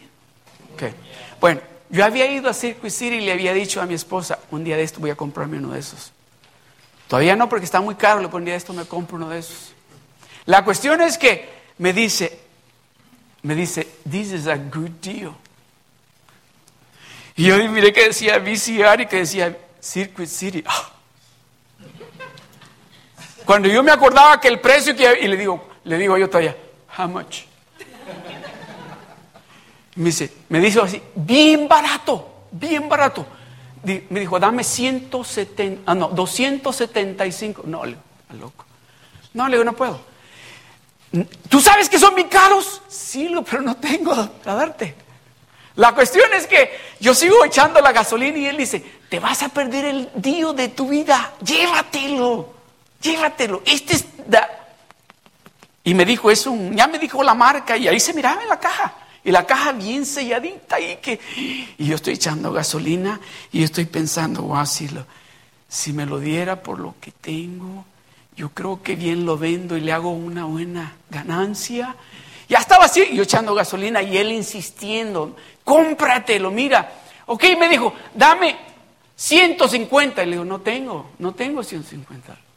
Okay. 0.75 0.94
Bueno, 1.40 1.61
yo 1.90 2.05
había 2.05 2.31
ido 2.31 2.51
a 2.51 2.55
Circuit 2.55 2.92
City 2.92 3.16
y 3.16 3.20
le 3.20 3.33
había 3.33 3.53
dicho 3.53 3.81
a 3.81 3.87
mi 3.87 3.94
esposa, 3.94 4.38
un 4.51 4.64
día 4.64 4.77
de 4.77 4.83
esto 4.83 5.01
voy 5.01 5.11
a 5.11 5.14
comprarme 5.14 5.59
uno 5.59 5.72
de 5.72 5.81
esos. 5.81 6.12
Todavía 7.09 7.37
no, 7.37 7.48
porque 7.48 7.64
está 7.64 7.81
muy 7.81 7.94
caro, 7.94 8.20
le 8.20 8.29
pondría 8.29 8.55
esto, 8.55 8.72
me 8.72 8.85
compro 8.85 9.16
uno 9.16 9.31
de 9.31 9.38
esos. 9.38 9.72
La 10.44 10.64
cuestión 10.64 11.01
es 11.01 11.16
que 11.16 11.48
me 11.79 11.92
dice, 11.92 12.38
me 13.42 13.55
dice, 13.55 13.88
this 14.11 14.33
is 14.33 14.46
a 14.46 14.57
good 14.57 14.90
deal. 15.01 15.35
Y 17.37 17.44
yo 17.44 17.57
miré 17.70 17.92
que 17.92 18.09
decía 18.09 18.38
VCR 18.38 19.03
y 19.03 19.07
que 19.07 19.16
decía 19.16 19.57
Circuit 19.81 20.29
City. 20.29 20.64
Ah. 20.66 20.92
Cuando 23.44 23.68
yo 23.68 23.83
me 23.83 23.92
acordaba 23.92 24.38
que 24.40 24.48
el 24.48 24.61
precio 24.61 24.94
que 24.94 25.20
y 25.20 25.29
le 25.29 25.37
digo, 25.37 25.70
le 25.85 25.96
digo 25.96 26.18
yo 26.18 26.29
todavía, 26.29 26.55
how 26.98 27.09
much? 27.09 27.44
Me 29.99 30.07
dice, 30.07 30.33
me 30.49 30.61
dice 30.61 30.81
así, 30.81 31.03
bien 31.15 31.69
barato, 31.69 32.47
bien 32.51 32.89
barato 32.89 33.27
me 33.83 34.21
dijo, 34.21 34.39
dame 34.39 34.65
170, 34.65 35.83
ah, 35.87 35.95
no, 35.95 36.09
275. 36.09 37.63
No, 37.67 37.85
le 37.85 37.97
loco. 38.39 38.65
No, 39.35 39.47
le 39.49 39.57
digo, 39.57 39.65
no 39.65 39.75
puedo. 39.75 40.01
¿Tú 41.49 41.61
sabes 41.61 41.89
que 41.89 41.99
son 41.99 42.13
muy 42.13 42.25
caros? 42.25 42.83
Sí, 42.89 43.33
pero 43.49 43.63
no 43.63 43.77
tengo 43.77 44.13
a 44.13 44.55
darte. 44.55 44.95
La 45.77 45.95
cuestión 45.95 46.33
es 46.35 46.47
que 46.47 46.71
yo 47.01 47.15
sigo 47.15 47.45
echando 47.45 47.81
la 47.81 47.93
gasolina 47.93 48.37
y 48.37 48.47
él 48.47 48.57
dice, 48.57 48.85
te 49.09 49.21
vas 49.21 49.43
a 49.43 49.49
perder 49.49 49.85
el 49.85 50.11
día 50.15 50.53
de 50.53 50.69
tu 50.69 50.89
vida, 50.89 51.35
llévatelo, 51.43 52.53
llévatelo. 53.01 53.63
Este 53.65 53.95
es... 53.95 54.07
Y 55.85 55.95
me 55.95 56.05
dijo 56.05 56.31
eso, 56.31 56.55
ya 56.73 56.89
me 56.89 56.99
dijo 56.99 57.23
la 57.23 57.35
marca 57.35 57.77
y 57.77 57.89
ahí 57.89 58.01
se 58.01 58.13
miraba 58.13 58.43
en 58.43 58.49
la 58.49 58.59
caja. 58.59 58.93
Y 59.24 59.31
la 59.31 59.46
caja 59.46 59.72
bien 59.72 60.07
selladita 60.07 60.81
y 60.81 60.96
que... 60.96 61.20
Y 61.76 61.87
yo 61.87 61.96
estoy 61.96 62.14
echando 62.14 62.52
gasolina 62.52 63.20
y 63.52 63.62
estoy 63.62 63.85
pensando, 63.85 64.42
wow, 64.42 64.64
si, 64.64 64.88
si 65.68 65.92
me 65.92 66.07
lo 66.07 66.18
diera 66.18 66.62
por 66.62 66.78
lo 66.78 66.94
que 67.00 67.11
tengo, 67.11 67.85
yo 68.37 68.50
creo 68.50 68.83
que 68.83 68.94
bien 68.94 69.26
lo 69.26 69.37
vendo 69.37 69.76
y 69.76 69.81
le 69.81 69.92
hago 69.92 70.11
una 70.11 70.44
buena 70.44 70.94
ganancia. 71.11 71.96
Ya 72.48 72.59
estaba 72.59 72.85
así, 72.85 73.04
yo 73.12 73.24
echando 73.24 73.54
gasolina 73.54 74.00
y 74.00 74.16
él 74.16 74.33
insistiendo, 74.33 75.37
cómpratelo, 75.64 76.50
mira. 76.50 76.92
Ok, 77.26 77.44
me 77.59 77.68
dijo, 77.68 77.92
dame 78.14 78.57
150. 79.16 80.22
Y 80.22 80.26
le 80.26 80.33
digo, 80.33 80.44
no 80.44 80.61
tengo, 80.61 81.11
no 81.18 81.35
tengo 81.35 81.62
150. 81.62 82.48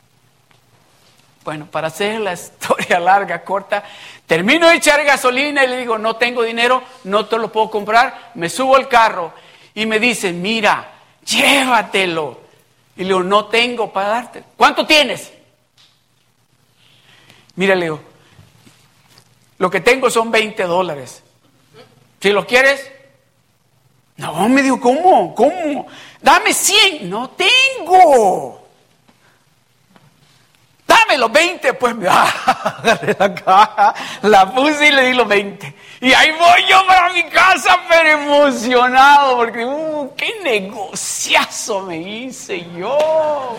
Bueno, 1.44 1.66
para 1.66 1.88
hacer 1.88 2.20
la 2.20 2.34
historia 2.34 3.00
larga, 3.00 3.44
corta, 3.44 3.84
termino 4.26 4.68
de 4.68 4.76
echar 4.76 5.04
gasolina 5.04 5.64
y 5.64 5.68
le 5.68 5.78
digo, 5.78 5.98
no 5.98 6.16
tengo 6.16 6.44
dinero, 6.44 6.84
no 7.06 7.26
te 7.26 7.38
lo 7.38 7.52
puedo 7.52 7.70
comprar, 7.70 8.32
me 8.36 8.50
subo 8.50 8.76
al 8.76 8.88
carro 8.88 9.34
y 9.74 9.86
me 9.86 10.00
dice, 10.00 10.32
mira, 10.32 10.92
llévatelo. 11.26 12.42
Y 12.96 13.02
le 13.02 13.08
digo, 13.08 13.24
no 13.24 13.46
tengo 13.46 13.92
para 13.92 14.10
darte. 14.10 14.44
¿Cuánto 14.58 14.86
tienes? 14.86 15.32
Mira, 17.56 17.76
le 17.76 17.86
digo, 17.86 18.02
lo 19.58 19.70
que 19.70 19.80
tengo 19.80 20.10
son 20.10 20.32
20 20.32 20.64
dólares. 20.64 21.24
Si 22.20 22.30
lo 22.32 22.46
quieres, 22.46 22.92
no, 24.18 24.48
me 24.50 24.62
dijo, 24.62 24.80
¿cómo? 24.80 25.34
¿Cómo? 25.34 25.88
Dame 26.22 26.54
100. 26.54 27.10
No 27.10 27.32
tengo 27.32 28.61
dame 31.12 31.18
los 31.18 31.32
20, 31.32 31.74
pues 31.74 31.96
me 31.96 32.08
agarré 32.10 33.16
la 33.20 33.36
caja, 33.36 33.94
la 34.24 34.52
puse 34.54 34.88
y 34.88 34.92
le 34.92 35.06
di 35.06 35.14
los 35.14 35.28
20. 35.28 35.74
Y 36.02 36.14
ahí 36.14 36.32
voy 36.32 36.66
yo 36.70 36.86
para 36.88 37.12
mi 37.14 37.24
casa, 37.24 37.80
pero 37.90 38.10
emocionado, 38.10 39.38
porque, 39.38 39.66
uh, 39.66 40.14
qué 40.16 40.34
negociazo 40.44 41.82
me 41.82 41.98
hice 41.98 42.66
yo. 42.78 43.58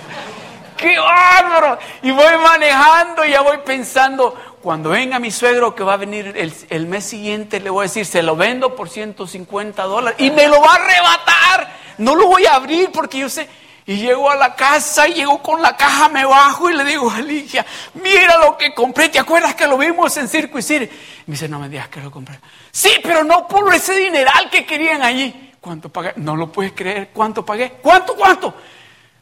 ¡Qué 0.77 0.99
bárbaro! 0.99 1.79
Y 2.03 2.11
voy 2.11 2.37
manejando 2.43 3.25
y 3.25 3.31
ya 3.31 3.43
voy 3.43 3.59
pensando, 3.59 4.35
cuando 4.61 4.91
venga 4.91 5.21
mi 5.21 5.31
suegro 5.31 5.75
que 5.75 5.85
va 5.85 5.95
a 5.95 5.99
venir 5.99 6.33
el, 6.37 6.53
el, 6.71 6.87
mes 6.87 7.05
siguiente, 7.05 7.61
le 7.61 7.71
voy 7.71 7.83
a 7.85 7.89
decir, 7.89 8.05
se 8.05 8.23
lo 8.23 8.35
vendo 8.35 8.75
por 8.75 8.89
150 8.89 9.83
dólares 9.85 10.19
y 10.19 10.31
me 10.31 10.49
lo 10.49 10.61
va 10.61 10.73
a 10.73 10.75
arrebatar. 10.77 11.83
No 11.99 12.17
lo 12.17 12.27
voy 12.27 12.47
a 12.47 12.55
abrir 12.55 12.91
porque 12.91 13.19
yo 13.19 13.29
sé, 13.29 13.49
y 13.87 13.97
llego 13.97 14.31
a 14.31 14.37
la 14.37 14.55
casa 14.55 15.09
y 15.09 15.15
llego 15.15 15.43
con 15.43 15.61
la 15.61 15.77
caja, 15.77 16.09
me 16.09 16.25
bajo 16.25 16.71
y 16.71 16.75
le 16.75 16.85
digo 16.85 17.11
a 17.11 17.21
Ligia, 17.21 17.67
mira 17.95 18.39
lo 18.39 18.57
que 18.57 18.73
compré, 18.75 19.09
¿te 19.09 19.19
acuerdas 19.19 19.55
que 19.55 19.67
lo 19.67 19.77
vimos 19.77 20.17
en 20.17 20.29
Circo 20.29 20.59
y 20.59 20.63
City? 20.63 20.89
Me 21.27 21.33
dice, 21.33 21.49
no 21.49 21.59
me 21.59 21.69
digas 21.69 21.89
que 21.89 22.01
lo 22.01 22.11
compré. 22.11 22.39
Sí, 22.71 22.93
pero 23.03 23.25
no 23.25 23.47
por 23.49 23.73
ese 23.75 23.95
dineral 23.97 24.51
que 24.51 24.65
querían 24.65 25.03
allí. 25.03 25.53
¿Cuánto 25.61 25.89
pagué? 25.89 26.13
No 26.17 26.35
lo 26.35 26.51
puedes 26.51 26.73
creer. 26.73 27.11
¿Cuánto 27.13 27.45
pagué? 27.45 27.75
¿Cuánto, 27.81 28.17
cuánto? 28.17 28.55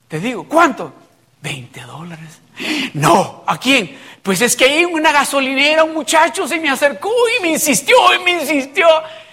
Te 0.08 0.18
digo, 0.18 0.44
¿cuánto? 0.44 0.92
20 1.42 1.80
dólares. 1.82 2.40
No, 2.94 3.44
¿a 3.46 3.58
quién? 3.58 3.98
Pues 4.22 4.40
es 4.40 4.56
que 4.56 4.64
ahí 4.64 4.78
en 4.78 4.92
una 4.92 5.12
gasolinera 5.12 5.84
un 5.84 5.94
muchacho 5.94 6.46
se 6.46 6.58
me 6.58 6.68
acercó 6.70 7.10
y 7.38 7.42
me 7.42 7.48
insistió 7.50 7.96
y 8.14 8.24
me 8.24 8.32
insistió. 8.32 8.86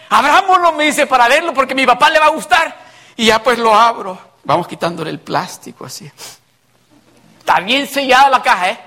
Abrámoslo, 0.09 0.73
me 0.73 0.85
dice, 0.85 1.07
para 1.07 1.27
verlo 1.27 1.53
porque 1.53 1.75
mi 1.75 1.85
papá 1.85 2.09
le 2.09 2.19
va 2.19 2.27
a 2.27 2.31
gustar. 2.31 2.77
Y 3.15 3.27
ya 3.27 3.41
pues 3.41 3.57
lo 3.57 3.73
abro. 3.73 4.26
Vamos 4.47 4.65
quitándole 4.65 5.09
el 5.09 5.19
plástico 5.19 5.85
así. 5.85 6.09
Está 7.37 7.59
bien 7.59 7.85
sellada 7.85 8.29
la 8.29 8.41
caja, 8.41 8.69
¿eh? 8.69 8.79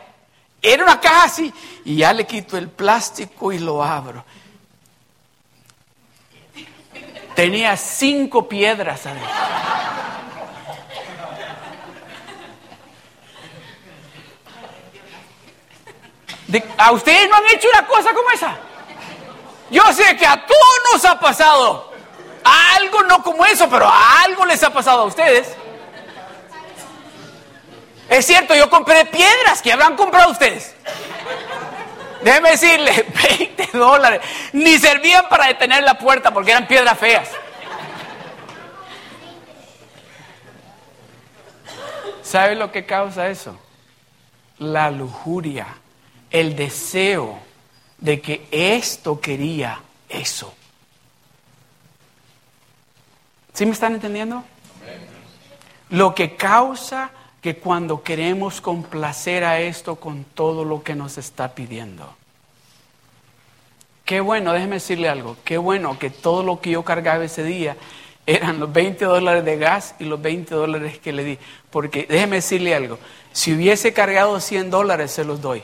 Era 0.62 0.84
una 0.84 0.98
caja 0.98 1.24
así. 1.24 1.52
Y 1.84 1.96
ya 1.96 2.14
le 2.14 2.26
quito 2.26 2.56
el 2.56 2.70
plástico 2.70 3.52
y 3.52 3.58
lo 3.58 3.84
abro. 3.84 4.24
Tenía 7.34 7.76
cinco 7.76 8.48
piedras 8.48 9.04
adentro. 9.04 9.28
¿A 16.78 16.92
ustedes 16.92 17.28
no 17.28 17.36
han 17.36 17.46
hecho 17.54 17.68
una 17.68 17.86
cosa 17.86 18.14
como 18.14 18.30
esa? 18.30 18.56
Yo 19.70 19.82
sé 19.92 20.16
que 20.16 20.26
a 20.26 20.46
todos 20.46 20.80
nos 20.94 21.04
ha 21.04 21.20
pasado. 21.20 21.89
Algo 22.44 23.02
no 23.04 23.22
como 23.22 23.44
eso, 23.44 23.68
pero 23.68 23.88
algo 23.88 24.44
les 24.46 24.62
ha 24.62 24.70
pasado 24.70 25.02
a 25.02 25.04
ustedes. 25.04 25.48
Es 28.08 28.26
cierto, 28.26 28.54
yo 28.54 28.68
compré 28.68 29.04
piedras 29.06 29.62
que 29.62 29.72
habrán 29.72 29.96
comprado 29.96 30.32
ustedes. 30.32 30.74
Déjeme 32.22 32.50
decirle, 32.50 33.06
20 33.38 33.68
dólares. 33.72 34.20
Ni 34.52 34.78
servían 34.78 35.28
para 35.28 35.46
detener 35.46 35.82
la 35.84 35.98
puerta 35.98 36.32
porque 36.32 36.50
eran 36.50 36.66
piedras 36.66 36.98
feas. 36.98 37.28
¿Sabe 42.22 42.54
lo 42.54 42.70
que 42.70 42.86
causa 42.86 43.28
eso? 43.28 43.58
La 44.58 44.90
lujuria, 44.90 45.66
el 46.30 46.54
deseo 46.54 47.38
de 47.98 48.20
que 48.20 48.46
esto 48.50 49.20
quería 49.20 49.80
eso. 50.08 50.54
¿Sí 53.52 53.66
me 53.66 53.72
están 53.72 53.94
entendiendo? 53.94 54.44
Lo 55.90 56.14
que 56.14 56.36
causa 56.36 57.10
que 57.40 57.56
cuando 57.56 58.02
queremos 58.02 58.60
complacer 58.60 59.44
a 59.44 59.60
esto 59.60 59.96
con 59.96 60.24
todo 60.24 60.64
lo 60.64 60.82
que 60.82 60.94
nos 60.94 61.18
está 61.18 61.54
pidiendo. 61.54 62.14
Qué 64.04 64.20
bueno, 64.20 64.52
déjeme 64.52 64.76
decirle 64.76 65.08
algo, 65.08 65.36
qué 65.44 65.56
bueno 65.56 65.98
que 65.98 66.10
todo 66.10 66.42
lo 66.42 66.60
que 66.60 66.70
yo 66.70 66.84
cargaba 66.84 67.24
ese 67.24 67.44
día 67.44 67.76
eran 68.26 68.60
los 68.60 68.72
20 68.72 69.04
dólares 69.04 69.44
de 69.44 69.56
gas 69.56 69.94
y 69.98 70.04
los 70.04 70.20
20 70.20 70.54
dólares 70.54 70.98
que 70.98 71.12
le 71.12 71.24
di. 71.24 71.38
Porque 71.70 72.06
déjeme 72.08 72.36
decirle 72.36 72.74
algo, 72.74 72.98
si 73.32 73.54
hubiese 73.54 73.92
cargado 73.92 74.38
100 74.40 74.70
dólares 74.70 75.10
se 75.12 75.24
los 75.24 75.40
doy. 75.40 75.62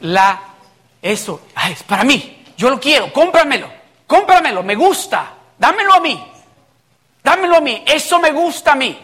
La, 0.00 0.40
eso, 1.02 1.42
es 1.70 1.82
para 1.82 2.04
mí, 2.04 2.39
yo 2.60 2.68
lo 2.68 2.78
quiero, 2.78 3.10
cómpramelo, 3.10 3.70
cómpramelo, 4.06 4.62
me 4.62 4.74
gusta, 4.74 5.32
dámelo 5.56 5.94
a 5.94 6.00
mí, 6.00 6.22
dámelo 7.24 7.56
a 7.56 7.60
mí, 7.62 7.82
eso 7.86 8.18
me 8.18 8.32
gusta 8.32 8.72
a 8.72 8.74
mí. 8.74 8.98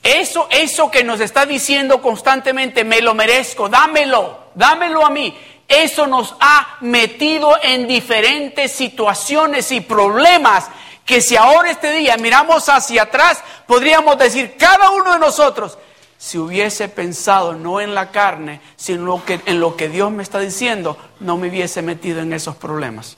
Eso, 0.00 0.46
eso 0.48 0.92
que 0.92 1.02
nos 1.02 1.18
está 1.18 1.44
diciendo 1.44 2.00
constantemente, 2.00 2.84
me 2.84 3.00
lo 3.00 3.14
merezco, 3.14 3.68
dámelo, 3.68 4.50
dámelo 4.54 5.04
a 5.04 5.10
mí. 5.10 5.36
Eso 5.66 6.06
nos 6.06 6.36
ha 6.38 6.76
metido 6.82 7.58
en 7.60 7.88
diferentes 7.88 8.70
situaciones 8.70 9.72
y 9.72 9.80
problemas 9.80 10.68
que 11.04 11.20
si 11.20 11.36
ahora 11.36 11.72
este 11.72 11.90
día 11.90 12.16
miramos 12.16 12.68
hacia 12.68 13.02
atrás, 13.02 13.42
podríamos 13.66 14.16
decir 14.18 14.56
cada 14.56 14.90
uno 14.90 15.14
de 15.14 15.18
nosotros, 15.18 15.78
si 16.22 16.38
hubiese 16.38 16.88
pensado 16.88 17.52
no 17.52 17.80
en 17.80 17.96
la 17.96 18.12
carne, 18.12 18.60
sino 18.76 19.20
en 19.26 19.58
lo 19.58 19.76
que 19.76 19.88
Dios 19.88 20.12
me 20.12 20.22
está 20.22 20.38
diciendo, 20.38 20.96
no 21.18 21.36
me 21.36 21.48
hubiese 21.48 21.82
metido 21.82 22.20
en 22.20 22.32
esos 22.32 22.54
problemas. 22.54 23.16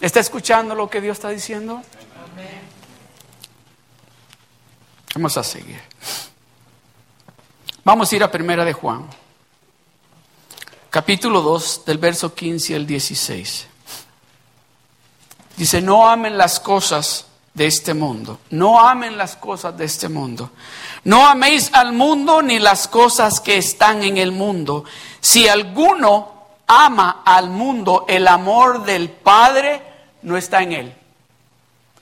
¿Está 0.00 0.20
escuchando 0.20 0.74
lo 0.74 0.88
que 0.88 1.02
Dios 1.02 1.18
está 1.18 1.28
diciendo? 1.28 1.82
Vamos 5.14 5.36
a 5.36 5.44
seguir. 5.44 5.78
Vamos 7.84 8.10
a 8.10 8.16
ir 8.16 8.24
a 8.24 8.30
Primera 8.30 8.64
de 8.64 8.72
Juan, 8.72 9.06
capítulo 10.88 11.42
2, 11.42 11.84
del 11.84 11.98
verso 11.98 12.34
15 12.34 12.76
al 12.76 12.86
16. 12.86 13.66
Dice, 15.58 15.82
no 15.82 16.08
amen 16.08 16.38
las 16.38 16.58
cosas 16.60 17.26
de 17.54 17.66
este 17.66 17.94
mundo. 17.94 18.38
No 18.50 18.80
amen 18.80 19.16
las 19.16 19.36
cosas 19.36 19.76
de 19.76 19.84
este 19.84 20.08
mundo. 20.08 20.50
No 21.04 21.26
améis 21.26 21.70
al 21.72 21.92
mundo 21.92 22.42
ni 22.42 22.58
las 22.58 22.88
cosas 22.88 23.40
que 23.40 23.56
están 23.58 24.02
en 24.02 24.16
el 24.16 24.32
mundo. 24.32 24.84
Si 25.20 25.48
alguno 25.48 26.32
ama 26.66 27.22
al 27.24 27.50
mundo, 27.50 28.06
el 28.08 28.26
amor 28.28 28.84
del 28.84 29.10
Padre 29.10 29.82
no 30.22 30.36
está 30.36 30.62
en 30.62 30.72
él. 30.72 30.94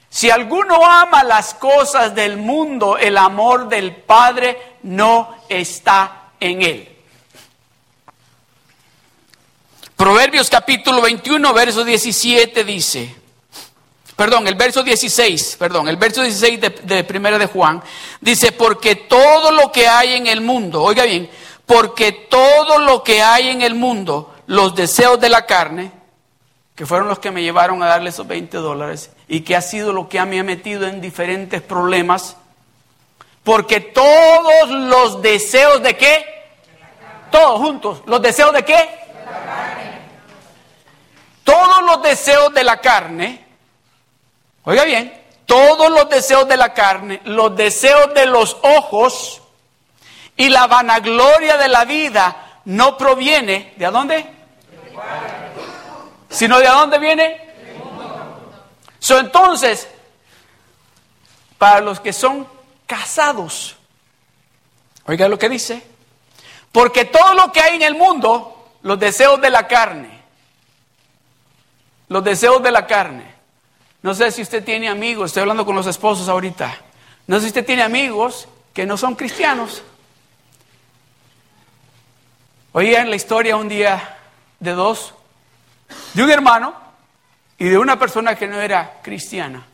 Si 0.08 0.28
alguno 0.28 0.84
ama 0.84 1.22
las 1.22 1.54
cosas 1.54 2.14
del 2.14 2.36
mundo, 2.36 2.98
el 2.98 3.16
amor 3.16 3.68
del 3.68 3.94
Padre 3.94 4.76
no 4.82 5.36
está 5.48 6.30
en 6.40 6.62
él. 6.62 6.96
Proverbios 9.94 10.48
capítulo 10.48 11.02
21, 11.02 11.52
verso 11.52 11.84
17 11.84 12.64
dice, 12.64 13.19
perdón, 14.20 14.46
el 14.46 14.54
verso 14.54 14.82
16, 14.82 15.56
perdón, 15.58 15.88
el 15.88 15.96
verso 15.96 16.20
16 16.20 16.60
de, 16.60 16.68
de 16.68 17.04
primera 17.04 17.38
de 17.38 17.46
Juan, 17.46 17.82
dice, 18.20 18.52
porque 18.52 18.94
todo 18.94 19.50
lo 19.50 19.72
que 19.72 19.88
hay 19.88 20.12
en 20.12 20.26
el 20.26 20.42
mundo, 20.42 20.82
oiga 20.82 21.04
bien, 21.04 21.30
porque 21.64 22.12
todo 22.12 22.80
lo 22.80 23.02
que 23.02 23.22
hay 23.22 23.48
en 23.48 23.62
el 23.62 23.74
mundo, 23.74 24.34
los 24.46 24.74
deseos 24.74 25.18
de 25.20 25.30
la 25.30 25.46
carne, 25.46 25.90
que 26.74 26.84
fueron 26.84 27.08
los 27.08 27.18
que 27.18 27.30
me 27.30 27.42
llevaron 27.42 27.82
a 27.82 27.86
darle 27.86 28.10
esos 28.10 28.26
20 28.26 28.58
dólares 28.58 29.10
y 29.26 29.40
que 29.40 29.56
ha 29.56 29.62
sido 29.62 29.94
lo 29.94 30.06
que 30.10 30.22
me 30.26 30.38
ha 30.38 30.44
metido 30.44 30.86
en 30.86 31.00
diferentes 31.00 31.62
problemas, 31.62 32.36
porque 33.42 33.80
todos 33.80 34.68
los 34.68 35.22
deseos 35.22 35.82
de 35.82 35.96
qué? 35.96 36.26
Todos 37.30 37.58
juntos, 37.58 38.02
los 38.04 38.20
deseos 38.20 38.52
de 38.52 38.66
qué? 38.66 38.86
Todos 41.42 41.82
los 41.86 42.02
deseos 42.02 42.52
de 42.52 42.64
la 42.64 42.82
carne 42.82 43.49
Oiga 44.64 44.84
bien, 44.84 45.20
todos 45.46 45.90
los 45.90 46.08
deseos 46.08 46.46
de 46.46 46.56
la 46.56 46.74
carne, 46.74 47.20
los 47.24 47.56
deseos 47.56 48.12
de 48.14 48.26
los 48.26 48.56
ojos 48.62 49.40
y 50.36 50.48
la 50.48 50.66
vanagloria 50.66 51.56
de 51.56 51.68
la 51.68 51.84
vida 51.84 52.60
no 52.66 52.96
proviene 52.96 53.74
de 53.76 53.86
dónde? 53.86 54.26
Sino 56.28 56.58
de 56.58 56.66
dónde 56.66 56.98
viene? 56.98 57.50
So, 58.98 59.18
entonces, 59.18 59.88
para 61.58 61.80
los 61.80 62.00
que 62.00 62.12
son 62.12 62.46
casados, 62.86 63.76
oiga 65.06 65.26
lo 65.26 65.38
que 65.38 65.48
dice, 65.48 65.82
porque 66.70 67.06
todo 67.06 67.34
lo 67.34 67.50
que 67.50 67.60
hay 67.60 67.76
en 67.76 67.82
el 67.82 67.94
mundo, 67.94 68.72
los 68.82 69.00
deseos 69.00 69.40
de 69.40 69.50
la 69.50 69.66
carne, 69.66 70.20
los 72.08 72.22
deseos 72.22 72.62
de 72.62 72.70
la 72.70 72.86
carne, 72.86 73.39
no 74.02 74.14
sé 74.14 74.30
si 74.30 74.42
usted 74.42 74.64
tiene 74.64 74.88
amigos, 74.88 75.30
estoy 75.30 75.42
hablando 75.42 75.66
con 75.66 75.76
los 75.76 75.86
esposos 75.86 76.28
ahorita. 76.28 76.74
No 77.26 77.36
sé 77.36 77.42
si 77.42 77.48
usted 77.48 77.66
tiene 77.66 77.82
amigos 77.82 78.48
que 78.72 78.86
no 78.86 78.96
son 78.96 79.14
cristianos. 79.14 79.82
Oía 82.72 83.02
en 83.02 83.10
la 83.10 83.16
historia 83.16 83.56
un 83.56 83.68
día 83.68 84.16
de 84.58 84.72
dos, 84.72 85.12
de 86.14 86.22
un 86.22 86.30
hermano 86.30 86.74
y 87.58 87.66
de 87.66 87.76
una 87.76 87.98
persona 87.98 88.36
que 88.36 88.46
no 88.46 88.60
era 88.60 89.00
cristiana. 89.02 89.66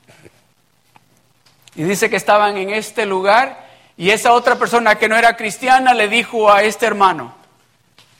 Y 1.76 1.84
dice 1.84 2.10
que 2.10 2.16
estaban 2.16 2.56
en 2.56 2.70
este 2.70 3.06
lugar 3.06 3.68
y 3.96 4.10
esa 4.10 4.32
otra 4.32 4.56
persona 4.56 4.96
que 4.96 5.08
no 5.08 5.16
era 5.16 5.36
cristiana 5.36 5.94
le 5.94 6.08
dijo 6.08 6.50
a 6.50 6.62
este 6.62 6.86
hermano, 6.86 7.35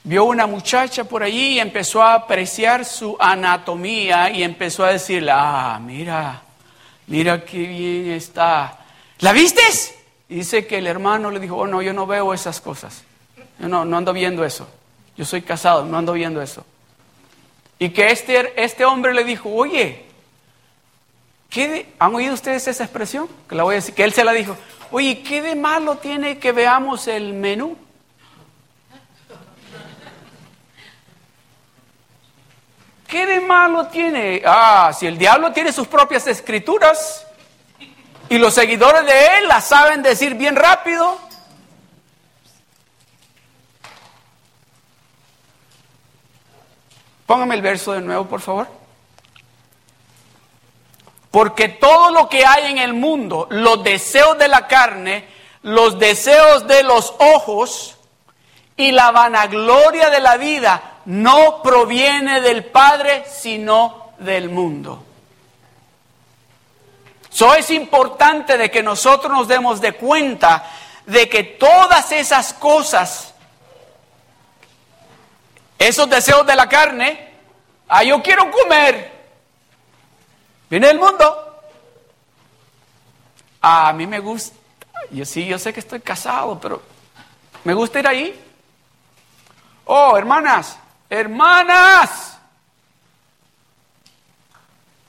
vio 0.07 0.25
una 0.25 0.47
muchacha 0.47 1.03
por 1.03 1.25
allí 1.25 1.55
y 1.55 1.59
empezó 1.59 2.01
a 2.01 2.15
apreciar 2.15 2.85
su 2.85 3.17
anatomía 3.19 4.31
y 4.31 4.45
empezó 4.45 4.85
a 4.85 4.93
decirle, 4.93 5.33
ah, 5.35 5.81
mira, 5.83 6.43
mira 7.09 7.45
qué 7.45 7.59
bien 7.59 8.11
está. 8.13 8.79
¿La 9.19 9.33
vistes? 9.33 9.97
Y 10.29 10.37
dice 10.37 10.65
que 10.65 10.79
el 10.79 10.87
hermano 10.87 11.33
le 11.33 11.41
dijo, 11.41 11.57
oh 11.57 11.67
no, 11.67 11.83
yo 11.83 11.93
no 11.93 12.07
veo 12.07 12.33
esas 12.33 12.61
cosas. 12.61 13.03
Yo 13.59 13.67
no, 13.67 13.85
no 13.85 13.97
ando 13.97 14.13
viendo 14.13 14.45
eso. 14.45 14.69
Yo 15.17 15.25
soy 15.25 15.43
casado, 15.43 15.85
no 15.85 15.99
ando 15.99 16.13
viendo 16.13 16.41
eso. 16.41 16.65
Y 17.81 17.89
que 17.89 18.13
este, 18.13 18.63
este 18.63 18.85
hombre 18.85 19.13
le 19.13 19.25
dijo, 19.25 19.53
oye, 19.53 20.05
¿qué 21.51 21.89
¿han 21.99 22.15
oído 22.15 22.35
ustedes 22.35 22.69
esa 22.69 22.85
expresión? 22.85 23.29
Que 23.49 23.57
la 23.57 23.65
voy 23.65 23.73
a 23.73 23.77
decir, 23.77 23.93
que 23.93 24.05
él 24.05 24.13
se 24.13 24.23
la 24.23 24.33
dijo, 24.33 24.57
oye, 24.93 25.21
¿qué 25.23 25.43
de 25.43 25.57
malo 25.57 25.97
tiene 25.97 26.39
que 26.39 26.53
veamos 26.53 27.09
el 27.09 27.33
menú? 27.33 27.77
¿Qué 33.07 33.25
de 33.25 33.41
malo 33.41 33.87
tiene? 33.87 34.43
Ah, 34.45 34.93
si 34.97 35.07
el 35.07 35.17
diablo 35.17 35.53
tiene 35.53 35.73
sus 35.73 35.87
propias 35.87 36.27
escrituras 36.27 37.25
y 38.29 38.39
los 38.39 38.53
seguidores 38.53 39.07
de 39.07 39.39
él 39.39 39.49
las 39.49 39.67
saben 39.69 40.03
decir 40.03 40.35
bien 40.35 40.57
rápido. 40.57 41.19
Póngame 47.27 47.55
el 47.55 47.63
verso 47.63 47.93
de 47.93 48.01
nuevo, 48.01 48.27
por 48.27 48.41
favor. 48.41 48.67
Porque 51.31 51.69
todo 51.69 52.11
lo 52.11 52.29
que 52.29 52.45
hay 52.45 52.71
en 52.71 52.79
el 52.79 52.95
mundo, 52.95 53.47
los 53.51 53.85
deseos 53.85 54.39
de 54.39 54.49
la 54.49 54.67
carne, 54.67 55.29
los 55.63 55.99
deseos 55.99 56.67
de 56.67 56.83
los 56.83 57.15
ojos 57.19 57.99
y 58.77 58.91
la 58.91 59.13
vanagloria 59.13 60.11
de 60.11 60.21
la 60.21 60.37
vida 60.37 60.96
no 61.07 61.63
proviene 61.63 62.41
del 62.41 62.65
Padre, 62.65 63.25
sino 63.29 64.13
del 64.19 64.51
mundo. 64.51 65.05
So 67.31 67.55
es 67.55 67.71
importante 67.71 68.57
de 68.57 68.71
que 68.71 68.83
nosotros 68.83 69.31
nos 69.31 69.47
demos 69.47 69.81
de 69.81 69.93
cuenta 69.93 70.65
de 71.05 71.29
que 71.29 71.45
todas 71.45 72.11
esas 72.13 72.53
cosas, 72.55 73.35
esos 75.79 76.09
deseos 76.09 76.47
de 76.47 76.57
la 76.57 76.69
carne, 76.69 77.35
ah, 77.89 78.03
yo 78.03 78.23
quiero 78.23 78.51
comer, 78.51 79.13
viene 80.69 80.89
del 80.89 80.99
mundo. 80.99 81.43
a 83.61 83.93
mí 83.93 84.07
me 84.07 84.19
gusta, 84.21 84.57
yo 85.11 85.25
sí, 85.25 85.47
yo 85.47 85.59
sé 85.59 85.73
que 85.73 85.81
estoy 85.81 86.01
casado, 86.01 86.59
pero 86.59 86.83
me 87.65 87.75
gusta 87.75 88.01
ir 88.01 88.09
ahí. 88.09 88.43
Oh, 89.85 90.17
hermanas, 90.17 90.79
Hermanas, 91.09 92.37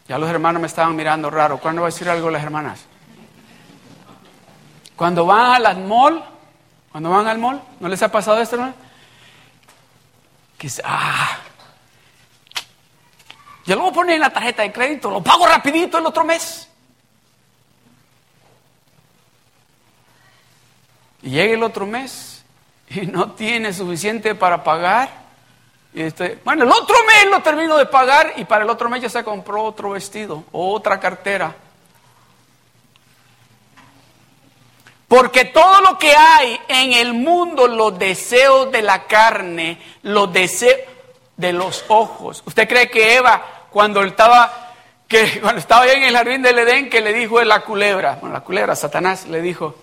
Ya 0.08 0.18
los 0.18 0.30
hermanos 0.30 0.62
me 0.62 0.68
estaban 0.68 0.96
mirando 0.96 1.30
raro. 1.30 1.58
¿Cuándo 1.60 1.82
va 1.82 1.90
a 1.90 1.92
decir 1.92 2.10
algo 2.10 2.30
las 2.30 2.42
hermanas? 2.42 2.86
Cuando 4.96 5.26
van 5.26 5.66
al 5.66 5.84
mall, 5.84 6.24
cuando 6.92 7.10
van 7.10 7.28
al 7.28 7.38
mall, 7.38 7.62
¿no 7.80 7.90
les 7.90 8.02
ha 8.02 8.10
pasado 8.10 8.42
esto, 8.42 8.56
hermano? 8.56 8.74
Que 10.58 10.70
ah, 10.86 11.38
yo 13.66 13.76
lo 13.76 13.82
voy 13.82 13.92
a 13.92 13.94
poner 13.94 14.16
en 14.16 14.22
la 14.22 14.32
tarjeta 14.32 14.64
de 14.64 14.72
crédito, 14.72 15.12
lo 15.12 15.22
pago 15.22 15.46
rapidito 15.46 15.98
el 15.98 16.06
otro 16.06 16.24
mes. 16.24 16.70
Y 21.22 21.32
llega 21.32 21.54
el 21.54 21.64
otro 21.64 21.86
mes 21.86 22.46
y 22.90 23.02
no 23.02 23.34
tiene 23.34 23.74
suficiente 23.74 24.36
para 24.36 24.64
pagar 24.64 25.27
este, 26.02 26.40
bueno, 26.44 26.64
el 26.64 26.72
otro 26.72 26.96
mes 27.06 27.32
lo 27.32 27.42
termino 27.42 27.78
de 27.78 27.86
pagar 27.86 28.34
y 28.38 28.46
para 28.46 28.64
el 28.64 28.70
otro 28.70 28.90
mes 28.90 29.02
ya 29.02 29.10
se 29.10 29.24
compró 29.24 29.64
otro 29.64 29.92
vestido, 29.92 30.44
otra 30.52 31.00
cartera. 31.00 31.56
Porque 35.08 35.46
todo 35.46 35.82
lo 35.82 35.98
que 35.98 36.14
hay 36.14 36.60
en 36.68 36.94
el 36.94 37.14
mundo, 37.14 37.68
los 37.68 37.98
deseos 37.98 38.72
de 38.72 38.82
la 38.82 39.06
carne, 39.06 39.82
los 40.04 40.32
deseos 40.32 40.82
de 41.38 41.54
los 41.54 41.86
ojos. 41.88 42.44
¿Usted 42.46 42.68
cree 42.68 42.90
que 42.90 43.16
Eva, 43.16 43.42
cuando 43.70 44.04
estaba, 44.04 44.74
que 45.08 45.40
cuando 45.42 45.60
estaba 45.60 45.84
ahí 45.84 45.96
en 45.96 46.04
el 46.04 46.16
jardín 46.16 46.42
del 46.42 46.60
Edén, 46.60 46.90
que 46.90 47.00
le 47.00 47.14
dijo 47.14 47.42
la 47.44 47.62
culebra, 47.62 48.18
bueno, 48.20 48.34
la 48.34 48.42
culebra, 48.42 48.76
Satanás, 48.76 49.28
le 49.28 49.42
dijo, 49.42 49.76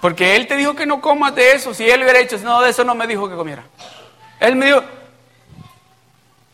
porque 0.00 0.34
él 0.34 0.46
te 0.46 0.56
dijo 0.56 0.74
que 0.74 0.86
no 0.86 1.00
comas 1.00 1.34
de 1.34 1.52
eso, 1.52 1.72
si 1.72 1.88
él 1.88 2.02
hubiera 2.02 2.18
hecho, 2.18 2.38
no, 2.38 2.62
de 2.62 2.70
eso 2.70 2.84
no 2.84 2.94
me 2.94 3.06
dijo 3.06 3.28
que 3.28 3.36
comiera. 3.36 3.62
Él 4.40 4.56
me 4.56 4.66
dijo, 4.66 4.82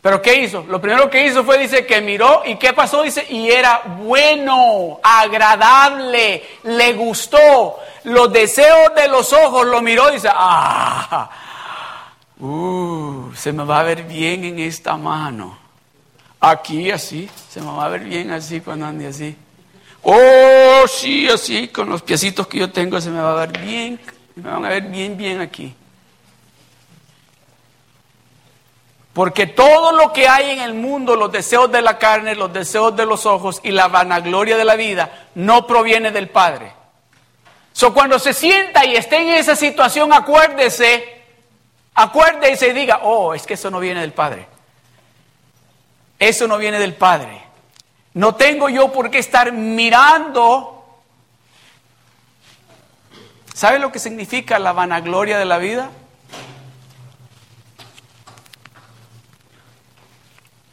pero 0.01 0.21
¿qué 0.21 0.43
hizo? 0.43 0.63
Lo 0.67 0.79
primero 0.79 1.09
que 1.09 1.25
hizo 1.25 1.43
fue, 1.43 1.57
dice, 1.57 1.85
que 1.85 1.99
miró 2.01 2.43
y 2.45 2.55
¿qué 2.55 2.73
pasó? 2.73 3.03
Dice, 3.03 3.25
y 3.29 3.49
era 3.49 3.81
bueno, 3.99 4.99
agradable, 5.01 6.43
le 6.63 6.93
gustó. 6.93 7.79
Los 8.03 8.31
deseos 8.31 8.93
de 8.95 9.07
los 9.07 9.33
ojos 9.33 9.65
lo 9.65 9.81
miró 9.81 10.09
y 10.09 10.13
dice, 10.13 10.29
ah, 10.31 11.29
uh, 12.39 13.33
se 13.35 13.51
me 13.51 13.63
va 13.63 13.79
a 13.79 13.83
ver 13.83 14.03
bien 14.03 14.43
en 14.43 14.59
esta 14.59 14.95
mano. 14.95 15.57
Aquí 16.39 16.91
así, 16.91 17.29
se 17.49 17.59
me 17.59 17.67
va 17.67 17.85
a 17.85 17.89
ver 17.89 18.01
bien 18.01 18.31
así 18.31 18.61
cuando 18.61 18.85
ande 18.85 19.07
así. 19.07 19.35
Oh, 20.03 20.87
sí, 20.87 21.27
así, 21.27 21.67
con 21.69 21.89
los 21.89 22.01
piecitos 22.01 22.47
que 22.47 22.59
yo 22.59 22.71
tengo 22.71 23.01
se 23.01 23.09
me 23.09 23.19
va 23.19 23.31
a 23.31 23.45
ver 23.45 23.59
bien, 23.59 23.99
me 24.35 24.49
van 24.49 24.63
a 24.63 24.69
ver 24.69 24.83
bien, 24.83 25.17
bien 25.17 25.41
aquí. 25.41 25.75
Porque 29.17 29.47
todo 29.47 29.93
lo 29.93 30.13
que 30.13 30.27
hay 30.27 30.51
en 30.51 30.59
el 30.59 30.75
mundo, 30.75 31.15
los 31.15 31.31
deseos 31.31 31.71
de 31.71 31.81
la 31.81 31.97
carne, 31.97 32.35
los 32.35 32.53
deseos 32.53 32.95
de 32.95 33.07
los 33.07 33.25
ojos 33.25 33.59
y 33.63 33.71
la 33.71 33.87
vanagloria 33.87 34.57
de 34.57 34.63
la 34.63 34.75
vida, 34.75 35.29
no 35.33 35.65
proviene 35.65 36.11
del 36.11 36.29
Padre. 36.29 36.71
So, 37.73 37.95
cuando 37.95 38.19
se 38.19 38.31
sienta 38.31 38.85
y 38.85 38.95
esté 38.95 39.17
en 39.17 39.29
esa 39.29 39.55
situación, 39.55 40.13
acuérdese, 40.13 41.23
acuérdese 41.95 42.67
y 42.67 42.73
diga, 42.73 42.99
oh, 43.01 43.33
es 43.33 43.47
que 43.47 43.55
eso 43.55 43.71
no 43.71 43.79
viene 43.79 44.01
del 44.01 44.13
Padre. 44.13 44.45
Eso 46.19 46.47
no 46.47 46.59
viene 46.59 46.77
del 46.77 46.93
Padre. 46.93 47.41
No 48.13 48.35
tengo 48.35 48.69
yo 48.69 48.91
por 48.91 49.09
qué 49.09 49.17
estar 49.17 49.51
mirando. 49.51 50.85
¿Sabe 53.55 53.79
lo 53.79 53.91
que 53.91 53.97
significa 53.97 54.59
la 54.59 54.73
vanagloria 54.73 55.39
de 55.39 55.45
la 55.45 55.57
vida? 55.57 55.89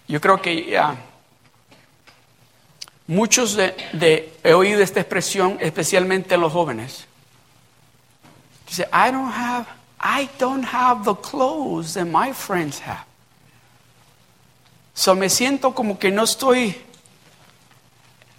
Yo 0.07 0.21
creo 0.21 0.41
que 0.41 0.71
ya 0.71 0.97
muchos 3.07 3.57
de, 3.57 4.33
he 4.43 4.55
oído 4.55 4.83
esta 4.83 5.01
expresión, 5.01 5.59
especialmente 5.61 6.35
en 6.35 6.41
los 6.41 6.53
jóvenes. 6.53 7.07
Dice, 8.67 8.89
I 8.93 9.11
don't 9.11 9.33
have, 9.33 9.67
I 10.01 10.29
don't 10.39 10.65
have 10.65 11.05
the 11.05 11.15
clothes 11.15 11.95
that 11.95 12.07
my 12.07 12.33
friends 12.33 12.81
have. 12.81 13.05
So 14.95 15.15
me 15.15 15.29
siento 15.29 15.75
como 15.75 15.99
que 15.99 16.11
no 16.11 16.25
estoy, 16.25 16.81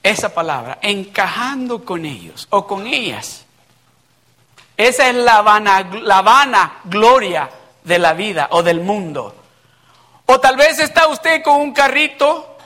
esa 0.02 0.34
palabra, 0.34 0.80
encajando 0.82 1.84
con 1.84 2.06
ellos 2.06 2.48
o 2.50 2.66
con 2.66 2.88
ellas. 2.88 3.44
Esa 4.78 5.10
es 5.10 5.16
la 5.16 5.42
vana, 5.42 5.82
la 6.02 6.22
vana 6.22 6.80
gloria 6.86 7.50
de 7.84 8.00
la 8.00 8.14
vida 8.14 8.48
o 8.52 8.64
del 8.64 8.82
mundo. 8.82 9.45
O 10.26 10.40
tal 10.40 10.58
vez 10.58 10.80
está 10.80 11.08
usted 11.08 11.44
con 11.44 11.62
un 11.62 11.74
carrito 11.74 12.58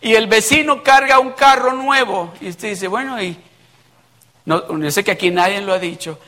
y 0.00 0.14
el 0.14 0.26
vecino 0.26 0.82
carga 0.82 1.18
un 1.18 1.32
carro 1.32 1.72
nuevo 1.72 2.32
y 2.40 2.48
usted 2.48 2.70
dice, 2.70 2.88
bueno, 2.88 3.22
y 3.22 3.38
no, 4.46 4.78
yo 4.78 4.90
sé 4.90 5.02
que 5.04 5.10
aquí 5.10 5.30
nadie 5.30 5.60
lo 5.60 5.72
ha 5.72 5.78
dicho. 5.78 6.18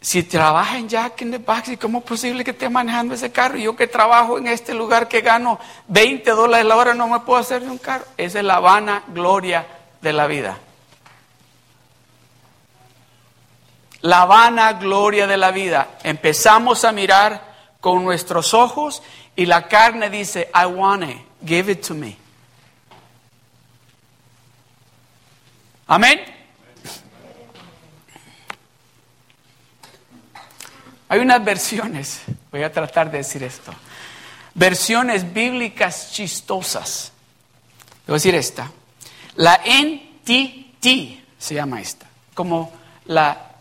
Si, 0.00 0.24
trabaja 0.24 0.78
en 0.78 0.88
Jack 0.88 1.22
in 1.22 1.30
the 1.30 1.38
Box, 1.38 1.78
¿cómo 1.80 1.98
es 1.98 2.04
posible 2.04 2.42
que 2.42 2.50
esté 2.50 2.68
manejando 2.68 3.14
ese 3.14 3.30
carro? 3.30 3.56
Y 3.56 3.62
yo 3.62 3.76
que 3.76 3.86
trabajo 3.86 4.36
en 4.36 4.48
este 4.48 4.74
lugar 4.74 5.06
que 5.06 5.20
gano 5.20 5.60
20 5.86 6.28
dólares 6.32 6.66
la 6.66 6.74
hora 6.74 6.92
no 6.92 7.06
me 7.06 7.20
puedo 7.20 7.38
hacer 7.38 7.62
de 7.62 7.70
un 7.70 7.78
carro. 7.78 8.04
Esa 8.16 8.40
es 8.40 8.44
la 8.44 8.58
vana 8.58 9.04
gloria 9.06 9.64
de 10.00 10.12
la 10.12 10.26
vida. 10.26 10.58
La 14.00 14.24
vana 14.24 14.72
gloria 14.72 15.28
de 15.28 15.36
la 15.36 15.52
vida. 15.52 15.90
Empezamos 16.02 16.84
a 16.84 16.90
mirar 16.90 17.52
con 17.80 18.04
nuestros 18.04 18.54
ojos 18.54 19.04
y 19.36 19.46
la 19.46 19.66
carne 19.68 20.10
dice, 20.10 20.50
I 20.54 20.66
want 20.66 21.04
it, 21.04 21.16
give 21.44 21.70
it 21.70 21.86
to 21.86 21.94
me. 21.94 22.16
Amén. 25.86 26.20
Hay 31.08 31.20
unas 31.20 31.44
versiones, 31.44 32.22
voy 32.50 32.62
a 32.62 32.72
tratar 32.72 33.10
de 33.10 33.18
decir 33.18 33.42
esto, 33.42 33.72
versiones 34.54 35.30
bíblicas 35.30 36.12
chistosas. 36.12 37.12
Voy 38.06 38.14
a 38.14 38.16
decir 38.16 38.34
esta. 38.34 38.70
La 39.36 39.60
NTT 39.62 40.86
se 41.38 41.54
llama 41.54 41.80
esta, 41.80 42.06
como 42.32 42.72
la, 43.04 43.52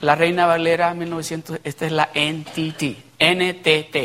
la 0.00 0.14
Reina 0.14 0.46
Valera 0.46 0.94
1900, 0.94 1.60
esta 1.64 1.86
es 1.86 1.92
la 1.92 2.10
NTT, 2.14 2.82
NTT. 3.18 3.96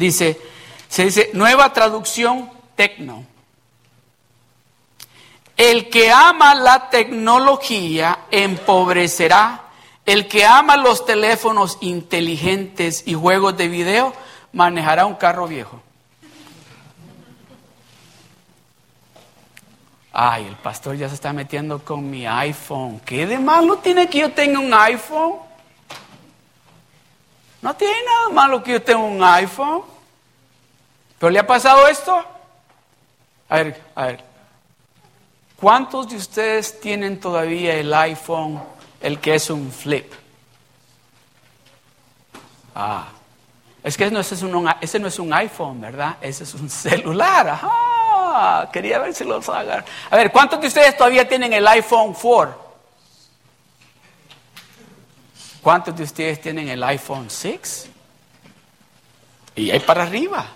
Dice, 0.00 0.40
se 0.88 1.04
dice, 1.04 1.30
nueva 1.34 1.74
traducción 1.74 2.50
tecno. 2.74 3.26
El 5.58 5.90
que 5.90 6.10
ama 6.10 6.54
la 6.54 6.88
tecnología 6.88 8.20
empobrecerá. 8.30 9.64
El 10.06 10.26
que 10.26 10.46
ama 10.46 10.78
los 10.78 11.04
teléfonos 11.04 11.76
inteligentes 11.82 13.02
y 13.04 13.12
juegos 13.12 13.58
de 13.58 13.68
video 13.68 14.14
manejará 14.54 15.04
un 15.04 15.16
carro 15.16 15.46
viejo. 15.46 15.82
Ay, 20.12 20.46
el 20.46 20.56
pastor 20.56 20.96
ya 20.96 21.10
se 21.10 21.14
está 21.14 21.34
metiendo 21.34 21.84
con 21.84 22.10
mi 22.10 22.26
iPhone. 22.26 23.00
¿Qué 23.04 23.26
de 23.26 23.38
malo 23.38 23.76
tiene 23.76 24.08
que 24.08 24.20
yo 24.20 24.32
tenga 24.32 24.58
un 24.58 24.72
iPhone? 24.72 25.49
No 27.62 27.74
tiene 27.74 27.94
nada 28.04 28.28
malo 28.30 28.62
que 28.62 28.72
yo 28.72 28.82
tenga 28.82 29.00
un 29.00 29.22
iPhone. 29.22 29.82
¿Pero 31.18 31.30
le 31.30 31.38
ha 31.38 31.46
pasado 31.46 31.86
esto? 31.86 32.24
A 33.48 33.56
ver, 33.56 33.82
a 33.94 34.06
ver. 34.06 34.24
¿Cuántos 35.60 36.08
de 36.08 36.16
ustedes 36.16 36.80
tienen 36.80 37.20
todavía 37.20 37.74
el 37.74 37.92
iPhone, 37.92 38.62
el 39.00 39.20
que 39.20 39.34
es 39.34 39.50
un 39.50 39.70
flip? 39.70 40.10
Ah, 42.74 43.08
es 43.82 43.96
que 43.96 44.04
ese, 44.04 44.34
es 44.34 44.42
un, 44.42 44.70
ese 44.80 44.98
no 44.98 45.08
es 45.08 45.18
un 45.18 45.32
iPhone, 45.32 45.80
¿verdad? 45.80 46.16
Ese 46.20 46.44
es 46.44 46.54
un 46.54 46.70
celular. 46.70 47.48
Ajá. 47.48 48.70
Quería 48.72 48.98
ver 48.98 49.12
si 49.14 49.24
los 49.24 49.48
hagan. 49.48 49.84
A 50.10 50.16
ver, 50.16 50.32
¿cuántos 50.32 50.60
de 50.60 50.68
ustedes 50.68 50.96
todavía 50.96 51.28
tienen 51.28 51.52
el 51.52 51.66
iPhone 51.66 52.14
4? 52.14 52.69
¿Cuántos 55.62 55.96
de 55.96 56.04
ustedes 56.04 56.40
tienen 56.40 56.68
el 56.68 56.82
iPhone 56.82 57.28
6? 57.28 57.90
Y 59.56 59.70
ahí 59.70 59.80
para 59.80 60.04
arriba, 60.04 60.46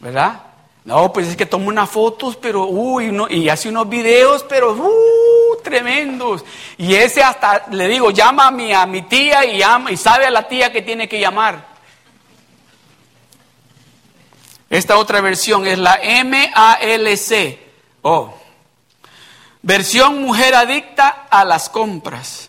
¿verdad? 0.00 0.42
No, 0.84 1.12
pues 1.12 1.28
es 1.28 1.36
que 1.36 1.46
toma 1.46 1.66
unas 1.66 1.90
fotos, 1.90 2.36
pero, 2.36 2.66
uy, 2.66 3.12
y 3.30 3.48
hace 3.48 3.68
unos 3.68 3.88
videos, 3.88 4.44
pero, 4.48 4.72
uh, 4.72 5.62
tremendos. 5.62 6.44
Y 6.78 6.94
ese 6.94 7.22
hasta, 7.22 7.66
le 7.70 7.88
digo, 7.88 8.10
llama 8.10 8.46
a 8.46 8.50
mi, 8.50 8.72
a 8.72 8.86
mi 8.86 9.02
tía 9.02 9.44
y, 9.44 9.58
llama, 9.58 9.90
y 9.90 9.96
sabe 9.96 10.26
a 10.26 10.30
la 10.30 10.46
tía 10.46 10.72
que 10.72 10.82
tiene 10.82 11.08
que 11.08 11.20
llamar. 11.20 11.66
Esta 14.70 14.96
otra 14.96 15.20
versión 15.20 15.66
es 15.66 15.78
la 15.78 15.98
MALC. 16.24 17.58
Oh. 18.02 18.34
Versión 19.62 20.22
mujer 20.22 20.54
adicta 20.54 21.26
a 21.28 21.44
las 21.44 21.68
compras. 21.68 22.47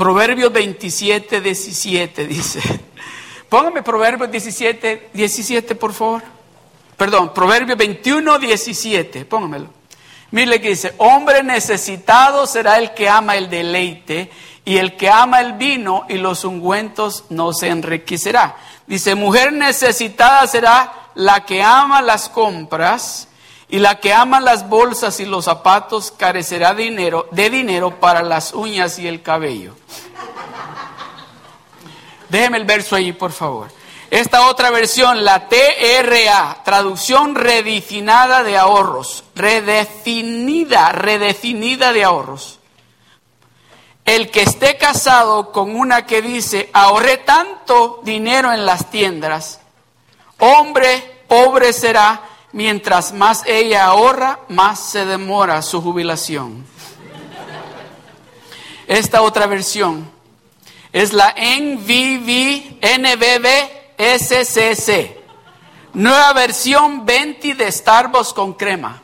Proverbios 0.00 0.50
27, 0.50 1.42
17 1.42 2.26
dice. 2.26 2.58
Póngame 3.50 3.82
Proverbios 3.82 4.30
17, 4.30 5.10
17, 5.12 5.74
por 5.74 5.92
favor. 5.92 6.22
perdón, 6.96 7.34
Proverbio 7.34 7.76
21, 7.76 8.38
17, 8.38 9.26
póngamelo. 9.26 9.66
Mire 10.30 10.58
que 10.58 10.70
dice, 10.70 10.94
hombre 10.96 11.42
necesitado 11.42 12.46
será 12.46 12.78
el 12.78 12.94
que 12.94 13.10
ama 13.10 13.36
el 13.36 13.50
deleite 13.50 14.30
y 14.64 14.78
el 14.78 14.96
que 14.96 15.10
ama 15.10 15.42
el 15.42 15.52
vino 15.52 16.06
y 16.08 16.14
los 16.14 16.44
ungüentos 16.44 17.24
no 17.28 17.52
se 17.52 17.68
enriquecerá. 17.68 18.56
Dice, 18.86 19.14
mujer 19.14 19.52
necesitada 19.52 20.46
será 20.46 21.10
la 21.14 21.44
que 21.44 21.62
ama 21.62 22.00
las 22.00 22.30
compras 22.30 23.28
y 23.70 23.78
la 23.78 24.00
que 24.00 24.12
ama 24.12 24.40
las 24.40 24.68
bolsas 24.68 25.20
y 25.20 25.24
los 25.24 25.44
zapatos 25.44 26.12
carecerá 26.16 26.74
dinero, 26.74 27.28
de 27.30 27.50
dinero 27.50 27.98
para 28.00 28.22
las 28.22 28.52
uñas 28.52 28.98
y 28.98 29.06
el 29.06 29.22
cabello. 29.22 29.74
Déjeme 32.28 32.58
el 32.58 32.64
verso 32.64 32.96
ahí, 32.96 33.12
por 33.12 33.32
favor. 33.32 33.70
Esta 34.10 34.48
otra 34.48 34.70
versión, 34.70 35.24
la 35.24 35.48
TRA, 35.48 36.62
traducción 36.64 37.36
redefinida 37.36 38.42
de 38.42 38.58
ahorros, 38.58 39.22
redefinida, 39.36 40.90
redefinida 40.90 41.92
de 41.92 42.04
ahorros. 42.04 42.58
El 44.04 44.30
que 44.32 44.42
esté 44.42 44.76
casado 44.76 45.52
con 45.52 45.76
una 45.76 46.06
que 46.06 46.22
dice, 46.22 46.70
ahorré 46.72 47.18
tanto 47.18 48.00
dinero 48.02 48.52
en 48.52 48.66
las 48.66 48.90
tiendas, 48.90 49.60
hombre 50.38 51.20
pobre 51.30 51.72
será, 51.72 52.20
mientras 52.52 53.12
más 53.12 53.44
ella 53.46 53.86
ahorra, 53.86 54.40
más 54.48 54.80
se 54.80 55.04
demora 55.04 55.62
su 55.62 55.80
jubilación. 55.80 56.64
Esta 58.86 59.22
otra 59.22 59.46
versión 59.46 60.10
es 60.92 61.12
la 61.12 61.34
NVV, 61.36 62.80
nueva 65.92 66.32
versión 66.32 67.04
20 67.06 67.54
de 67.54 67.70
Starbucks 67.70 68.32
con 68.32 68.54
crema. 68.54 69.02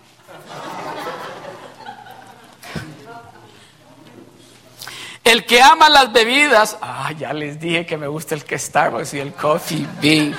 El 5.22 5.44
que 5.44 5.60
ama 5.60 5.88
las 5.88 6.12
bebidas, 6.12 6.76
ah, 6.80 7.10
ya 7.10 7.32
les 7.32 7.58
dije 7.58 7.84
que 7.84 7.96
me 7.96 8.06
gusta 8.06 8.36
el 8.36 8.44
que 8.44 8.56
Starbucks 8.56 9.14
y 9.14 9.18
el 9.18 9.32
Coffee 9.32 9.84
Bean. 10.00 10.36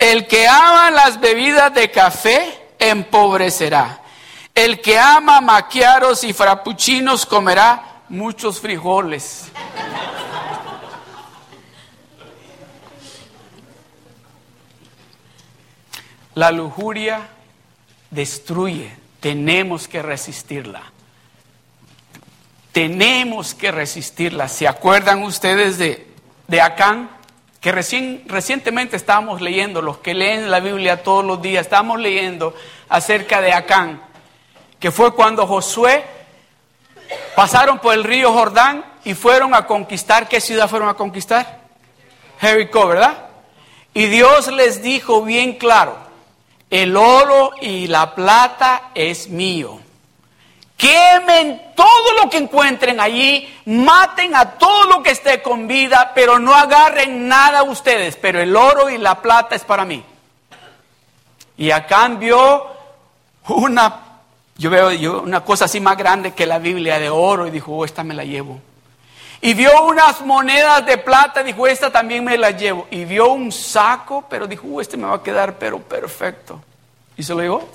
El 0.00 0.26
que 0.26 0.48
ama 0.48 0.90
las 0.90 1.20
bebidas 1.20 1.74
de 1.74 1.90
café 1.90 2.58
empobrecerá. 2.78 4.00
El 4.54 4.80
que 4.80 4.98
ama 4.98 5.42
maquiaros 5.42 6.24
y 6.24 6.32
frappuccinos 6.32 7.26
comerá 7.26 8.00
muchos 8.08 8.60
frijoles. 8.60 9.52
La 16.34 16.50
lujuria 16.50 17.28
destruye, 18.10 18.96
tenemos 19.20 19.86
que 19.86 20.00
resistirla. 20.00 20.80
Tenemos 22.72 23.54
que 23.54 23.70
resistirla. 23.70 24.48
¿Se 24.48 24.66
acuerdan 24.66 25.22
ustedes 25.24 25.76
de, 25.76 26.06
de 26.48 26.60
Acán? 26.62 27.19
Que 27.60 27.72
recién, 27.72 28.24
recientemente 28.26 28.96
estábamos 28.96 29.40
leyendo, 29.40 29.82
los 29.82 29.98
que 29.98 30.14
leen 30.14 30.50
la 30.50 30.60
Biblia 30.60 31.02
todos 31.02 31.24
los 31.24 31.42
días, 31.42 31.66
estábamos 31.66 32.00
leyendo 32.00 32.54
acerca 32.88 33.40
de 33.40 33.52
Acán, 33.52 34.02
que 34.78 34.90
fue 34.90 35.14
cuando 35.14 35.46
Josué 35.46 36.04
pasaron 37.36 37.78
por 37.78 37.94
el 37.94 38.04
río 38.04 38.32
Jordán 38.32 38.84
y 39.04 39.14
fueron 39.14 39.54
a 39.54 39.66
conquistar, 39.66 40.26
¿qué 40.28 40.40
ciudad 40.40 40.68
fueron 40.68 40.88
a 40.88 40.94
conquistar? 40.94 41.60
Jericó, 42.40 42.86
¿verdad? 42.86 43.26
Y 43.92 44.06
Dios 44.06 44.50
les 44.52 44.82
dijo 44.82 45.22
bien 45.22 45.54
claro, 45.54 45.96
el 46.70 46.96
oro 46.96 47.50
y 47.60 47.88
la 47.88 48.14
plata 48.14 48.90
es 48.94 49.28
mío. 49.28 49.80
Quemen 50.80 51.72
todo 51.76 52.22
lo 52.22 52.30
que 52.30 52.38
encuentren 52.38 53.00
allí, 53.00 53.46
maten 53.66 54.34
a 54.34 54.52
todo 54.52 54.84
lo 54.84 55.02
que 55.02 55.10
esté 55.10 55.42
con 55.42 55.68
vida, 55.68 56.12
pero 56.14 56.38
no 56.38 56.54
agarren 56.54 57.28
nada 57.28 57.64
ustedes, 57.64 58.16
pero 58.16 58.40
el 58.40 58.56
oro 58.56 58.88
y 58.88 58.96
la 58.96 59.20
plata 59.20 59.54
es 59.54 59.62
para 59.62 59.84
mí. 59.84 60.02
Y 61.58 61.70
a 61.70 61.86
cambio, 61.86 62.66
una, 63.48 64.22
yo 64.56 64.70
veo 64.70 64.90
yo, 64.92 65.20
una 65.20 65.44
cosa 65.44 65.66
así 65.66 65.80
más 65.80 65.98
grande 65.98 66.32
que 66.32 66.46
la 66.46 66.58
Biblia 66.58 66.98
de 66.98 67.10
oro 67.10 67.46
y 67.46 67.50
dijo, 67.50 67.72
oh, 67.72 67.84
esta 67.84 68.02
me 68.02 68.14
la 68.14 68.24
llevo. 68.24 68.58
Y 69.42 69.52
vio 69.52 69.84
unas 69.84 70.22
monedas 70.22 70.86
de 70.86 70.96
plata, 70.96 71.42
dijo, 71.42 71.66
esta 71.66 71.92
también 71.92 72.24
me 72.24 72.38
la 72.38 72.52
llevo. 72.52 72.86
Y 72.90 73.04
vio 73.04 73.28
un 73.32 73.52
saco, 73.52 74.24
pero 74.30 74.46
dijo, 74.46 74.66
uh, 74.66 74.80
este 74.80 74.96
me 74.96 75.06
va 75.06 75.16
a 75.16 75.22
quedar 75.22 75.58
pero 75.58 75.78
perfecto. 75.78 76.62
Y 77.18 77.22
se 77.22 77.34
lo 77.34 77.42
llevó. 77.42 77.68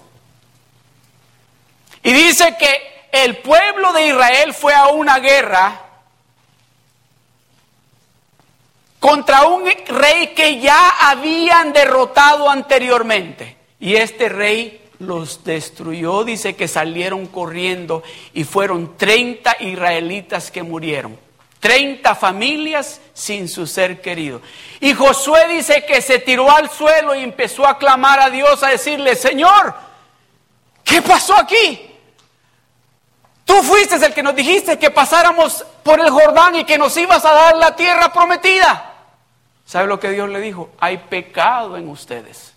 Y 2.01 2.11
dice 2.11 2.55
que 2.57 2.94
el 3.24 3.38
pueblo 3.38 3.93
de 3.93 4.07
Israel 4.07 4.53
fue 4.53 4.74
a 4.74 4.88
una 4.88 5.20
guerra 5.20 5.82
contra 8.99 9.45
un 9.45 9.63
rey 9.88 10.34
que 10.36 10.59
ya 10.59 11.09
habían 11.09 11.72
derrotado 11.72 12.49
anteriormente. 12.49 13.55
Y 13.80 13.95
este 13.95 14.30
rey 14.30 14.82
los 14.99 15.43
destruyó, 15.43 16.24
dice 16.24 16.55
que 16.55 16.68
salieron 16.68 17.28
corriendo 17.28 18.03
y 18.34 18.43
fueron 18.43 18.97
30 18.97 19.57
israelitas 19.59 20.51
que 20.51 20.63
murieron. 20.63 21.18
30 21.59 22.13
familias 22.16 23.01
sin 23.13 23.47
su 23.47 23.66
ser 23.66 24.01
querido. 24.01 24.41
Y 24.80 24.93
Josué 24.93 25.47
dice 25.47 25.86
que 25.86 26.01
se 26.01 26.20
tiró 26.20 26.51
al 26.51 26.70
suelo 26.70 27.16
y 27.16 27.24
empezó 27.24 27.66
a 27.66 27.78
clamar 27.78 28.20
a 28.20 28.30
Dios, 28.30 28.61
a 28.61 28.68
decirle, 28.68 29.16
Señor, 29.16 29.74
¿qué 30.84 31.01
pasó 31.01 31.36
aquí? 31.36 31.94
Tú 33.45 33.61
fuiste 33.61 33.95
el 33.95 34.13
que 34.13 34.23
nos 34.23 34.35
dijiste 34.35 34.77
que 34.79 34.89
pasáramos 34.89 35.63
por 35.83 35.99
el 35.99 36.09
Jordán 36.09 36.55
y 36.55 36.65
que 36.65 36.77
nos 36.77 36.97
ibas 36.97 37.23
a 37.23 37.31
dar 37.31 37.55
la 37.55 37.75
tierra 37.75 38.11
prometida. 38.11 38.93
¿Sabe 39.65 39.87
lo 39.87 39.99
que 39.99 40.09
Dios 40.09 40.29
le 40.29 40.39
dijo? 40.41 40.71
Hay 40.79 40.97
pecado 40.97 41.77
en 41.77 41.87
ustedes. 41.87 42.53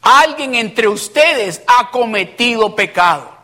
Alguien 0.00 0.54
entre 0.54 0.86
ustedes 0.88 1.60
ha 1.66 1.90
cometido 1.90 2.74
pecado. 2.74 3.36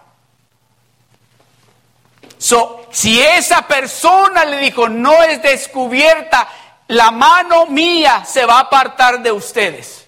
Si 2.91 3.21
esa 3.21 3.67
persona 3.67 4.45
le 4.45 4.59
dijo, 4.59 4.89
no 4.89 5.23
es 5.23 5.43
descubierta, 5.43 6.49
la 6.89 7.11
mano 7.11 7.67
mía 7.67 8.25
se 8.25 8.47
va 8.47 8.59
a 8.59 8.61
apartar 8.61 9.23
de 9.23 9.33
ustedes. 9.33 10.04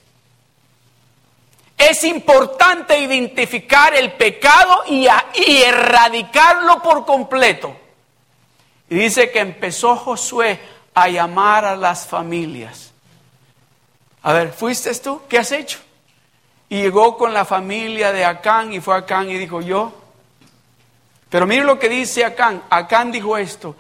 Es 1.76 2.04
importante 2.04 2.98
identificar 2.98 3.94
el 3.94 4.12
pecado 4.12 4.84
y, 4.86 5.06
y 5.34 5.62
erradicarlo 5.62 6.82
por 6.82 7.04
completo. 7.04 7.76
Y 8.88 8.94
dice 8.94 9.30
que 9.30 9.40
empezó 9.40 9.96
Josué 9.96 10.58
a 10.94 11.08
llamar 11.08 11.64
a 11.64 11.76
las 11.76 12.06
familias. 12.06 12.92
A 14.22 14.32
ver, 14.32 14.52
¿fuiste 14.52 14.94
tú? 14.94 15.22
¿Qué 15.28 15.38
has 15.38 15.52
hecho? 15.52 15.78
Y 16.68 16.82
llegó 16.82 17.16
con 17.16 17.32
la 17.32 17.44
familia 17.44 18.12
de 18.12 18.24
Acán 18.24 18.72
y 18.72 18.80
fue 18.80 18.94
a 18.94 18.98
Acán 18.98 19.28
y 19.30 19.38
dijo, 19.38 19.60
yo 19.60 19.92
pero 21.28 21.46
mire 21.46 21.64
lo 21.64 21.78
que 21.78 21.88
dice 21.88 22.24
Acán. 22.24 22.62
Acán 22.70 23.12
dijo 23.12 23.36
esto. 23.36 23.76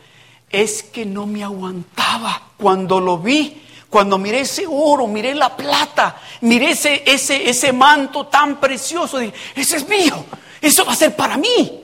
Es 0.50 0.82
que 0.82 1.04
no 1.04 1.26
me 1.26 1.44
aguantaba 1.44 2.42
cuando 2.56 3.00
lo 3.00 3.18
vi. 3.18 3.62
Cuando 3.90 4.18
miré 4.18 4.40
ese 4.40 4.66
oro, 4.68 5.06
miré 5.06 5.34
la 5.34 5.56
plata, 5.56 6.16
miré 6.40 6.70
ese, 6.70 7.02
ese, 7.06 7.48
ese 7.48 7.72
manto 7.72 8.26
tan 8.26 8.58
precioso, 8.58 9.18
dije, 9.18 9.34
ese 9.54 9.76
es 9.76 9.88
mío, 9.88 10.24
eso 10.60 10.84
va 10.84 10.92
a 10.92 10.96
ser 10.96 11.14
para 11.14 11.36
mí. 11.36 11.82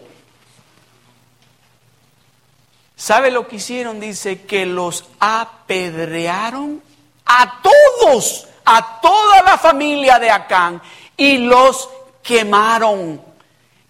¿Sabe 2.96 3.30
lo 3.30 3.48
que 3.48 3.56
hicieron? 3.56 3.98
Dice 3.98 4.42
que 4.42 4.64
los 4.64 5.04
apedrearon 5.18 6.80
a 7.24 7.60
todos, 7.60 8.46
a 8.64 9.00
toda 9.00 9.42
la 9.42 9.58
familia 9.58 10.18
de 10.20 10.30
Acán 10.30 10.80
y 11.16 11.38
los 11.38 11.88
quemaron. 12.22 13.20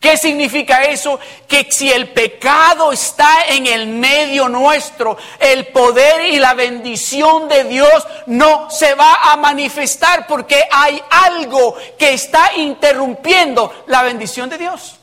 ¿Qué 0.02 0.16
significa 0.16 0.82
eso? 0.82 1.20
Que 1.46 1.68
si 1.70 1.92
el 1.92 2.08
pecado 2.08 2.90
está 2.90 3.44
en 3.46 3.68
el 3.68 3.86
medio 3.86 4.48
nuestro, 4.48 5.16
el 5.38 5.68
poder 5.68 6.26
y 6.26 6.40
la 6.40 6.54
bendición 6.54 7.48
de 7.48 7.62
Dios 7.62 8.04
no 8.26 8.68
se 8.68 8.96
va 8.96 9.30
a 9.30 9.36
manifestar 9.36 10.26
porque 10.26 10.60
hay 10.72 11.00
algo 11.08 11.76
que 11.96 12.14
está 12.14 12.50
interrumpiendo 12.56 13.84
la 13.86 14.02
bendición 14.02 14.50
de 14.50 14.58
Dios. 14.58 14.96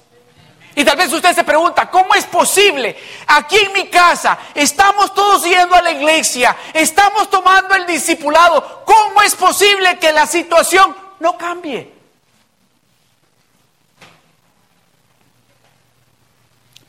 Y 0.75 0.83
tal 0.83 0.97
vez 0.97 1.13
usted 1.13 1.33
se 1.33 1.45
pregunta, 1.45 1.89
¿cómo 1.89 2.13
es 2.13 2.25
posible? 2.25 2.97
Aquí 3.27 3.55
en 3.55 3.71
mi 3.71 3.87
casa 3.87 4.37
estamos 4.53 5.13
todos 5.13 5.45
yendo 5.45 5.75
a 5.75 5.81
la 5.81 5.91
iglesia, 5.91 6.57
estamos 6.73 7.29
tomando 7.29 7.73
el 7.73 7.85
discipulado. 7.85 8.83
¿Cómo 8.83 9.21
es 9.21 9.33
posible 9.33 9.97
que 9.97 10.11
la 10.11 10.27
situación 10.27 10.93
no 11.21 11.37
cambie? 11.37 11.98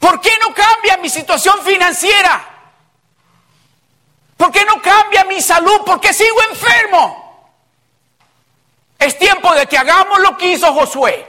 ¿Por 0.01 0.19
qué 0.23 0.33
no 0.41 0.55
cambia 0.55 0.97
mi 0.97 1.11
situación 1.11 1.63
financiera? 1.63 2.43
¿Por 4.37 4.51
qué 4.51 4.65
no 4.65 4.81
cambia 4.81 5.25
mi 5.25 5.43
salud? 5.43 5.83
¿Por 5.85 6.01
qué 6.01 6.15
sigo 6.15 6.43
enfermo? 6.51 7.55
Es 8.99 9.19
tiempo 9.19 9.55
de 9.55 9.67
que 9.67 9.77
hagamos 9.77 10.19
lo 10.21 10.39
que 10.39 10.53
hizo 10.53 10.73
Josué. 10.73 11.29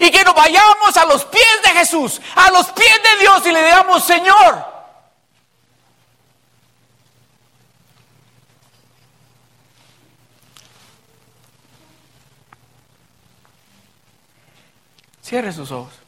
Y 0.00 0.10
que 0.10 0.24
nos 0.24 0.34
vayamos 0.34 0.96
a 0.96 1.04
los 1.04 1.24
pies 1.24 1.62
de 1.62 1.68
Jesús, 1.70 2.20
a 2.34 2.50
los 2.50 2.66
pies 2.72 3.00
de 3.00 3.20
Dios 3.20 3.46
y 3.46 3.52
le 3.52 3.64
digamos, 3.64 4.04
Señor, 4.04 4.74
Cierre 15.22 15.52
sus 15.54 15.70
ojos. 15.70 16.03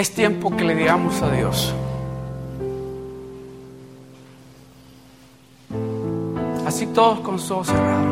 Es 0.00 0.14
tiempo 0.14 0.56
que 0.56 0.64
le 0.64 0.74
digamos 0.74 1.20
a 1.20 1.30
Dios. 1.30 1.74
Así 6.66 6.86
todos 6.86 7.20
con 7.20 7.38
sus 7.38 7.50
ojos 7.50 7.66
cerrados. 7.66 8.06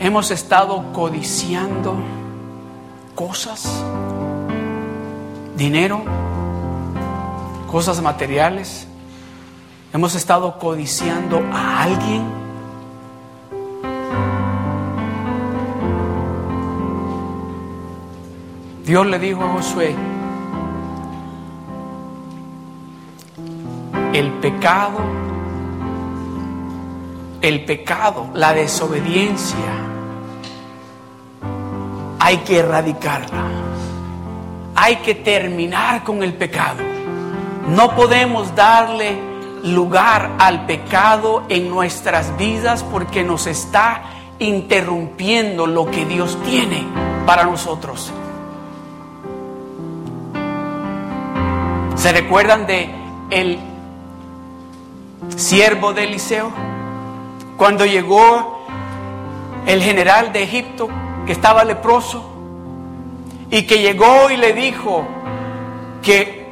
Hemos 0.00 0.30
estado 0.30 0.92
codiciando 0.92 1.94
cosas, 3.14 3.82
dinero, 5.56 6.02
cosas 7.70 8.02
materiales. 8.02 8.86
Hemos 9.94 10.14
estado 10.14 10.58
codiciando 10.58 11.38
a 11.54 11.84
alguien. 11.84 12.39
Dios 18.90 19.06
le 19.06 19.20
dijo 19.20 19.44
a 19.44 19.52
Josué, 19.52 19.94
el 24.12 24.32
pecado, 24.40 24.98
el 27.40 27.64
pecado, 27.64 28.30
la 28.34 28.52
desobediencia, 28.52 29.58
hay 32.18 32.38
que 32.38 32.58
erradicarla. 32.58 33.44
Hay 34.74 34.96
que 34.96 35.14
terminar 35.14 36.02
con 36.02 36.24
el 36.24 36.34
pecado. 36.34 36.82
No 37.68 37.94
podemos 37.94 38.56
darle 38.56 39.20
lugar 39.62 40.32
al 40.40 40.66
pecado 40.66 41.44
en 41.48 41.70
nuestras 41.70 42.36
vidas 42.36 42.82
porque 42.82 43.22
nos 43.22 43.46
está 43.46 44.02
interrumpiendo 44.40 45.68
lo 45.68 45.88
que 45.88 46.04
Dios 46.06 46.36
tiene 46.44 46.84
para 47.24 47.44
nosotros. 47.44 48.12
¿Se 52.00 52.12
recuerdan 52.12 52.66
de 52.66 52.88
el 53.28 53.58
siervo 55.36 55.92
de 55.92 56.04
Eliseo? 56.04 56.50
Cuando 57.58 57.84
llegó 57.84 58.64
el 59.66 59.82
general 59.82 60.32
de 60.32 60.42
Egipto 60.42 60.88
que 61.26 61.32
estaba 61.32 61.62
leproso 61.62 62.24
y 63.50 63.66
que 63.66 63.82
llegó 63.82 64.30
y 64.30 64.38
le 64.38 64.54
dijo 64.54 65.06
que 66.02 66.48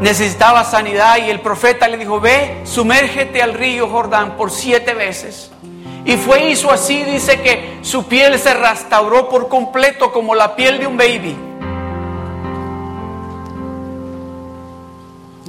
necesitaba 0.00 0.64
sanidad 0.64 1.18
y 1.18 1.28
el 1.28 1.40
profeta 1.40 1.86
le 1.86 1.98
dijo, 1.98 2.18
ve, 2.18 2.62
sumérgete 2.64 3.42
al 3.42 3.52
río 3.52 3.86
Jordán 3.86 4.38
por 4.38 4.50
siete 4.50 4.94
veces. 4.94 5.50
Y 6.06 6.16
fue 6.16 6.48
hizo 6.48 6.72
así, 6.72 7.04
dice 7.04 7.42
que 7.42 7.80
su 7.82 8.06
piel 8.06 8.38
se 8.38 8.54
restauró 8.54 9.28
por 9.28 9.48
completo 9.48 10.10
como 10.10 10.34
la 10.34 10.56
piel 10.56 10.78
de 10.78 10.86
un 10.86 10.96
baby. 10.96 11.47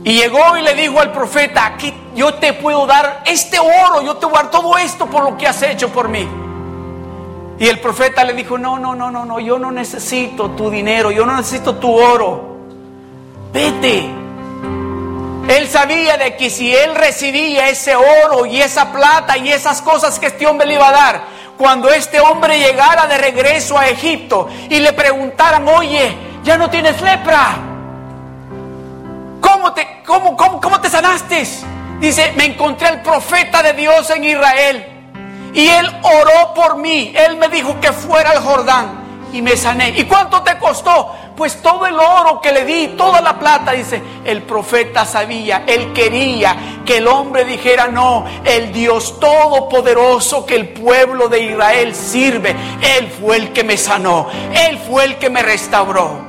Y 0.04 0.14
llegó 0.14 0.58
y 0.58 0.62
le 0.62 0.76
dijo 0.76 1.00
al 1.00 1.12
profeta, 1.12 1.66
aquí 1.66 1.94
yo 2.16 2.34
te 2.36 2.54
puedo 2.54 2.86
dar 2.86 3.24
este 3.26 3.60
oro, 3.60 4.02
yo 4.02 4.16
te 4.18 4.26
voy 4.26 4.36
a 4.38 4.44
dar 4.44 4.52
todo 4.52 4.78
esto 4.78 5.08
por 5.08 5.24
lo 5.24 5.38
que 5.38 5.48
has 5.48 5.62
hecho 5.62 5.90
por 5.90 6.08
mí. 6.08 6.28
Y 7.60 7.68
el 7.68 7.80
profeta 7.80 8.24
le 8.24 8.34
dijo, 8.34 8.58
no, 8.58 8.80
no, 8.80 8.96
no, 8.96 9.12
no, 9.12 9.26
no, 9.26 9.40
yo 9.40 9.60
no 9.60 9.72
necesito 9.72 10.52
tu 10.52 10.70
dinero, 10.70 11.12
yo 11.12 11.26
no 11.26 11.36
necesito 11.36 11.76
tu 11.76 11.94
oro. 11.94 12.58
Vete. 13.52 14.10
Él 15.50 15.68
sabía 15.68 16.16
de 16.16 16.38
que 16.38 16.50
si 16.50 16.74
él 16.74 16.96
recibía 16.96 17.68
ese 17.68 17.96
oro 17.96 18.46
y 18.46 18.62
esa 18.62 18.94
plata 18.94 19.38
y 19.38 19.52
esas 19.52 19.82
cosas 19.82 20.20
que 20.20 20.28
este 20.28 20.48
hombre 20.48 20.68
le 20.68 20.76
iba 20.76 20.88
a 20.88 20.92
dar, 20.92 21.24
cuando 21.58 21.90
este 21.90 22.22
hombre 22.22 22.58
llegara 22.58 23.08
de 23.08 23.18
regreso 23.18 23.78
a 23.78 23.90
Egipto 23.90 24.48
y 24.70 24.80
le 24.80 24.94
preguntaran, 24.94 25.68
oye, 25.68 26.16
ya 26.44 26.58
no 26.58 26.70
tienes 26.70 27.02
lepra. 27.02 27.69
¿Cómo 29.52 29.74
te, 29.74 30.02
cómo, 30.06 30.38
cómo, 30.38 30.62
cómo 30.62 30.80
te 30.80 30.90
sanaste? 30.90 31.44
Dice, 32.00 32.34
me 32.36 32.46
encontré 32.46 32.88
al 32.88 33.02
profeta 33.02 33.64
de 33.64 33.74
Dios 33.74 34.10
en 34.12 34.24
Israel. 34.24 34.86
Y 35.54 35.68
él 35.68 35.90
oró 36.04 36.54
por 36.54 36.78
mí. 36.78 37.14
Él 37.16 37.38
me 37.38 37.50
dijo 37.50 37.80
que 37.80 37.92
fuera 37.92 38.32
al 38.32 38.40
Jordán 38.40 39.28
y 39.34 39.42
me 39.42 39.58
sané. 39.58 39.90
¿Y 39.98 40.04
cuánto 40.04 40.44
te 40.44 40.58
costó? 40.58 41.16
Pues 41.36 41.62
todo 41.62 41.88
el 41.88 41.96
oro 41.96 42.40
que 42.42 42.52
le 42.52 42.64
di, 42.64 42.90
toda 42.90 43.22
la 43.22 43.40
plata, 43.40 43.72
dice, 43.72 44.02
el 44.24 44.44
profeta 44.44 45.06
sabía, 45.06 45.64
él 45.66 45.94
quería 45.94 46.82
que 46.86 46.98
el 46.98 47.08
hombre 47.08 47.46
dijera, 47.46 47.88
no, 47.88 48.26
el 48.44 48.72
Dios 48.74 49.20
todopoderoso 49.20 50.46
que 50.46 50.56
el 50.56 50.70
pueblo 50.70 51.30
de 51.30 51.40
Israel 51.40 51.96
sirve, 51.96 52.56
él 52.98 53.10
fue 53.10 53.38
el 53.38 53.54
que 53.54 53.64
me 53.64 53.78
sanó, 53.78 54.28
él 54.54 54.78
fue 54.80 55.06
el 55.06 55.18
que 55.18 55.30
me 55.30 55.42
restauró. 55.42 56.29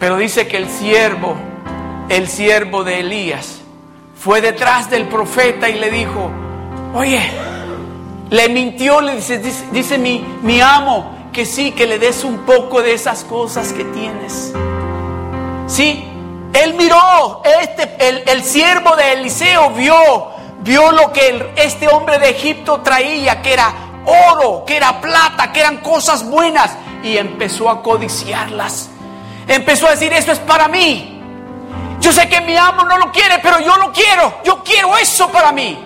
Pero 0.00 0.16
dice 0.16 0.48
que 0.48 0.56
el 0.56 0.70
siervo, 0.70 1.36
el 2.08 2.26
siervo 2.26 2.84
de 2.84 3.00
Elías, 3.00 3.60
fue 4.18 4.40
detrás 4.40 4.88
del 4.88 5.06
profeta 5.06 5.68
y 5.68 5.78
le 5.78 5.90
dijo, 5.90 6.30
oye, 6.94 7.20
le 8.30 8.48
mintió, 8.48 9.02
le 9.02 9.16
dice, 9.16 9.38
dice, 9.70 9.98
mi, 9.98 10.24
mi 10.42 10.58
amo, 10.62 11.28
que 11.34 11.44
sí, 11.44 11.72
que 11.72 11.86
le 11.86 11.98
des 11.98 12.24
un 12.24 12.38
poco 12.46 12.80
de 12.80 12.94
esas 12.94 13.24
cosas 13.24 13.74
que 13.74 13.84
tienes. 13.84 14.54
Sí, 15.66 16.02
él 16.54 16.74
miró, 16.74 17.42
este, 17.60 18.08
el, 18.08 18.22
el 18.26 18.42
siervo 18.42 18.96
de 18.96 19.12
Eliseo 19.12 19.70
vio, 19.72 20.30
vio 20.60 20.92
lo 20.92 21.12
que 21.12 21.52
este 21.56 21.88
hombre 21.88 22.18
de 22.18 22.30
Egipto 22.30 22.80
traía, 22.80 23.42
que 23.42 23.52
era 23.52 23.70
oro, 24.06 24.64
que 24.64 24.78
era 24.78 24.98
plata, 24.98 25.52
que 25.52 25.60
eran 25.60 25.76
cosas 25.82 26.26
buenas, 26.26 26.74
y 27.02 27.18
empezó 27.18 27.68
a 27.68 27.82
codiciarlas. 27.82 28.88
Empezó 29.50 29.88
a 29.88 29.90
decir, 29.90 30.12
eso 30.12 30.30
es 30.30 30.38
para 30.38 30.68
mí. 30.68 31.20
Yo 31.98 32.12
sé 32.12 32.28
que 32.28 32.40
mi 32.40 32.56
amo 32.56 32.84
no 32.84 32.96
lo 32.98 33.10
quiere, 33.10 33.40
pero 33.42 33.58
yo 33.58 33.76
lo 33.78 33.92
quiero. 33.92 34.34
Yo 34.44 34.62
quiero 34.62 34.96
eso 34.96 35.28
para 35.32 35.50
mí. 35.50 35.76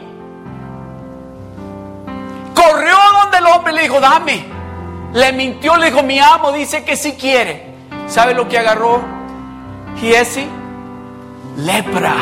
Corrió 2.54 2.94
donde 3.22 3.38
el 3.38 3.46
hombre 3.46 3.72
le 3.72 3.82
dijo, 3.84 4.00
dame. 4.00 4.44
Le 5.14 5.32
mintió, 5.32 5.78
le 5.78 5.86
dijo, 5.86 6.02
mi 6.02 6.18
amo 6.18 6.52
dice 6.52 6.84
que 6.84 6.94
sí 6.94 7.14
quiere. 7.14 7.74
¿Sabe 8.06 8.34
lo 8.34 8.46
que 8.50 8.58
agarró 8.58 9.00
Giesi? 9.98 10.46
Lepra. 11.56 12.16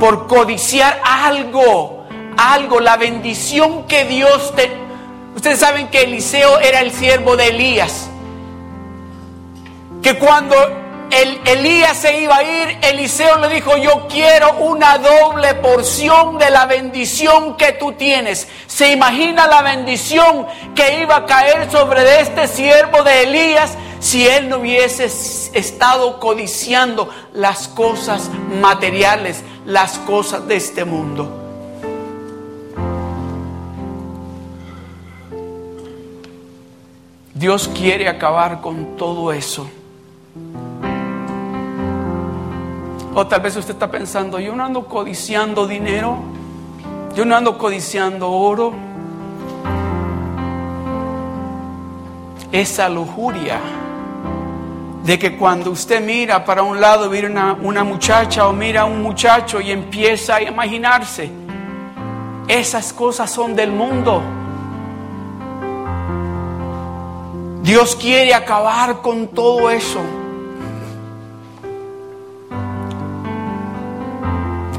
Por 0.00 0.26
codiciar 0.26 1.00
algo, 1.04 2.08
algo, 2.36 2.80
la 2.80 2.96
bendición 2.96 3.86
que 3.86 4.04
Dios 4.04 4.52
te... 4.56 4.68
Ustedes 5.36 5.60
saben 5.60 5.86
que 5.90 6.02
Eliseo 6.02 6.58
era 6.58 6.80
el 6.80 6.90
siervo 6.90 7.36
de 7.36 7.50
Elías. 7.50 8.09
Que 10.02 10.18
cuando 10.18 10.56
el, 11.10 11.40
Elías 11.44 11.96
se 11.96 12.20
iba 12.20 12.36
a 12.36 12.42
ir, 12.42 12.78
Eliseo 12.82 13.38
le 13.38 13.48
dijo, 13.48 13.76
yo 13.76 14.06
quiero 14.08 14.52
una 14.60 14.98
doble 14.98 15.54
porción 15.56 16.38
de 16.38 16.50
la 16.50 16.66
bendición 16.66 17.56
que 17.56 17.72
tú 17.72 17.92
tienes. 17.92 18.48
¿Se 18.66 18.92
imagina 18.92 19.46
la 19.46 19.62
bendición 19.62 20.46
que 20.74 21.00
iba 21.00 21.16
a 21.16 21.26
caer 21.26 21.70
sobre 21.70 22.20
este 22.20 22.46
siervo 22.46 23.02
de 23.02 23.24
Elías 23.24 23.76
si 23.98 24.26
él 24.26 24.48
no 24.48 24.58
hubiese 24.58 25.04
estado 25.52 26.20
codiciando 26.20 27.10
las 27.32 27.68
cosas 27.68 28.30
materiales, 28.60 29.42
las 29.66 29.98
cosas 29.98 30.46
de 30.46 30.56
este 30.56 30.84
mundo? 30.84 31.36
Dios 37.34 37.68
quiere 37.74 38.06
acabar 38.08 38.60
con 38.60 38.96
todo 38.96 39.32
eso. 39.32 39.68
O 43.14 43.26
tal 43.26 43.40
vez 43.40 43.56
usted 43.56 43.74
está 43.74 43.90
pensando, 43.90 44.38
yo 44.38 44.54
no 44.54 44.64
ando 44.64 44.86
codiciando 44.86 45.66
dinero, 45.66 46.18
yo 47.14 47.24
no 47.24 47.36
ando 47.36 47.58
codiciando 47.58 48.30
oro. 48.30 48.72
Esa 52.52 52.88
lujuria 52.88 53.60
de 55.04 55.18
que 55.18 55.36
cuando 55.36 55.70
usted 55.70 56.04
mira 56.04 56.44
para 56.44 56.62
un 56.62 56.80
lado, 56.80 57.08
mira 57.10 57.28
una, 57.28 57.54
una 57.54 57.84
muchacha 57.84 58.46
o 58.46 58.52
mira 58.52 58.82
a 58.82 58.84
un 58.84 59.02
muchacho 59.02 59.60
y 59.60 59.70
empieza 59.70 60.36
a 60.36 60.42
imaginarse 60.42 61.30
esas 62.50 62.92
cosas 62.92 63.30
son 63.30 63.54
del 63.54 63.70
mundo. 63.70 64.20
Dios 67.62 67.94
quiere 67.94 68.34
acabar 68.34 69.02
con 69.02 69.28
todo 69.28 69.70
eso. 69.70 70.00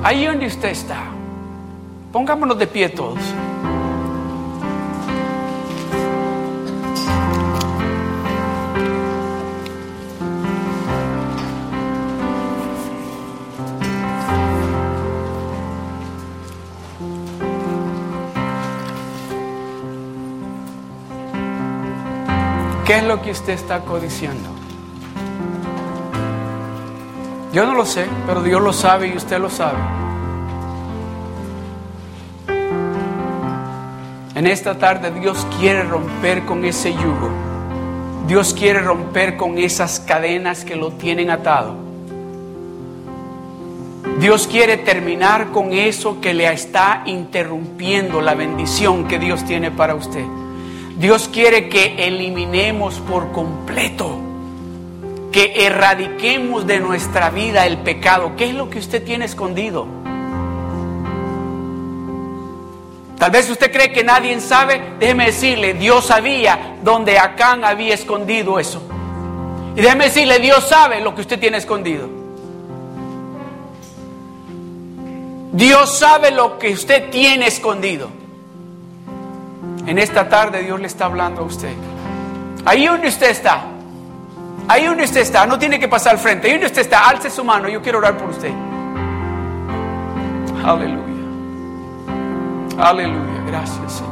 Ahí 0.03 0.25
donde 0.25 0.47
usted 0.47 0.69
está, 0.69 1.03
pongámonos 2.11 2.57
de 2.57 2.65
pie 2.65 2.89
todos. 2.89 3.19
¿Qué 22.87 22.97
es 22.97 23.03
lo 23.03 23.21
que 23.21 23.31
usted 23.31 23.53
está 23.53 23.81
codiciando? 23.81 24.60
Yo 27.53 27.65
no 27.65 27.73
lo 27.73 27.85
sé, 27.85 28.05
pero 28.25 28.41
Dios 28.41 28.61
lo 28.61 28.71
sabe 28.71 29.07
y 29.07 29.17
usted 29.17 29.39
lo 29.39 29.49
sabe. 29.49 29.77
En 34.35 34.47
esta 34.47 34.79
tarde 34.79 35.11
Dios 35.11 35.45
quiere 35.59 35.83
romper 35.83 36.45
con 36.45 36.63
ese 36.63 36.93
yugo. 36.93 37.29
Dios 38.25 38.53
quiere 38.53 38.79
romper 38.79 39.35
con 39.35 39.57
esas 39.57 39.99
cadenas 39.99 40.63
que 40.63 40.77
lo 40.77 40.91
tienen 40.93 41.29
atado. 41.29 41.75
Dios 44.19 44.47
quiere 44.47 44.77
terminar 44.77 45.51
con 45.51 45.73
eso 45.73 46.21
que 46.21 46.33
le 46.33 46.51
está 46.51 47.03
interrumpiendo 47.05 48.21
la 48.21 48.33
bendición 48.33 49.07
que 49.07 49.19
Dios 49.19 49.43
tiene 49.43 49.71
para 49.71 49.95
usted. 49.95 50.23
Dios 50.97 51.27
quiere 51.27 51.67
que 51.67 52.07
eliminemos 52.07 52.99
por 52.99 53.31
completo, 53.31 54.17
que 55.31 55.65
erradiquemos 55.65 56.67
de 56.67 56.79
nuestra 56.79 57.29
vida 57.29 57.65
el 57.65 57.77
pecado. 57.79 58.33
¿Qué 58.35 58.49
es 58.49 58.53
lo 58.53 58.69
que 58.69 58.79
usted 58.79 59.03
tiene 59.03 59.25
escondido? 59.25 59.87
Tal 63.17 63.31
vez 63.31 63.49
usted 63.49 63.71
cree 63.71 63.91
que 63.93 64.03
nadie 64.03 64.39
sabe. 64.41 64.81
Déjeme 64.99 65.27
decirle, 65.27 65.75
Dios 65.75 66.05
sabía 66.05 66.77
dónde 66.83 67.19
Acán 67.19 67.63
había 67.63 67.93
escondido 67.93 68.59
eso. 68.59 68.81
Y 69.75 69.81
déjeme 69.81 70.05
decirle, 70.05 70.39
Dios 70.39 70.67
sabe 70.67 71.01
lo 71.01 71.15
que 71.15 71.21
usted 71.21 71.39
tiene 71.39 71.57
escondido. 71.57 72.09
Dios 75.53 75.97
sabe 75.97 76.31
lo 76.31 76.57
que 76.57 76.71
usted 76.73 77.09
tiene 77.09 77.47
escondido. 77.47 78.09
En 79.85 79.99
esta 79.99 80.27
tarde 80.27 80.63
Dios 80.63 80.79
le 80.79 80.87
está 80.87 81.05
hablando 81.05 81.41
a 81.41 81.45
usted. 81.45 81.73
Ahí 82.65 82.85
donde 82.85 83.07
usted 83.07 83.29
está. 83.29 83.70
Ahí 84.67 84.85
donde 84.85 85.03
usted 85.03 85.21
está. 85.21 85.45
No 85.45 85.59
tiene 85.59 85.79
que 85.79 85.87
pasar 85.87 86.13
al 86.13 86.19
frente. 86.19 86.47
Ahí 86.47 86.53
donde 86.53 86.67
usted 86.67 86.81
está. 86.81 87.07
Alce 87.07 87.29
su 87.29 87.43
mano. 87.43 87.67
Yo 87.69 87.81
quiero 87.81 87.97
orar 87.99 88.17
por 88.17 88.29
usted. 88.29 88.51
Aleluya. 90.63 91.01
Aleluya. 92.77 93.43
Gracias 93.47 93.91
Señor. 93.93 94.11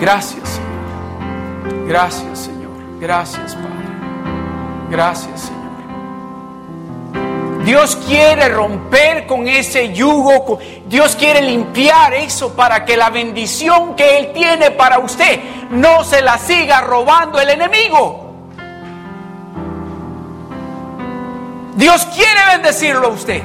Gracias 0.00 0.48
Señor. 0.48 1.86
Gracias 1.86 2.38
Señor. 2.38 2.70
Gracias 3.00 3.54
Padre. 3.54 3.70
Gracias 4.90 5.40
Señor. 5.40 5.53
Dios 7.64 7.96
quiere 8.06 8.50
romper 8.50 9.26
con 9.26 9.48
ese 9.48 9.94
yugo, 9.94 10.58
Dios 10.86 11.16
quiere 11.16 11.40
limpiar 11.40 12.12
eso 12.12 12.54
para 12.54 12.84
que 12.84 12.94
la 12.94 13.08
bendición 13.08 13.96
que 13.96 14.18
Él 14.18 14.32
tiene 14.34 14.70
para 14.70 14.98
usted 14.98 15.40
no 15.70 16.04
se 16.04 16.20
la 16.20 16.36
siga 16.36 16.82
robando 16.82 17.40
el 17.40 17.48
enemigo. 17.48 18.20
Dios 21.74 22.06
quiere 22.14 22.40
bendecirlo 22.52 23.06
a 23.06 23.10
usted. 23.10 23.42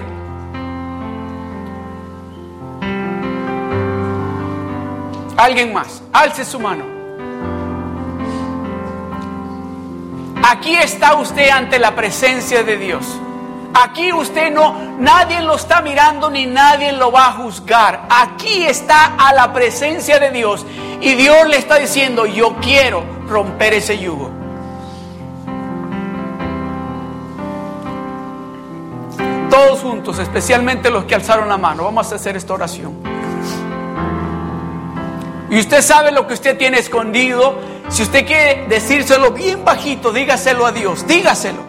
Alguien 5.37 5.71
más, 5.71 6.03
alce 6.11 6.43
su 6.43 6.59
mano. 6.59 6.83
Aquí 10.43 10.75
está 10.75 11.13
usted 11.15 11.49
ante 11.49 11.79
la 11.79 11.95
presencia 11.95 12.63
de 12.63 12.75
Dios. 12.75 13.05
Aquí 13.73 14.11
usted 14.11 14.51
no, 14.51 14.73
nadie 14.97 15.41
lo 15.41 15.55
está 15.55 15.81
mirando 15.81 16.29
ni 16.29 16.45
nadie 16.45 16.91
lo 16.91 17.11
va 17.11 17.27
a 17.27 17.31
juzgar. 17.33 18.07
Aquí 18.09 18.65
está 18.65 19.15
a 19.17 19.33
la 19.33 19.53
presencia 19.53 20.19
de 20.19 20.31
Dios 20.31 20.65
y 21.01 21.13
Dios 21.13 21.47
le 21.47 21.57
está 21.57 21.75
diciendo, 21.77 22.25
yo 22.25 22.55
quiero 22.61 23.03
romper 23.27 23.75
ese 23.75 23.97
yugo. 23.99 24.31
Todos 29.49 29.81
juntos, 29.81 30.19
especialmente 30.19 30.89
los 30.89 31.05
que 31.05 31.15
alzaron 31.15 31.49
la 31.49 31.57
mano, 31.57 31.83
vamos 31.83 32.11
a 32.11 32.15
hacer 32.15 32.35
esta 32.37 32.53
oración. 32.53 32.95
Y 35.49 35.59
usted 35.59 35.81
sabe 35.81 36.11
lo 36.11 36.27
que 36.27 36.33
usted 36.33 36.57
tiene 36.57 36.77
escondido. 36.79 37.57
Si 37.89 38.03
usted 38.03 38.25
quiere 38.25 38.67
decírselo 38.67 39.31
bien 39.31 39.65
bajito, 39.65 40.11
dígaselo 40.11 40.65
a 40.65 40.71
Dios, 40.71 41.07
dígaselo. 41.07 41.68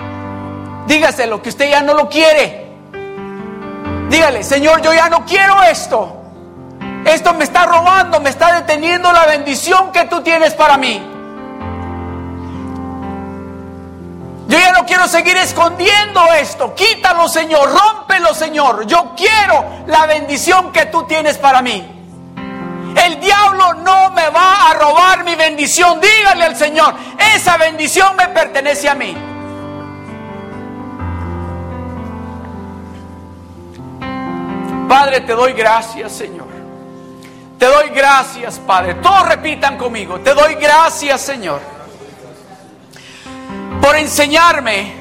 Dígaselo 0.90 1.40
que 1.40 1.50
usted 1.50 1.70
ya 1.70 1.82
no 1.82 1.94
lo 1.94 2.08
quiere. 2.08 2.66
Dígale, 4.08 4.42
Señor, 4.42 4.82
yo 4.82 4.92
ya 4.92 5.08
no 5.08 5.24
quiero 5.24 5.62
esto. 5.62 6.20
Esto 7.04 7.32
me 7.32 7.44
está 7.44 7.64
robando, 7.64 8.18
me 8.18 8.28
está 8.28 8.54
deteniendo 8.54 9.12
la 9.12 9.24
bendición 9.26 9.92
que 9.92 10.06
tú 10.06 10.20
tienes 10.20 10.52
para 10.54 10.76
mí. 10.76 11.00
Yo 14.48 14.58
ya 14.58 14.72
no 14.72 14.84
quiero 14.84 15.06
seguir 15.06 15.36
escondiendo 15.36 16.24
esto. 16.32 16.74
Quítalo, 16.74 17.28
Señor. 17.28 17.70
Rómpelo, 17.70 18.34
Señor. 18.34 18.84
Yo 18.84 19.14
quiero 19.16 19.64
la 19.86 20.06
bendición 20.06 20.72
que 20.72 20.86
tú 20.86 21.04
tienes 21.04 21.38
para 21.38 21.62
mí. 21.62 21.88
El 23.00 23.20
diablo 23.20 23.74
no 23.74 24.10
me 24.10 24.28
va 24.30 24.70
a 24.70 24.74
robar 24.74 25.22
mi 25.22 25.36
bendición. 25.36 26.00
Dígale 26.00 26.46
al 26.46 26.56
Señor, 26.56 26.96
esa 27.36 27.56
bendición 27.58 28.16
me 28.16 28.26
pertenece 28.26 28.88
a 28.88 28.96
mí. 28.96 29.29
Padre, 34.90 35.20
te 35.20 35.34
doy 35.34 35.52
gracias, 35.52 36.10
Señor. 36.10 36.48
Te 37.60 37.66
doy 37.66 37.90
gracias, 37.90 38.58
Padre. 38.58 38.94
Todos 38.94 39.28
repitan 39.28 39.78
conmigo. 39.78 40.18
Te 40.18 40.34
doy 40.34 40.56
gracias, 40.56 41.20
Señor. 41.20 41.60
Por 43.80 43.94
enseñarme 43.94 44.92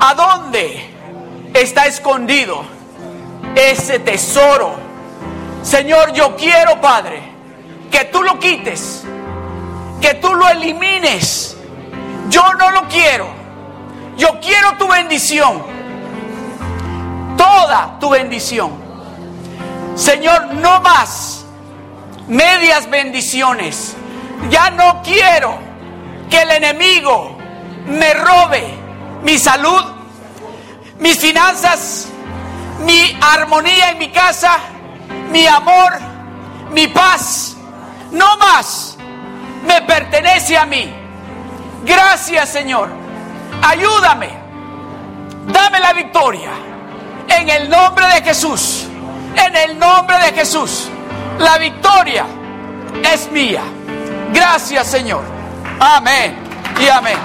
a 0.00 0.14
dónde 0.14 0.90
está 1.54 1.86
escondido 1.86 2.64
ese 3.54 4.00
tesoro. 4.00 4.74
Señor, 5.62 6.12
yo 6.12 6.34
quiero, 6.34 6.80
Padre, 6.80 7.22
que 7.88 8.06
tú 8.06 8.20
lo 8.24 8.36
quites, 8.40 9.04
que 10.00 10.14
tú 10.14 10.34
lo 10.34 10.48
elimines. 10.48 11.56
Yo 12.28 12.52
no 12.54 12.72
lo 12.72 12.88
quiero. 12.88 13.28
Yo 14.16 14.40
quiero 14.40 14.72
tu 14.76 14.88
bendición 14.88 15.71
toda 17.42 17.98
tu 17.98 18.10
bendición. 18.10 18.70
Señor, 19.96 20.54
no 20.54 20.80
más 20.80 21.44
medias 22.28 22.88
bendiciones. 22.88 23.96
Ya 24.48 24.70
no 24.70 25.02
quiero 25.02 25.58
que 26.30 26.42
el 26.42 26.50
enemigo 26.52 27.36
me 27.86 28.14
robe 28.14 28.74
mi 29.24 29.38
salud, 29.38 29.82
mis 31.00 31.18
finanzas, 31.18 32.08
mi 32.84 33.18
armonía 33.20 33.90
en 33.90 33.98
mi 33.98 34.10
casa, 34.10 34.58
mi 35.30 35.46
amor, 35.46 35.92
mi 36.72 36.86
paz. 36.88 37.56
No 38.12 38.36
más 38.36 38.96
me 39.66 39.82
pertenece 39.82 40.56
a 40.56 40.64
mí. 40.64 40.92
Gracias 41.84 42.50
Señor. 42.50 42.88
Ayúdame. 43.62 44.30
Dame 45.46 45.80
la 45.80 45.92
victoria. 45.92 46.71
En 47.28 47.48
el 47.48 47.68
nombre 47.68 48.06
de 48.06 48.22
Jesús. 48.22 48.86
En 49.36 49.56
el 49.56 49.78
nombre 49.78 50.18
de 50.18 50.32
Jesús. 50.32 50.88
La 51.38 51.58
victoria 51.58 52.24
es 53.12 53.30
mía. 53.30 53.62
Gracias 54.32 54.86
Señor. 54.86 55.24
Amén 55.80 56.36
y 56.80 56.88
amén. 56.88 57.18